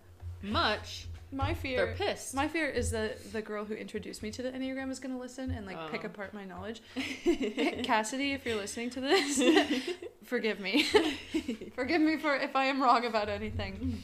much. 0.43 1.07
my 1.31 1.53
fear. 1.53 1.85
They're 1.85 1.95
pissed. 1.95 2.33
My 2.35 2.47
fear 2.47 2.67
is 2.67 2.91
that 2.91 3.31
the 3.33 3.41
girl 3.41 3.65
who 3.65 3.73
introduced 3.73 4.21
me 4.21 4.31
to 4.31 4.43
the 4.43 4.51
Enneagram 4.51 4.91
is 4.91 4.99
going 4.99 5.13
to 5.15 5.19
listen 5.19 5.49
and 5.51 5.65
like 5.65 5.89
pick 5.91 6.01
Oh. 6.03 6.07
apart 6.07 6.33
my 6.33 6.43
knowledge. 6.45 6.81
Cassidy, 7.83 8.33
if 8.33 8.45
you're 8.45 8.57
listening 8.57 8.89
to 8.91 9.01
this, 9.01 9.41
forgive 10.23 10.59
me. 10.59 10.83
forgive 11.75 12.01
me 12.01 12.17
for 12.17 12.35
if 12.35 12.55
I 12.55 12.65
am 12.65 12.81
wrong 12.81 13.05
about 13.05 13.29
anything. 13.29 14.03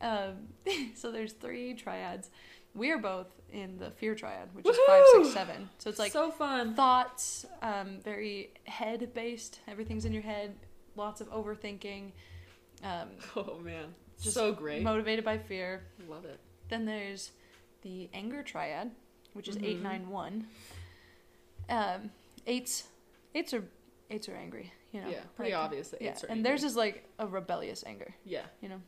Um, 0.00 0.48
so 0.94 1.10
there's 1.12 1.32
three 1.32 1.74
triads. 1.74 2.30
We 2.74 2.90
are 2.90 2.98
both 2.98 3.26
in 3.52 3.78
the 3.78 3.90
fear 3.92 4.14
triad, 4.14 4.54
which 4.54 4.66
is 4.66 4.76
five, 4.86 5.02
six, 5.12 5.28
Woohoo! 5.34 5.68
So 5.78 5.90
it's 5.90 5.98
like 5.98 6.12
so 6.12 6.30
fun. 6.30 6.74
thoughts, 6.74 7.44
um, 7.62 7.98
very 8.04 8.50
head 8.64 9.12
based. 9.14 9.60
Everything's 9.66 10.04
in 10.04 10.12
your 10.12 10.22
head. 10.22 10.54
Lots 10.96 11.20
of 11.20 11.28
overthinking. 11.30 12.12
Um, 12.84 13.08
Oh 13.36 13.58
man, 13.62 13.94
Just 14.20 14.34
so 14.34 14.52
great. 14.52 14.82
motivated 14.82 15.24
by 15.24 15.38
fear. 15.38 15.82
Love 16.08 16.24
it. 16.24 16.38
Then 16.68 16.84
there's 16.84 17.32
the 17.82 18.08
anger 18.12 18.42
triad, 18.42 18.90
which 19.32 19.48
is 19.48 19.56
eight 19.58 19.78
Mhm. 19.78 19.82
nine 19.82 20.08
one. 20.10 20.46
Um, 21.68 22.10
eights, 22.46 22.84
eights 23.34 23.52
are 23.54 23.64
eights 24.10 24.28
are 24.28 24.36
angry. 24.36 24.72
You 24.92 25.02
know, 25.02 25.08
yeah, 25.08 25.20
pretty 25.36 25.52
like- 25.52 25.64
obvious 25.64 25.88
that 25.90 26.00
Yeah, 26.02 26.10
eights 26.10 26.24
are 26.24 26.28
and 26.28 26.44
theirs 26.44 26.64
is 26.64 26.76
like 26.76 27.04
a 27.18 27.26
rebellious 27.26 27.84
anger. 27.86 28.14
yeah. 28.24 28.46
You 28.60 28.68
know, 28.70 28.80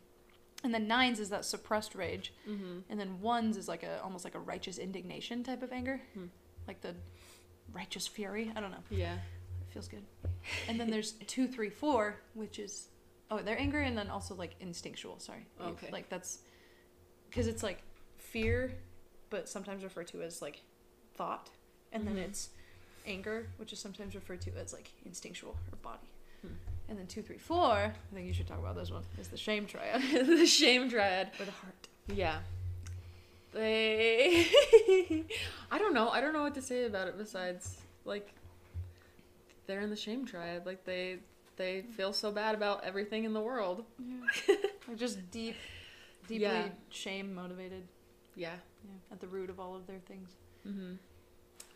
and 0.62 0.72
then 0.74 0.86
nines 0.88 1.20
is 1.20 1.30
that 1.30 1.44
suppressed 1.44 1.94
rage, 1.94 2.32
Mm-hmm. 2.48 2.78
and 2.88 3.00
then 3.00 3.20
ones 3.20 3.56
is 3.56 3.68
like 3.68 3.82
a 3.82 4.02
almost 4.02 4.24
like 4.24 4.34
a 4.34 4.38
righteous 4.40 4.78
indignation 4.78 5.42
type 5.42 5.62
of 5.62 5.72
anger, 5.72 6.00
Hmm. 6.14 6.26
like 6.68 6.80
the 6.80 6.94
righteous 7.72 8.06
fury. 8.06 8.52
I 8.54 8.61
don't 8.61 8.70
know. 8.70 8.82
Yeah. 8.90 9.14
It 9.14 9.72
feels 9.72 9.88
good. 9.88 10.02
And 10.68 10.78
then 10.80 10.90
there's 10.90 11.12
two, 11.26 11.46
three, 11.46 11.70
four, 11.70 12.16
which 12.34 12.58
is 12.58 12.88
oh, 13.30 13.38
they're 13.38 13.58
angry 13.61 13.86
and 13.86 13.96
then 13.96 14.11
also 14.11 14.34
like 14.34 14.56
instinctual. 14.61 15.18
Sorry. 15.20 15.46
Okay. 15.61 15.88
Like 15.92 16.08
that's 16.08 16.38
because 17.28 17.46
it's 17.46 17.62
like 17.62 17.82
fear, 18.18 18.72
but 19.30 19.48
sometimes 19.48 19.84
referred 19.84 20.08
to 20.08 20.22
as 20.22 20.42
like 20.42 20.62
thought, 21.14 21.48
and 21.92 22.02
Mhm. 22.02 22.06
then 22.06 22.18
it's 22.18 22.48
anger, 23.06 23.46
which 23.56 23.72
is 23.72 23.78
sometimes 23.78 24.14
referred 24.14 24.40
to 24.42 24.50
as 24.58 24.72
like 24.72 24.90
instinctual 25.06 25.56
or 25.72 25.76
body. 25.82 26.08
And 26.91 26.99
then 26.99 27.07
two, 27.07 27.22
three, 27.22 27.38
four. 27.38 27.70
I 27.72 27.93
think 28.12 28.26
you 28.26 28.32
should 28.34 28.47
talk 28.49 28.59
about 28.59 28.74
this 28.76 28.91
one. 28.91 29.03
Is 29.18 29.28
the 29.28 29.36
shame 29.38 29.66
triad 29.66 30.03
the 30.12 30.45
shame 30.47 30.91
triad. 30.91 31.30
or 31.38 31.45
the 31.47 31.53
heart? 31.53 31.88
Yeah. 32.12 32.38
They. 33.53 34.47
I 35.70 35.78
don't 35.78 35.95
know. 35.95 36.09
I 36.09 36.20
don't 36.20 36.32
know 36.32 36.43
what 36.43 36.55
to 36.55 36.62
say 36.62 36.84
about 36.84 37.09
it 37.09 37.16
besides 37.18 37.78
like 38.05 38.32
they're 39.66 39.80
in 39.80 39.91
the 39.91 39.97
shame 39.97 40.24
triad. 40.26 40.66
Like 40.66 40.84
they 40.84 41.18
they 41.57 41.82
feel 41.82 42.12
so 42.12 42.30
bad 42.30 42.55
about 42.55 42.84
everything 42.84 43.24
in 43.24 43.32
the 43.32 43.41
world. 43.41 43.84
Yeah. 43.99 44.55
just 44.97 45.30
deep, 45.30 45.57
deeply 46.26 46.43
Yeah. 46.43 46.68
shame 46.91 47.34
motivated. 47.34 47.86
Yeah. 48.36 48.55
Yeah, 48.84 49.12
at 49.12 49.20
the 49.20 49.26
root 49.26 49.51
of 49.51 49.61
all 49.61 49.74
of 49.76 49.86
their 49.86 49.99
things. 50.09 50.30
hmm 50.64 50.95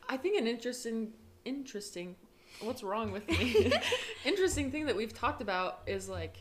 I 0.08 0.16
think 0.16 0.40
an 0.40 0.46
interesting 0.46 1.12
interesting 1.44 2.16
what's 2.60 2.82
wrong 2.82 3.12
with 3.12 3.28
me? 3.28 3.72
interesting 4.24 4.70
thing 4.70 4.86
that 4.86 4.96
we've 4.96 5.12
talked 5.14 5.40
about 5.42 5.80
is 5.86 6.08
like 6.08 6.36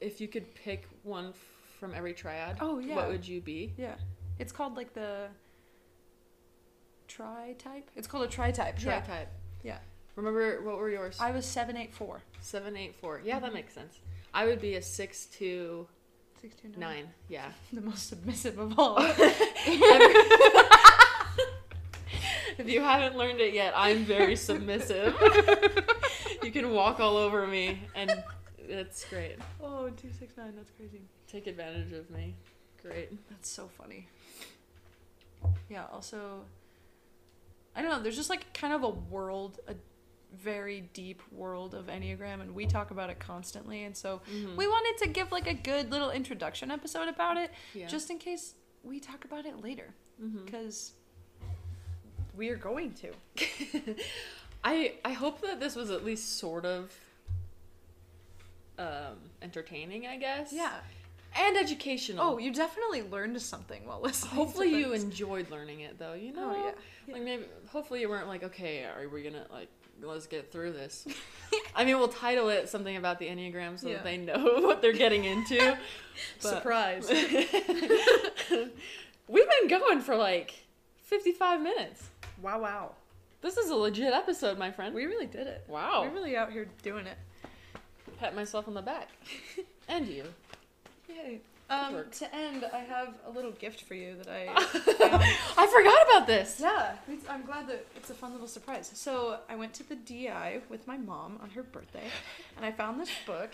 if 0.00 0.20
you 0.20 0.28
could 0.28 0.54
pick 0.54 0.86
one 1.02 1.32
from 1.80 1.94
every 1.94 2.12
triad, 2.14 2.56
Oh 2.60 2.78
yeah. 2.78 2.94
what 2.96 3.08
would 3.08 3.26
you 3.26 3.40
be? 3.40 3.72
Yeah. 3.76 3.94
It's 4.38 4.52
called 4.52 4.76
like 4.76 4.94
the 4.94 5.28
tri 7.08 7.54
type. 7.58 7.90
It's 7.96 8.06
called 8.06 8.24
a 8.24 8.28
tri 8.28 8.50
type. 8.50 8.78
Tri 8.78 9.00
type. 9.00 9.28
Yeah. 9.62 9.78
Remember 10.16 10.62
what 10.62 10.78
were 10.78 10.90
yours? 10.90 11.16
I 11.20 11.30
was 11.30 11.46
seven 11.46 11.76
eight 11.76 11.94
four. 11.94 12.22
Seven, 12.40 12.76
eight, 12.76 12.94
four. 12.96 13.20
Yeah, 13.24 13.38
that 13.40 13.50
Mhm. 13.50 13.54
makes 13.54 13.74
sense. 13.74 13.98
I 14.34 14.46
would 14.46 14.60
be 14.60 14.74
a 14.76 14.82
six 14.82 15.26
two. 15.26 15.88
Six 16.40 16.54
two 16.54 16.68
nine. 16.68 16.80
nine. 16.80 17.08
Yeah. 17.28 17.50
The 17.72 17.80
most 17.80 18.08
submissive 18.08 18.58
of 18.58 18.78
all. 18.78 18.98
If 22.58 22.68
you 22.68 22.80
haven't 22.80 23.16
learned 23.16 23.40
it 23.40 23.54
yet, 23.54 23.72
I'm 23.76 24.04
very 24.04 24.36
submissive. 24.48 25.14
you 26.42 26.50
can 26.50 26.70
walk 26.72 27.00
all 27.00 27.16
over 27.16 27.46
me, 27.46 27.80
and 27.94 28.12
it's 28.58 29.04
great. 29.06 29.36
oh, 29.62 29.88
two 29.90 30.10
six 30.18 30.36
nine. 30.36 30.52
That's 30.56 30.70
crazy. 30.76 31.00
Take 31.26 31.46
advantage 31.46 31.92
of 31.92 32.10
me. 32.10 32.34
Great. 32.82 33.10
That's 33.30 33.48
so 33.48 33.68
funny. 33.68 34.08
Yeah. 35.68 35.84
Also, 35.92 36.40
I 37.76 37.82
don't 37.82 37.90
know. 37.90 38.00
There's 38.02 38.16
just 38.16 38.30
like 38.30 38.52
kind 38.54 38.72
of 38.72 38.82
a 38.82 38.88
world, 38.88 39.60
a 39.68 39.74
very 40.36 40.82
deep 40.92 41.22
world 41.32 41.74
of 41.74 41.86
Enneagram, 41.86 42.40
and 42.40 42.54
we 42.54 42.66
talk 42.66 42.90
about 42.90 43.08
it 43.10 43.18
constantly. 43.18 43.84
And 43.84 43.96
so 43.96 44.20
Mhm. 44.30 44.56
we 44.56 44.66
wanted 44.66 45.04
to 45.04 45.08
give 45.10 45.32
like 45.32 45.46
a 45.46 45.54
good 45.54 45.90
little 45.90 46.10
introduction 46.10 46.70
episode 46.70 47.08
about 47.08 47.36
it, 47.36 47.50
yeah. 47.74 47.86
just 47.86 48.10
in 48.10 48.18
case 48.18 48.54
we 48.82 49.00
talk 49.00 49.24
about 49.24 49.46
it 49.46 49.62
later, 49.62 49.94
because 50.44 50.92
we 52.38 52.48
are 52.48 52.56
going 52.56 52.94
to. 52.94 53.10
I 54.64 54.94
I 55.04 55.12
hope 55.12 55.42
that 55.42 55.60
this 55.60 55.76
was 55.76 55.90
at 55.90 56.04
least 56.04 56.38
sort 56.38 56.64
of 56.64 56.92
um 58.78 59.18
entertaining, 59.42 60.06
I 60.06 60.16
guess. 60.16 60.52
Yeah. 60.52 60.72
And 61.36 61.58
educational. 61.58 62.24
Oh, 62.24 62.38
you 62.38 62.50
definitely 62.52 63.02
learned 63.02 63.40
something 63.42 63.84
while 63.86 64.00
listening. 64.00 64.34
Hopefully 64.34 64.70
you 64.70 64.92
enjoyed 64.94 65.50
learning 65.50 65.80
it 65.80 65.98
though, 65.98 66.14
you 66.14 66.32
know? 66.32 66.52
Oh 66.54 66.64
yeah. 66.64 66.70
yeah. 67.06 67.14
Like 67.14 67.22
maybe 67.22 67.44
hopefully 67.66 68.00
you 68.00 68.08
weren't 68.08 68.28
like, 68.28 68.42
okay, 68.44 68.84
are 68.84 69.06
we 69.08 69.22
gonna 69.22 69.44
like 69.52 69.68
let's 70.00 70.26
get 70.28 70.52
through 70.52 70.72
this. 70.72 71.06
I 71.74 71.84
mean 71.84 71.98
we'll 71.98 72.08
title 72.08 72.48
it 72.48 72.68
something 72.68 72.96
about 72.96 73.18
the 73.18 73.26
Enneagram 73.26 73.78
so 73.78 73.88
Yeah. 73.88 73.94
that 73.96 74.04
they 74.04 74.16
know 74.16 74.38
what 74.60 74.80
they're 74.80 74.92
getting 74.92 75.24
into. 75.24 75.76
But 76.42 76.48
Surprise. 76.48 77.08
we've 77.10 77.50
been 79.60 79.68
going 79.68 80.00
for 80.00 80.16
like 80.16 80.54
fifty 81.02 81.32
five 81.32 81.60
minutes. 81.60 82.08
Wow, 82.42 82.60
wow. 82.60 82.90
This 83.40 83.56
is 83.56 83.70
a 83.70 83.74
legit 83.74 84.12
episode, 84.12 84.58
my 84.58 84.70
friend. 84.70 84.94
We 84.94 85.04
really 85.06 85.26
did 85.26 85.46
it. 85.46 85.64
wow. 85.68 86.02
We're 86.02 86.10
really 86.14 86.36
out 86.36 86.50
here 86.52 86.68
doing 86.82 87.06
it. 87.06 87.16
Pat 88.18 88.34
myself 88.34 88.66
on 88.66 88.74
the 88.74 88.82
back. 88.82 89.08
and 89.88 90.06
you. 90.08 90.24
Yay. 91.08 91.40
Um, 91.70 92.02
to 92.12 92.34
end, 92.34 92.64
I 92.72 92.78
have 92.78 93.12
a 93.26 93.30
little 93.30 93.50
gift 93.52 93.82
for 93.82 93.94
you 93.94 94.16
that 94.16 94.28
I. 94.28 94.46
I 95.58 95.66
forgot 95.66 96.02
about 96.08 96.26
this. 96.26 96.56
yeah, 96.58 96.96
I'm 97.28 97.42
glad 97.44 97.68
that 97.68 97.84
it's 97.94 98.08
a 98.10 98.14
fun 98.14 98.32
little 98.32 98.48
surprise. 98.48 98.90
So 98.94 99.38
I 99.50 99.54
went 99.56 99.74
to 99.74 99.86
the 99.88 99.94
DI 99.96 100.60
with 100.70 100.86
my 100.86 100.96
mom 100.96 101.38
on 101.42 101.50
her 101.50 101.62
birthday, 101.62 102.08
and 102.56 102.64
I 102.64 102.72
found 102.72 102.98
this 102.98 103.10
book. 103.26 103.50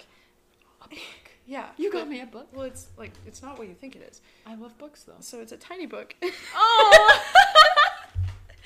A 0.84 0.88
book. 0.88 0.98
Yeah, 1.46 1.66
You 1.76 1.92
got 1.92 2.02
but- 2.04 2.08
me 2.08 2.20
a 2.22 2.26
book. 2.26 2.48
Well, 2.54 2.62
it's 2.64 2.86
like 2.96 3.10
it's 3.26 3.42
not 3.42 3.58
what 3.58 3.68
you 3.68 3.74
think 3.74 3.96
it 3.96 4.08
is. 4.10 4.22
I 4.46 4.54
love 4.54 4.78
books 4.78 5.02
though. 5.02 5.12
So 5.20 5.40
it's 5.40 5.52
a 5.52 5.58
tiny 5.58 5.84
book. 5.84 6.14
Oh, 6.54 7.20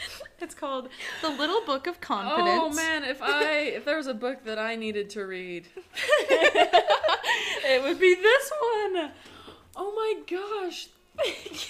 it's 0.40 0.54
called 0.54 0.88
The 1.22 1.30
Little 1.30 1.64
Book 1.64 1.86
of 1.86 2.00
Confidence. 2.00 2.60
oh 2.62 2.70
man, 2.70 3.04
if 3.04 3.22
I 3.22 3.72
if 3.74 3.84
there 3.84 3.96
was 3.96 4.06
a 4.06 4.14
book 4.14 4.44
that 4.44 4.58
I 4.58 4.76
needed 4.76 5.10
to 5.10 5.26
read, 5.26 5.66
it 6.30 7.82
would 7.82 7.98
be 7.98 8.14
this 8.14 8.52
one. 8.60 9.10
Oh 9.76 9.92
my 9.94 10.22
gosh. 10.28 10.88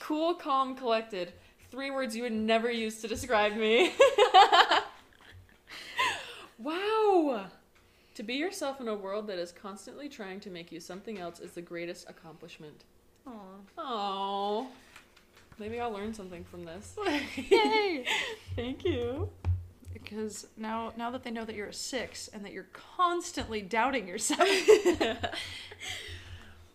cool, 0.00 0.34
calm, 0.34 0.76
collected. 0.76 1.32
Three 1.70 1.90
words 1.90 2.16
you 2.16 2.22
would 2.22 2.32
never 2.32 2.70
use 2.70 3.00
to 3.02 3.08
describe 3.08 3.54
me. 3.54 3.92
wow. 6.58 7.46
To 8.14 8.22
be 8.22 8.34
yourself 8.34 8.80
in 8.80 8.88
a 8.88 8.94
world 8.94 9.26
that 9.28 9.38
is 9.38 9.52
constantly 9.52 10.08
trying 10.08 10.40
to 10.40 10.50
make 10.50 10.72
you 10.72 10.80
something 10.80 11.18
else 11.18 11.40
is 11.40 11.52
the 11.52 11.62
greatest 11.62 12.08
accomplishment. 12.08 12.84
Aw. 13.26 13.32
Oh. 13.76 14.66
Maybe 15.58 15.80
I'll 15.80 15.90
learn 15.90 16.14
something 16.14 16.44
from 16.44 16.64
this. 16.64 16.96
Yay! 17.36 18.04
Thank 18.56 18.84
you. 18.84 19.28
because 19.92 20.46
now 20.56 20.92
now 20.96 21.10
that 21.10 21.24
they 21.24 21.30
know 21.30 21.44
that 21.44 21.56
you're 21.56 21.68
a 21.68 21.72
six 21.74 22.28
and 22.28 22.44
that 22.44 22.52
you're 22.52 22.68
constantly 22.96 23.60
doubting 23.60 24.06
yourself. 24.06 24.40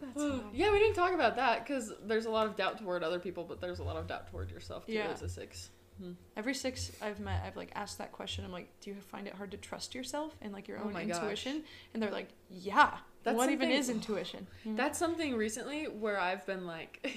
That's 0.01 0.25
yeah, 0.53 0.71
we 0.71 0.79
didn't 0.79 0.95
talk 0.95 1.13
about 1.13 1.37
that 1.37 1.65
because 1.65 1.93
there's 2.05 2.25
a 2.25 2.29
lot 2.29 2.45
of 2.45 2.57
doubt 2.57 2.77
toward 2.79 3.03
other 3.03 3.19
people, 3.19 3.45
but 3.45 3.61
there's 3.61 3.79
a 3.79 3.83
lot 3.83 3.95
of 3.95 4.07
doubt 4.07 4.29
toward 4.29 4.51
yourself 4.51 4.85
too 4.85 4.93
Yeah. 4.93 5.07
as 5.13 5.21
a 5.21 5.29
six. 5.29 5.69
Hmm. 6.01 6.11
Every 6.35 6.53
six 6.55 6.91
I've 7.01 7.19
met, 7.19 7.41
I've 7.45 7.55
like 7.55 7.71
asked 7.75 7.99
that 7.99 8.11
question. 8.11 8.43
I'm 8.43 8.51
like, 8.51 8.67
do 8.81 8.89
you 8.89 8.97
find 8.99 9.27
it 9.27 9.33
hard 9.33 9.51
to 9.51 9.57
trust 9.57 9.95
yourself 9.95 10.35
and 10.41 10.51
like 10.51 10.67
your 10.67 10.79
Oh 10.79 10.85
own 10.85 10.93
gosh. 10.93 11.03
intuition? 11.03 11.63
And 11.93 12.03
they're 12.03 12.11
like, 12.11 12.29
yeah. 12.49 12.97
That's 13.23 13.37
what 13.37 13.49
even 13.49 13.71
is 13.71 13.89
intuition? 13.89 14.47
You 14.65 14.71
know? 14.71 14.77
That's 14.77 14.99
hmm. 14.99 15.05
something 15.05 15.35
recently 15.35 15.85
where 15.85 16.19
I've 16.19 16.45
been 16.45 16.65
like, 16.67 17.07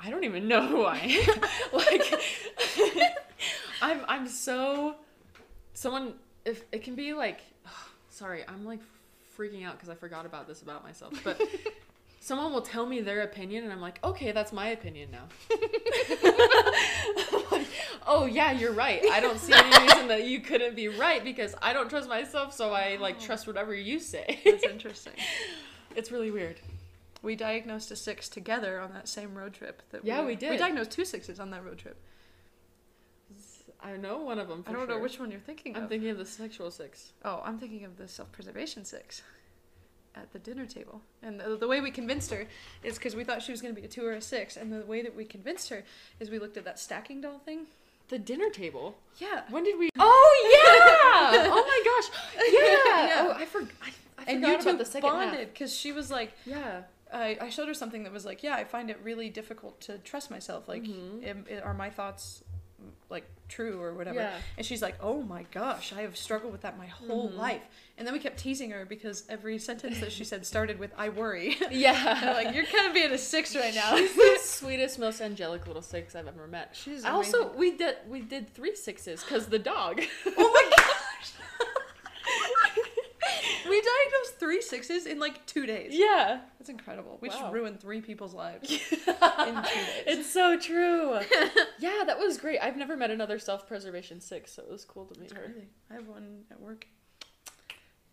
I 0.00 0.10
don't 0.10 0.24
even 0.24 0.46
know 0.48 0.66
who 0.66 0.84
I 0.84 0.98
am. 0.98 1.40
like, 1.72 2.14
I'm 3.82 4.00
I'm 4.08 4.28
so 4.28 4.96
someone. 5.74 6.14
If 6.44 6.64
it 6.72 6.82
can 6.82 6.94
be 6.94 7.12
like, 7.12 7.40
sorry, 8.08 8.44
I'm 8.46 8.64
like 8.64 8.80
freaking 9.36 9.66
out 9.66 9.74
because 9.74 9.88
I 9.88 9.94
forgot 9.94 10.26
about 10.26 10.46
this 10.46 10.62
about 10.62 10.84
myself. 10.84 11.14
But 11.24 11.40
someone 12.20 12.52
will 12.52 12.62
tell 12.62 12.86
me 12.86 13.00
their 13.00 13.22
opinion, 13.22 13.64
and 13.64 13.72
I'm 13.72 13.80
like, 13.80 13.98
okay, 14.04 14.32
that's 14.32 14.52
my 14.52 14.68
opinion 14.68 15.10
now. 15.10 15.24
Like, 17.50 17.66
oh 18.06 18.26
yeah, 18.26 18.52
you're 18.52 18.72
right. 18.72 19.02
I 19.10 19.20
don't 19.20 19.38
see 19.38 19.52
any 19.54 19.86
reason 19.86 20.08
that 20.08 20.24
you 20.26 20.40
couldn't 20.40 20.76
be 20.76 20.88
right 20.88 21.24
because 21.24 21.54
I 21.62 21.72
don't 21.72 21.88
trust 21.88 22.08
myself, 22.08 22.52
so 22.52 22.72
I 22.72 22.96
like 22.96 23.16
oh. 23.18 23.24
trust 23.24 23.46
whatever 23.46 23.74
you 23.74 23.98
say. 23.98 24.40
That's 24.44 24.64
interesting. 24.64 25.14
it's 25.96 26.12
really 26.12 26.30
weird. 26.30 26.60
We 27.22 27.36
diagnosed 27.36 27.90
a 27.90 27.96
six 27.96 28.28
together 28.28 28.80
on 28.80 28.92
that 28.92 29.08
same 29.08 29.34
road 29.34 29.54
trip. 29.54 29.82
That 29.90 30.04
Yeah, 30.04 30.20
we 30.20 30.28
We 30.28 30.36
did. 30.36 30.50
We 30.50 30.56
diagnosed 30.56 30.90
two 30.90 31.04
sixes 31.04 31.40
on 31.40 31.50
that 31.50 31.64
road 31.64 31.78
trip. 31.78 31.96
I 33.80 33.96
know 33.96 34.18
one 34.18 34.38
of 34.38 34.48
them. 34.48 34.64
I 34.66 34.72
don't 34.72 34.88
know 34.88 34.98
which 34.98 35.20
one 35.20 35.30
you're 35.30 35.40
thinking 35.40 35.72
of. 35.72 35.78
I'm 35.78 35.82
of. 35.84 35.88
thinking 35.90 36.10
of 36.10 36.18
the 36.18 36.26
sexual 36.26 36.70
six. 36.70 37.12
oh, 37.24 37.42
I'm 37.44 37.58
thinking 37.58 37.84
of 37.84 37.96
the 37.96 38.08
self-preservation 38.08 38.84
six 38.84 39.22
at 40.16 40.32
the 40.32 40.38
dinner 40.38 40.66
table. 40.66 41.02
And 41.22 41.40
the, 41.40 41.56
the 41.56 41.68
way 41.68 41.80
we 41.80 41.90
convinced 41.90 42.30
her 42.32 42.46
is 42.82 42.96
because 42.96 43.14
we 43.14 43.24
thought 43.24 43.42
she 43.42 43.52
was 43.52 43.62
going 43.62 43.74
to 43.74 43.80
be 43.80 43.86
a 43.86 43.90
two 43.90 44.04
or 44.04 44.12
a 44.12 44.20
six. 44.20 44.56
And 44.56 44.72
the 44.72 44.84
way 44.84 45.02
that 45.02 45.14
we 45.14 45.24
convinced 45.24 45.68
her 45.70 45.84
is 46.18 46.30
we 46.30 46.38
looked 46.38 46.56
at 46.56 46.64
that 46.64 46.78
stacking 46.78 47.20
doll 47.20 47.38
thing. 47.38 47.66
The 48.08 48.18
dinner 48.18 48.50
table. 48.50 48.96
Yeah. 49.18 49.42
When 49.50 49.64
did 49.64 49.78
we? 49.78 49.90
Oh 50.00 51.30
yeah! 51.32 51.48
oh 51.52 51.64
my 51.66 51.82
gosh! 51.84 52.20
Yeah. 52.52 53.06
Yeah. 53.06 53.26
Oh, 53.28 53.32
I, 53.32 53.44
for, 53.44 53.60
I, 53.60 53.90
I 54.18 54.24
and 54.26 54.40
forgot 54.40 54.50
you 54.50 54.62
two 54.62 54.68
about 54.70 54.78
the 54.78 54.84
second 54.84 55.10
bonded 55.10 55.52
because 55.52 55.74
she 55.74 55.92
was 55.92 56.10
like, 56.10 56.32
Yeah. 56.46 56.82
I, 57.12 57.38
I 57.40 57.48
showed 57.48 57.68
her 57.68 57.74
something 57.74 58.02
that 58.04 58.12
was 58.12 58.24
like, 58.24 58.42
yeah, 58.42 58.54
I 58.54 58.64
find 58.64 58.90
it 58.90 58.98
really 59.02 59.30
difficult 59.30 59.80
to 59.82 59.98
trust 59.98 60.30
myself. 60.30 60.68
Like, 60.68 60.82
Mhm. 60.84 61.26
am- 61.26 61.44
i- 61.50 61.60
are 61.60 61.74
my 61.74 61.90
thoughts 61.90 62.42
like 63.10 63.24
true 63.48 63.80
or 63.82 63.94
whatever? 63.94 64.20
Yeah. 64.20 64.36
And 64.56 64.64
she's 64.66 64.82
like, 64.82 64.96
oh 65.00 65.22
my 65.22 65.44
gosh, 65.50 65.92
I 65.92 66.02
have 66.02 66.16
struggled 66.16 66.52
with 66.52 66.60
that 66.60 66.76
my 66.78 66.86
whole 66.86 67.30
Mhm. 67.30 67.36
life. 67.36 67.62
And 67.96 68.06
then 68.06 68.12
we 68.14 68.20
kept 68.20 68.38
teasing 68.38 68.70
her 68.70 68.84
because 68.84 69.24
every 69.28 69.58
sentence 69.58 69.98
that 70.00 70.12
she 70.12 70.22
said 70.24 70.46
started 70.46 70.78
with 70.78 70.92
"I 70.96 71.08
worry." 71.08 71.56
Yeah. 71.70 72.32
Like, 72.36 72.54
you're 72.54 72.66
kind 72.66 72.86
of 72.86 72.94
being 72.94 73.10
a 73.10 73.18
six 73.18 73.56
right 73.56 73.74
now. 73.74 73.96
She's 73.96 74.14
the 74.14 74.38
sweetest, 74.42 74.98
most 75.00 75.20
angelic 75.20 75.66
little 75.66 75.82
six 75.82 76.14
I've 76.14 76.28
ever 76.28 76.46
met. 76.46 76.76
She's 76.76 77.04
I 77.04 77.10
also 77.10 77.40
amazing. 77.50 77.58
we 77.58 77.70
did 77.72 77.96
we 78.06 78.20
did 78.20 78.54
three 78.54 78.76
sixes 78.76 79.24
because 79.24 79.46
the 79.46 79.58
dog. 79.58 80.00
oh 80.26 80.30
my 80.36 80.70
gosh. 80.76 80.87
We 83.68 83.76
diagnosed 83.80 84.38
three 84.38 84.60
sixes 84.62 85.06
in 85.06 85.18
like 85.18 85.44
two 85.46 85.66
days. 85.66 85.90
yeah. 85.92 86.40
That's 86.58 86.68
incredible. 86.70 87.18
We 87.20 87.28
Wow. 87.28 87.38
just 87.40 87.52
ruined 87.52 87.80
three 87.80 88.00
people's 88.00 88.34
lives 88.34 88.70
in 88.70 88.78
two 88.78 89.04
days. 89.04 90.04
It's 90.06 90.30
so 90.30 90.58
true. 90.58 91.14
yeah, 91.78 92.04
that 92.06 92.18
was 92.18 92.38
great. 92.38 92.58
I've 92.60 92.76
never 92.76 92.96
met 92.96 93.10
another 93.10 93.38
self-preservation 93.38 94.20
six, 94.20 94.52
so 94.52 94.62
it 94.62 94.70
was 94.70 94.84
cool 94.84 95.06
to 95.06 95.20
meet 95.20 95.32
her. 95.32 95.42
Really? 95.48 95.68
I 95.90 95.94
have 95.94 96.06
one 96.08 96.44
at 96.50 96.60
work. 96.60 96.86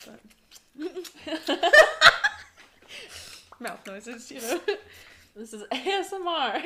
But 0.06 0.20
mouth 3.60 3.86
noises, 3.88 4.32
you 4.32 4.42
know. 4.42 4.60
This 5.36 5.54
is 5.54 5.64
ASMR. 5.72 6.62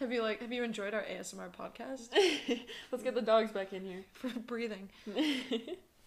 have 0.00 0.12
you 0.12 0.22
like 0.22 0.40
have 0.40 0.52
you 0.52 0.62
enjoyed 0.64 0.94
our 0.94 1.02
ASMR 1.02 1.50
podcast 1.52 2.08
Let's 2.90 3.04
get 3.04 3.14
the 3.14 3.22
dogs 3.22 3.52
back 3.52 3.72
in 3.72 3.84
here. 3.84 4.02
for 4.14 4.28
breathing? 4.40 4.88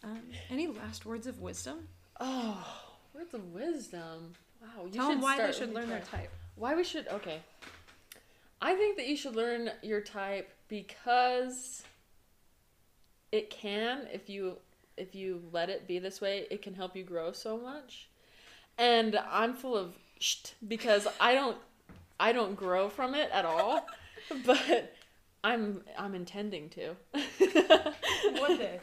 Um, 0.05 0.21
any 0.51 0.67
last 0.67 1.05
words 1.05 1.25
of 1.25 1.41
wisdom? 1.41 1.87
Oh, 2.19 2.65
words 3.13 3.33
of 3.33 3.53
wisdom. 3.53 4.33
Wow, 4.61 4.85
you 4.85 4.91
Tell 4.91 5.09
them 5.09 5.19
why 5.19 5.43
they 5.43 5.51
should 5.51 5.73
learn 5.73 5.89
their 5.89 5.99
type. 5.99 6.31
Why 6.55 6.75
we 6.75 6.83
should? 6.83 7.07
Okay. 7.07 7.39
I 8.61 8.75
think 8.75 8.97
that 8.97 9.07
you 9.07 9.17
should 9.17 9.35
learn 9.35 9.71
your 9.81 10.01
type 10.01 10.53
because 10.67 11.83
it 13.31 13.49
can 13.49 14.07
if 14.13 14.29
you 14.29 14.57
if 14.95 15.15
you 15.15 15.41
let 15.51 15.69
it 15.69 15.87
be 15.87 15.99
this 15.99 16.21
way, 16.21 16.45
it 16.51 16.61
can 16.61 16.75
help 16.75 16.95
you 16.95 17.03
grow 17.03 17.31
so 17.31 17.57
much. 17.57 18.07
And 18.77 19.19
I'm 19.29 19.53
full 19.53 19.75
of 19.75 19.95
because 20.67 21.07
I 21.19 21.33
don't 21.33 21.57
I 22.19 22.31
don't 22.31 22.55
grow 22.55 22.89
from 22.89 23.15
it 23.15 23.29
at 23.33 23.45
all, 23.45 23.87
but 24.45 24.95
I'm 25.43 25.81
I'm 25.97 26.13
intending 26.13 26.69
to. 26.69 26.95
One 28.39 28.57
day. 28.57 28.79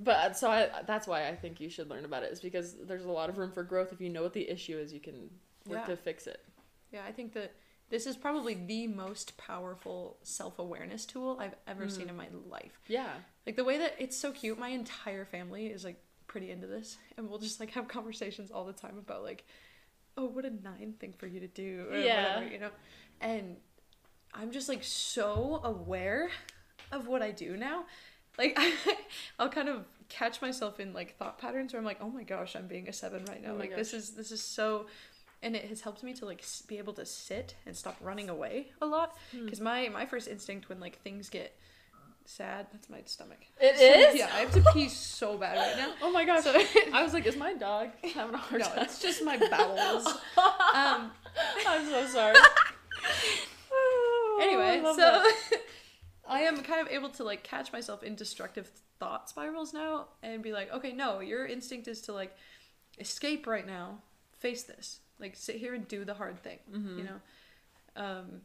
But 0.00 0.36
so 0.36 0.50
I 0.50 0.68
that's 0.86 1.06
why 1.06 1.28
I 1.28 1.34
think 1.34 1.60
you 1.60 1.68
should 1.68 1.90
learn 1.90 2.04
about 2.04 2.22
it 2.22 2.32
is 2.32 2.40
because 2.40 2.76
there's 2.86 3.04
a 3.04 3.10
lot 3.10 3.28
of 3.28 3.38
room 3.38 3.50
for 3.50 3.62
growth 3.64 3.92
if 3.92 4.00
you 4.00 4.08
know 4.08 4.22
what 4.22 4.32
the 4.32 4.48
issue 4.48 4.78
is, 4.78 4.92
you 4.92 5.00
can 5.00 5.28
work 5.66 5.80
Yeah. 5.80 5.86
to 5.86 5.96
fix 5.96 6.26
it. 6.26 6.44
Yeah, 6.92 7.02
I 7.06 7.12
think 7.12 7.32
that 7.34 7.52
this 7.90 8.06
is 8.06 8.16
probably 8.16 8.54
the 8.54 8.86
most 8.86 9.36
powerful 9.36 10.18
self 10.22 10.58
awareness 10.58 11.04
tool 11.06 11.38
I've 11.40 11.54
ever 11.66 11.88
seen 11.88 12.06
mm. 12.06 12.10
in 12.10 12.16
my 12.16 12.28
life. 12.48 12.80
Yeah. 12.86 13.12
Like 13.46 13.56
the 13.56 13.64
way 13.64 13.78
that 13.78 13.94
it's 13.98 14.16
so 14.16 14.32
cute. 14.32 14.58
My 14.58 14.68
entire 14.68 15.24
family 15.24 15.66
is 15.66 15.84
like 15.84 16.00
pretty 16.26 16.50
into 16.50 16.66
this, 16.66 16.98
and 17.16 17.28
we'll 17.28 17.38
just 17.38 17.58
like 17.60 17.70
have 17.70 17.88
conversations 17.88 18.50
all 18.50 18.64
the 18.64 18.72
time 18.72 18.98
about 18.98 19.22
like, 19.22 19.44
oh, 20.16 20.26
what 20.26 20.44
a 20.44 20.50
nine 20.50 20.94
thing 21.00 21.14
for 21.16 21.26
you 21.26 21.40
to 21.40 21.48
do, 21.48 21.86
or 21.90 21.98
Yeah. 21.98 22.36
whatever, 22.36 22.52
you 22.52 22.60
know. 22.60 22.70
And 23.20 23.56
I'm 24.34 24.52
just 24.52 24.68
like 24.68 24.84
so 24.84 25.60
aware 25.64 26.30
of 26.92 27.08
what 27.08 27.22
I 27.22 27.30
do 27.30 27.56
now. 27.56 27.86
Like 28.38 28.58
I'll 29.38 29.48
kind 29.48 29.68
of 29.68 29.84
catch 30.08 30.40
myself 30.40 30.80
in 30.80 30.92
like 30.94 31.16
thought 31.18 31.38
patterns 31.38 31.72
where 31.72 31.80
I'm 31.80 31.84
like, 31.86 31.98
oh 32.00 32.08
my 32.10 32.22
gosh, 32.22 32.54
I'm 32.56 32.66
being 32.68 32.88
a 32.88 32.92
seven 32.92 33.24
right 33.28 33.42
now. 33.42 33.52
Oh 33.52 33.56
like 33.56 33.74
this 33.74 33.92
is 33.92 34.10
this 34.10 34.30
is 34.30 34.40
so. 34.42 34.86
And 35.42 35.54
it 35.54 35.66
has 35.66 35.80
helped 35.82 36.02
me 36.02 36.14
to 36.14 36.24
like 36.26 36.44
be 36.66 36.78
able 36.78 36.92
to 36.94 37.04
sit 37.06 37.54
and 37.66 37.76
stop 37.76 37.96
running 38.00 38.28
away 38.28 38.68
a 38.82 38.86
lot. 38.86 39.16
Hmm. 39.32 39.44
Because 39.44 39.60
my 39.60 39.88
my 39.88 40.06
first 40.06 40.26
instinct 40.28 40.68
when 40.68 40.80
like 40.80 41.00
things 41.02 41.28
get 41.28 41.56
sad, 42.24 42.66
that's 42.72 42.90
my 42.90 43.00
stomach. 43.06 43.38
It 43.60 43.76
So, 43.78 43.84
is? 43.84 44.14
Yeah, 44.16 44.26
I 44.34 44.40
have 44.40 44.52
to 44.52 44.62
pee 44.72 44.88
so 44.88 45.38
bad 45.38 45.56
right 45.56 45.76
now. 45.76 45.94
Oh 46.02 46.10
my 46.12 46.24
gosh. 46.24 46.44
So- 46.44 46.60
I 46.92 47.02
was 47.02 47.12
like, 47.14 47.24
is 47.26 47.36
my 47.36 47.54
dog 47.54 47.88
having 48.14 48.34
a 48.34 48.38
hard 48.38 48.60
No, 48.62 48.68
time? 48.68 48.78
it's 48.84 49.00
just 49.00 49.24
my 49.24 49.36
bowels. 49.36 50.06
um. 50.74 51.10
I'm 51.66 51.86
so 51.86 52.06
sorry. 52.06 52.34
Anyway, 54.40 54.80
so. 54.96 55.24
I 56.28 56.40
am 56.42 56.62
kind 56.62 56.80
of 56.80 56.92
able 56.92 57.08
to 57.10 57.24
like 57.24 57.42
catch 57.42 57.72
myself 57.72 58.02
in 58.02 58.14
destructive 58.14 58.70
thought 58.98 59.28
spirals 59.30 59.72
now 59.72 60.08
and 60.22 60.42
be 60.42 60.52
like, 60.52 60.72
okay, 60.72 60.92
no, 60.92 61.20
your 61.20 61.46
instinct 61.46 61.88
is 61.88 62.00
to 62.02 62.12
like 62.12 62.36
escape 62.98 63.46
right 63.46 63.66
now, 63.66 63.98
face 64.38 64.62
this, 64.64 65.00
like 65.18 65.36
sit 65.36 65.56
here 65.56 65.74
and 65.74 65.86
do 65.88 66.04
the 66.04 66.14
hard 66.14 66.42
thing, 66.42 66.58
Mm-hmm. 66.72 66.98
you 66.98 67.04
know. 67.04 67.20
Um, 67.96 68.40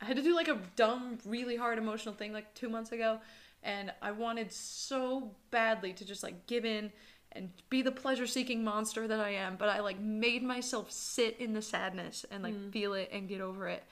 I 0.00 0.04
had 0.06 0.16
to 0.16 0.22
do 0.22 0.34
like 0.34 0.48
a 0.48 0.58
dumb, 0.76 1.18
really 1.26 1.56
hard 1.56 1.78
emotional 1.78 2.14
thing 2.14 2.32
like 2.32 2.54
two 2.54 2.68
months 2.68 2.92
ago, 2.92 3.20
and 3.62 3.92
I 4.02 4.10
wanted 4.12 4.52
so 4.52 5.30
badly 5.50 5.92
to 5.94 6.04
just 6.04 6.22
like 6.22 6.46
give 6.46 6.64
in 6.64 6.90
and 7.32 7.50
be 7.70 7.80
the 7.82 7.92
pleasure-seeking 7.92 8.62
monster 8.62 9.08
that 9.08 9.20
I 9.20 9.30
am, 9.30 9.56
but 9.56 9.68
I 9.68 9.80
like 9.80 9.98
made 10.00 10.42
myself 10.42 10.90
sit 10.90 11.38
in 11.38 11.52
the 11.54 11.62
sadness 11.62 12.26
and 12.30 12.42
like 12.42 12.54
Mm. 12.54 12.72
feel 12.72 12.94
it 12.94 13.08
and 13.12 13.28
get 13.28 13.40
over 13.40 13.68
it, 13.68 13.84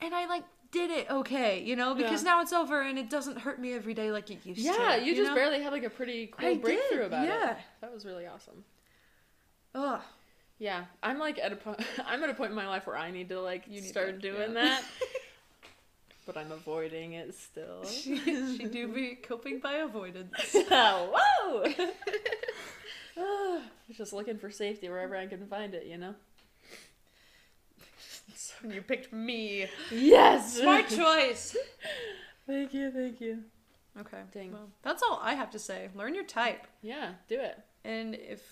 and 0.00 0.14
I 0.14 0.26
like 0.26 0.44
did 0.70 0.90
it 0.90 1.10
okay, 1.10 1.62
you 1.62 1.76
know, 1.76 1.94
because 1.94 2.22
Yeah. 2.22 2.32
now 2.32 2.40
it's 2.42 2.52
over 2.52 2.80
and 2.82 2.98
it 2.98 3.08
doesn't 3.08 3.38
hurt 3.38 3.60
me 3.60 3.72
every 3.72 3.94
day 3.94 4.10
like 4.12 4.30
it 4.30 4.44
used 4.44 4.60
to. 4.60 4.66
yeah, 4.66 4.96
you, 4.96 5.14
just 5.14 5.30
know? 5.30 5.34
barely 5.34 5.62
had 5.62 5.72
like 5.72 5.84
a 5.84 5.90
pretty 5.90 6.26
cool 6.28 6.46
I 6.48 6.54
breakthrough 6.56 6.98
did, 6.98 7.06
about 7.06 7.26
yeah. 7.26 7.50
it. 7.52 7.56
That 7.80 7.92
was 7.94 8.04
really 8.04 8.26
awesome. 8.26 8.64
Ugh. 9.74 10.00
Yeah, 10.58 10.84
I'm 11.02 11.18
like 11.18 11.38
at 11.38 11.52
a 11.52 11.56
point. 11.56 11.80
I'm 12.06 12.22
at 12.24 12.30
a 12.30 12.34
point 12.34 12.50
in 12.50 12.56
my 12.56 12.66
life 12.66 12.86
where 12.86 12.96
I 12.96 13.10
need 13.10 13.28
to 13.28 13.40
like 13.40 13.64
You 13.68 13.80
need 13.80 13.88
start 13.88 14.20
to- 14.20 14.30
doing 14.32 14.54
yeah. 14.54 14.64
that, 14.64 14.84
but 16.26 16.36
I'm 16.36 16.50
avoiding 16.50 17.12
it 17.12 17.34
still. 17.34 17.84
she, 17.88 18.18
she 18.18 18.64
do 18.66 18.88
be 18.88 19.14
coping 19.14 19.60
by 19.60 19.74
avoidance. 19.74 20.34
Whoa! 20.52 21.64
Just 23.92 24.12
looking 24.12 24.36
for 24.38 24.50
safety 24.50 24.88
wherever 24.88 25.16
I 25.16 25.26
can 25.26 25.46
find 25.46 25.74
it, 25.74 25.86
you 25.86 25.96
know. 25.96 26.14
And 28.62 28.72
you 28.72 28.82
picked 28.82 29.12
me. 29.12 29.66
Yes. 29.90 30.58
Smart 30.58 30.88
choice. 30.88 31.56
Thank 32.46 32.72
you, 32.72 32.90
thank 32.90 33.20
you. 33.20 33.40
Okay. 34.00 34.22
Dang. 34.32 34.52
Well, 34.52 34.68
that's 34.82 35.02
all 35.02 35.20
I 35.22 35.34
have 35.34 35.50
to 35.50 35.58
say. 35.58 35.90
Learn 35.94 36.14
your 36.14 36.24
type. 36.24 36.66
Yeah, 36.82 37.10
do 37.28 37.38
it. 37.40 37.58
And 37.84 38.14
if 38.14 38.42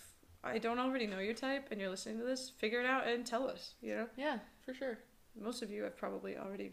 I 0.44 0.58
don't 0.58 0.78
already 0.78 1.06
know 1.06 1.18
your 1.18 1.32
type 1.34 1.68
and 1.70 1.80
you're 1.80 1.88
listening 1.90 2.18
to 2.18 2.24
this, 2.24 2.50
figure 2.50 2.80
it 2.80 2.86
out 2.86 3.06
and 3.06 3.24
tell 3.24 3.48
us, 3.48 3.74
you 3.80 3.94
know? 3.94 4.06
Yeah, 4.16 4.38
for 4.64 4.74
sure. 4.74 4.98
Most 5.40 5.62
of 5.62 5.70
you 5.70 5.82
have 5.84 5.96
probably 5.96 6.36
already 6.36 6.72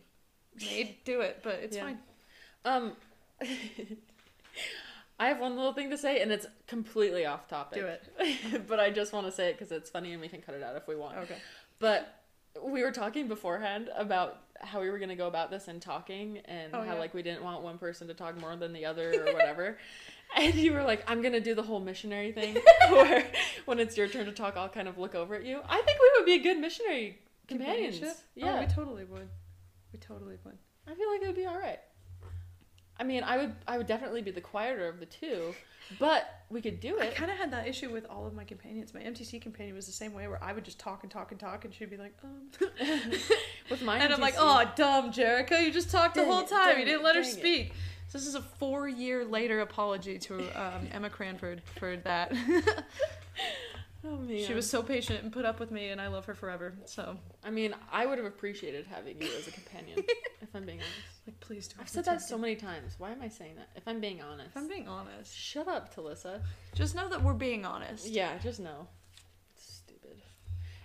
made 0.60 0.98
do 1.06 1.22
it, 1.22 1.40
but 1.44 1.56
it's 1.64 1.76
Yeah. 1.78 1.84
fine. 1.84 2.00
Um, 2.66 2.94
I 5.20 5.28
have 5.28 5.40
one 5.40 5.56
little 5.56 5.74
thing 5.74 5.90
to 5.92 5.98
say, 5.98 6.22
and 6.22 6.32
it's 6.32 6.46
completely 6.68 7.26
off 7.26 7.48
topic. 7.48 7.80
Do 7.80 7.88
it. 7.88 8.68
but 8.68 8.80
I 8.80 8.90
just 8.90 9.14
want 9.14 9.26
to 9.28 9.32
say 9.32 9.50
it 9.50 9.58
because 9.58 9.72
it's 9.72 9.90
funny, 9.90 10.12
and 10.12 10.22
we 10.22 10.28
can 10.28 10.42
cut 10.42 10.56
it 10.56 10.64
out 10.64 10.76
if 10.76 10.88
we 10.88 10.96
want. 10.96 11.18
Okay. 11.20 11.38
But 11.80 12.23
we 12.62 12.84
were 12.84 12.92
talking 12.92 13.28
beforehand 13.28 13.90
about 13.96 14.40
how 14.60 14.80
we 14.82 14.90
were 14.90 14.98
going 14.98 15.10
to 15.10 15.16
go 15.16 15.28
about 15.28 15.50
this 15.52 15.68
and 15.68 15.82
talking, 15.82 16.38
and 16.46 16.74
Oh, 16.74 16.82
how 16.82 16.94
yeah. 16.94 17.00
like 17.00 17.14
we 17.14 17.22
didn't 17.24 17.44
want 17.44 17.64
one 17.64 17.78
person 17.78 18.08
to 18.08 18.14
talk 18.14 18.38
more 18.40 18.56
than 18.56 18.74
the 18.74 18.86
other 18.86 19.12
or 19.28 19.34
whatever. 19.34 19.78
and 20.36 20.56
you 20.56 20.72
were 20.74 20.84
like, 20.84 21.04
"I'm 21.10 21.22
going 21.22 21.34
to 21.34 21.40
do 21.42 21.54
the 21.56 21.64
whole 21.64 21.80
missionary 21.80 22.32
thing, 22.32 22.56
where 22.90 23.26
when 23.66 23.80
it's 23.80 23.98
your 23.98 24.08
turn 24.08 24.26
to 24.26 24.32
talk, 24.32 24.56
I'll 24.58 24.70
kind 24.70 24.88
of 24.88 24.98
look 24.98 25.16
over 25.16 25.36
at 25.36 25.44
you." 25.46 25.62
I 25.68 25.82
think 25.82 26.00
we 26.00 26.12
would 26.18 26.26
be 26.26 26.34
a 26.34 26.40
good 26.54 26.60
missionary 26.60 27.20
companions. 27.48 28.00
Yeah, 28.36 28.58
Oh, 28.58 28.60
we 28.62 28.68
totally 28.68 29.06
would. 29.06 29.30
We 29.92 30.00
totally 30.00 30.38
would. 30.46 30.58
I 30.88 30.94
feel 30.96 31.10
like 31.12 31.22
it 31.22 31.28
would 31.28 31.36
be 31.36 31.46
all 31.46 31.58
right. 31.60 31.80
I 33.00 33.04
mean, 33.04 33.24
I 33.24 33.38
would 33.38 33.56
I 33.68 33.78
would 33.78 33.88
definitely 33.88 34.22
be 34.22 34.32
the 34.32 34.42
quieter 34.42 34.88
of 34.88 35.00
the 35.00 35.06
two, 35.06 35.54
but 36.00 36.44
we 36.50 36.62
could 36.62 36.80
do 36.80 36.98
it. 37.00 37.02
I 37.02 37.08
kind 37.08 37.32
of 37.32 37.38
had 37.38 37.52
that 37.52 37.68
issue 37.68 37.92
with 37.92 38.06
all 38.10 38.28
of 38.28 38.34
my 38.34 38.44
companions. 38.44 38.94
My 38.94 39.02
MTC 39.02 39.42
companion 39.42 39.76
was 39.76 39.88
the 39.88 39.92
same 39.92 40.14
way, 40.14 40.28
where 40.28 40.44
I 40.44 40.54
would 40.54 40.64
just 40.64 40.80
talk 40.80 41.04
and 41.04 41.12
talk 41.12 41.32
and 41.32 41.40
talk, 41.40 41.66
and 41.66 41.74
she'd 41.74 41.90
be 41.90 41.98
like, 41.98 42.14
um. 42.24 42.50
With 43.70 43.82
my 43.82 43.98
and 43.98 44.14
I'm 44.14 44.22
like, 44.22 44.36
oh, 44.38 44.70
dumb, 44.76 45.12
Jerica, 45.12 45.64
you 45.64 45.72
just 45.72 45.90
talked 45.90 46.16
the 46.16 46.26
whole 46.26 46.44
time. 46.44 46.70
dang 46.70 46.80
You 46.80 46.86
didn't 46.86 47.02
it, 47.02 47.04
let 47.04 47.16
her 47.16 47.22
dang 47.24 47.32
it." 47.32 47.34
speak. 47.40 47.74
So 48.10 48.18
this 48.20 48.28
is 48.28 48.36
a 48.36 48.42
four 48.42 48.88
year 48.88 49.26
later 49.26 49.62
apology 49.62 50.20
to 50.20 50.40
um, 50.50 50.88
Emma 50.92 51.10
Cranford 51.10 51.64
for 51.80 51.98
that. 51.98 52.32
oh 54.06 54.18
man. 54.18 54.44
she 54.46 54.54
was 54.54 54.70
so 54.70 54.82
patient 54.84 55.24
and 55.24 55.32
put 55.32 55.46
up 55.46 55.60
with 55.60 55.72
me, 55.72 55.90
and 55.90 56.00
I 56.00 56.08
love 56.08 56.26
her 56.26 56.34
forever. 56.34 56.74
So, 56.86 57.18
I 57.44 57.50
mean, 57.50 57.74
I 57.92 58.06
would 58.06 58.18
have 58.18 58.28
appreciated 58.28 58.86
having 58.88 59.22
you 59.22 59.28
as 59.38 59.48
a 59.48 59.52
companion, 59.52 60.04
if 60.42 60.50
I'm 60.54 60.66
being 60.66 60.80
honest. 60.80 61.28
like, 61.28 61.40
please 61.40 61.68
do. 61.68 61.76
I've 61.80 61.90
said 61.90 62.06
that 62.06 62.22
so 62.22 62.38
many 62.38 62.56
times. 62.56 62.96
Why 62.98 63.12
am 63.12 63.22
I 63.22 63.28
saying 63.30 63.56
that? 63.58 63.70
If 63.76 63.88
I'm 63.88 64.00
being 64.00 64.22
honest. 64.22 64.50
If 64.50 64.58
I'm 64.58 64.68
being 64.68 64.88
honest, 64.88 65.36
Shut 65.36 65.68
up, 65.68 65.96
Talissa. 65.96 66.42
just 66.74 66.96
know 66.96 67.10
that 67.10 67.22
we're 67.22 67.34
being 67.34 67.66
honest. 67.66 68.08
Yeah, 68.08 68.38
just 68.40 68.60
no. 68.60 68.88
Stupid. 69.56 70.22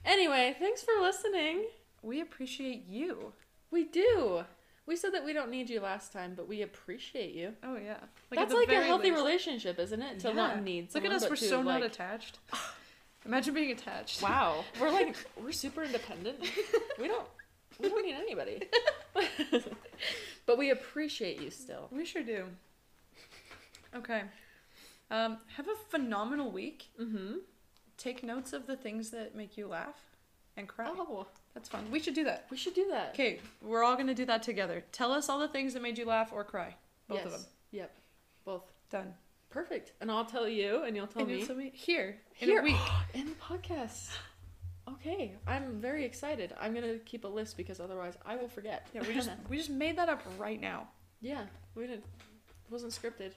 Anyway, 0.05 0.57
thanks 0.59 0.83
for 0.83 0.93
listening. 1.01 1.67
We 2.03 2.21
appreciate 2.21 2.87
you. 2.89 3.33
We 3.71 3.85
do. 3.85 4.45
We 4.87 4.97
said 4.97 5.13
that 5.13 5.23
we 5.23 5.35
don't 5.35 5.51
need 5.51 5.69
you 5.69 5.81
last 5.81 6.15
time, 6.15 6.33
but 6.35 6.49
we 6.49 6.63
appreciate 6.63 7.35
you. 7.35 7.53
Oh 7.63 7.77
yeah, 7.77 7.99
at 8.01 8.09
That's 8.31 8.55
like 8.55 8.71
a 8.71 8.83
healthy 8.83 9.11
least. 9.11 9.19
relationship, 9.19 9.79
isn't 9.79 10.01
it? 10.01 10.21
To 10.21 10.29
Yeah. 10.29 10.35
not 10.35 10.63
need 10.63 10.91
Someone, 10.91 11.11
Look 11.11 11.23
at 11.23 11.25
us, 11.25 11.29
we're 11.29 11.37
so 11.37 11.61
not 11.61 11.83
attached. 11.83 12.39
Imagine 13.29 13.53
being 13.53 13.71
attached. 13.73 14.23
Wow, 14.23 14.65
we're 14.81 14.91
like 14.91 15.15
we're 15.41 15.53
super 15.53 15.85
independent. 15.85 16.39
We 16.99 17.09
don't 17.09 17.27
we 17.79 17.91
don't 17.91 18.05
need 18.05 18.15
anybody. 18.15 18.63
but 20.47 20.57
we 20.57 20.71
appreciate 20.71 21.41
you 21.41 21.51
still. 21.51 21.89
We 21.93 22.07
sure 22.07 22.23
do. 22.23 22.45
Okay. 23.95 24.23
Um, 25.11 25.37
have 25.57 25.69
a 25.69 25.77
phenomenal 25.91 26.51
week. 26.51 26.87
Mm-hmm. 27.01 27.35
Take 27.99 28.23
notes 28.23 28.55
of 28.55 28.67
the 28.67 28.77
things 28.77 29.11
that 29.11 29.35
make 29.35 29.59
you 29.59 29.67
laugh 29.67 30.01
and 30.57 30.67
cry. 30.67 30.87
Oh, 30.89 31.27
That's 31.53 31.69
fun. 31.69 31.85
We 31.91 32.01
should 32.01 32.15
do 32.15 32.25
that. 32.25 32.47
we 32.51 32.57
should 32.57 32.75
do 32.75 32.89
that. 32.91 33.11
Okay, 33.11 33.41
we're 33.63 33.85
all 33.85 33.97
gonna 33.97 34.15
do 34.15 34.25
that 34.25 34.43
together. 34.43 34.85
Tell 34.91 35.13
us 35.13 35.29
all 35.29 35.39
the 35.39 35.49
things 35.49 35.75
that 35.75 35.83
made 35.83 35.99
you 35.99 36.07
laugh 36.07 36.33
or 36.33 36.45
cry. 36.45 36.75
Both 37.09 37.27
of 37.27 37.33
them. 37.33 37.45
Yep. 37.73 37.95
Both. 38.47 38.65
Done. 38.91 39.13
Perfect. 39.51 39.93
And 40.01 40.11
I'll 40.11 40.25
tell 40.27 40.49
you, 40.49 40.83
and 40.85 40.95
you'll 40.97 41.07
tell 41.07 41.23
And 41.23 41.31
me 41.31 41.39
you'll 41.39 41.47
tell 41.47 41.57
me 41.57 41.71
here 41.75 42.19
in 42.41 42.49
Here. 42.49 42.61
a 42.61 42.63
week. 42.65 42.77
in 43.15 43.27
the 43.27 43.33
podcast. 43.35 44.09
Okay, 44.89 45.35
I'm 45.47 45.81
very 45.81 46.05
excited. 46.05 46.55
I'm 46.61 46.75
gonna 46.75 46.97
keep 46.99 47.25
a 47.25 47.29
list 47.29 47.57
because 47.57 47.79
otherwise 47.81 48.15
I 48.25 48.37
will 48.37 48.49
forget. 48.49 48.87
Yeah, 48.95 49.03
we 49.07 49.15
just 49.15 49.31
we 49.49 49.57
just 49.59 49.71
made 49.71 49.97
that 49.99 50.09
up 50.09 50.23
right 50.39 50.61
now. 50.61 50.89
yeah, 51.21 51.43
we 51.75 51.83
didn't. 51.87 52.05
It 52.05 52.71
wasn't 52.73 52.93
scripted. 52.93 53.33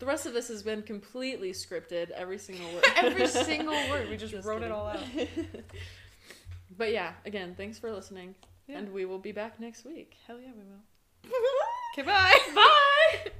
The 0.00 0.06
rest 0.06 0.26
of 0.26 0.32
this 0.34 0.48
has 0.48 0.62
been 0.64 0.82
completely 0.82 1.52
scripted. 1.52 2.10
Every 2.10 2.38
single 2.38 2.66
word. 2.72 2.84
Every 2.96 3.28
single 3.28 3.74
word. 3.90 4.08
We 4.10 4.16
just, 4.16 4.32
Just 4.32 4.46
wrote 4.46 4.62
it 4.62 4.72
all 4.72 4.88
out. 4.88 4.98
But 6.76 6.90
yeah, 6.92 7.12
again, 7.26 7.54
thanks 7.56 7.78
for 7.78 7.92
listening, 7.92 8.34
Yeah. 8.66 8.78
and 8.78 8.92
we 8.94 9.04
will 9.04 9.18
be 9.18 9.30
back 9.30 9.60
next 9.60 9.84
week. 9.84 10.16
Hell 10.26 10.40
yeah, 10.40 10.52
we 10.56 10.64
will. 10.64 11.30
okay, 11.98 12.02
bye. 12.02 12.38
Bye. 12.54 13.18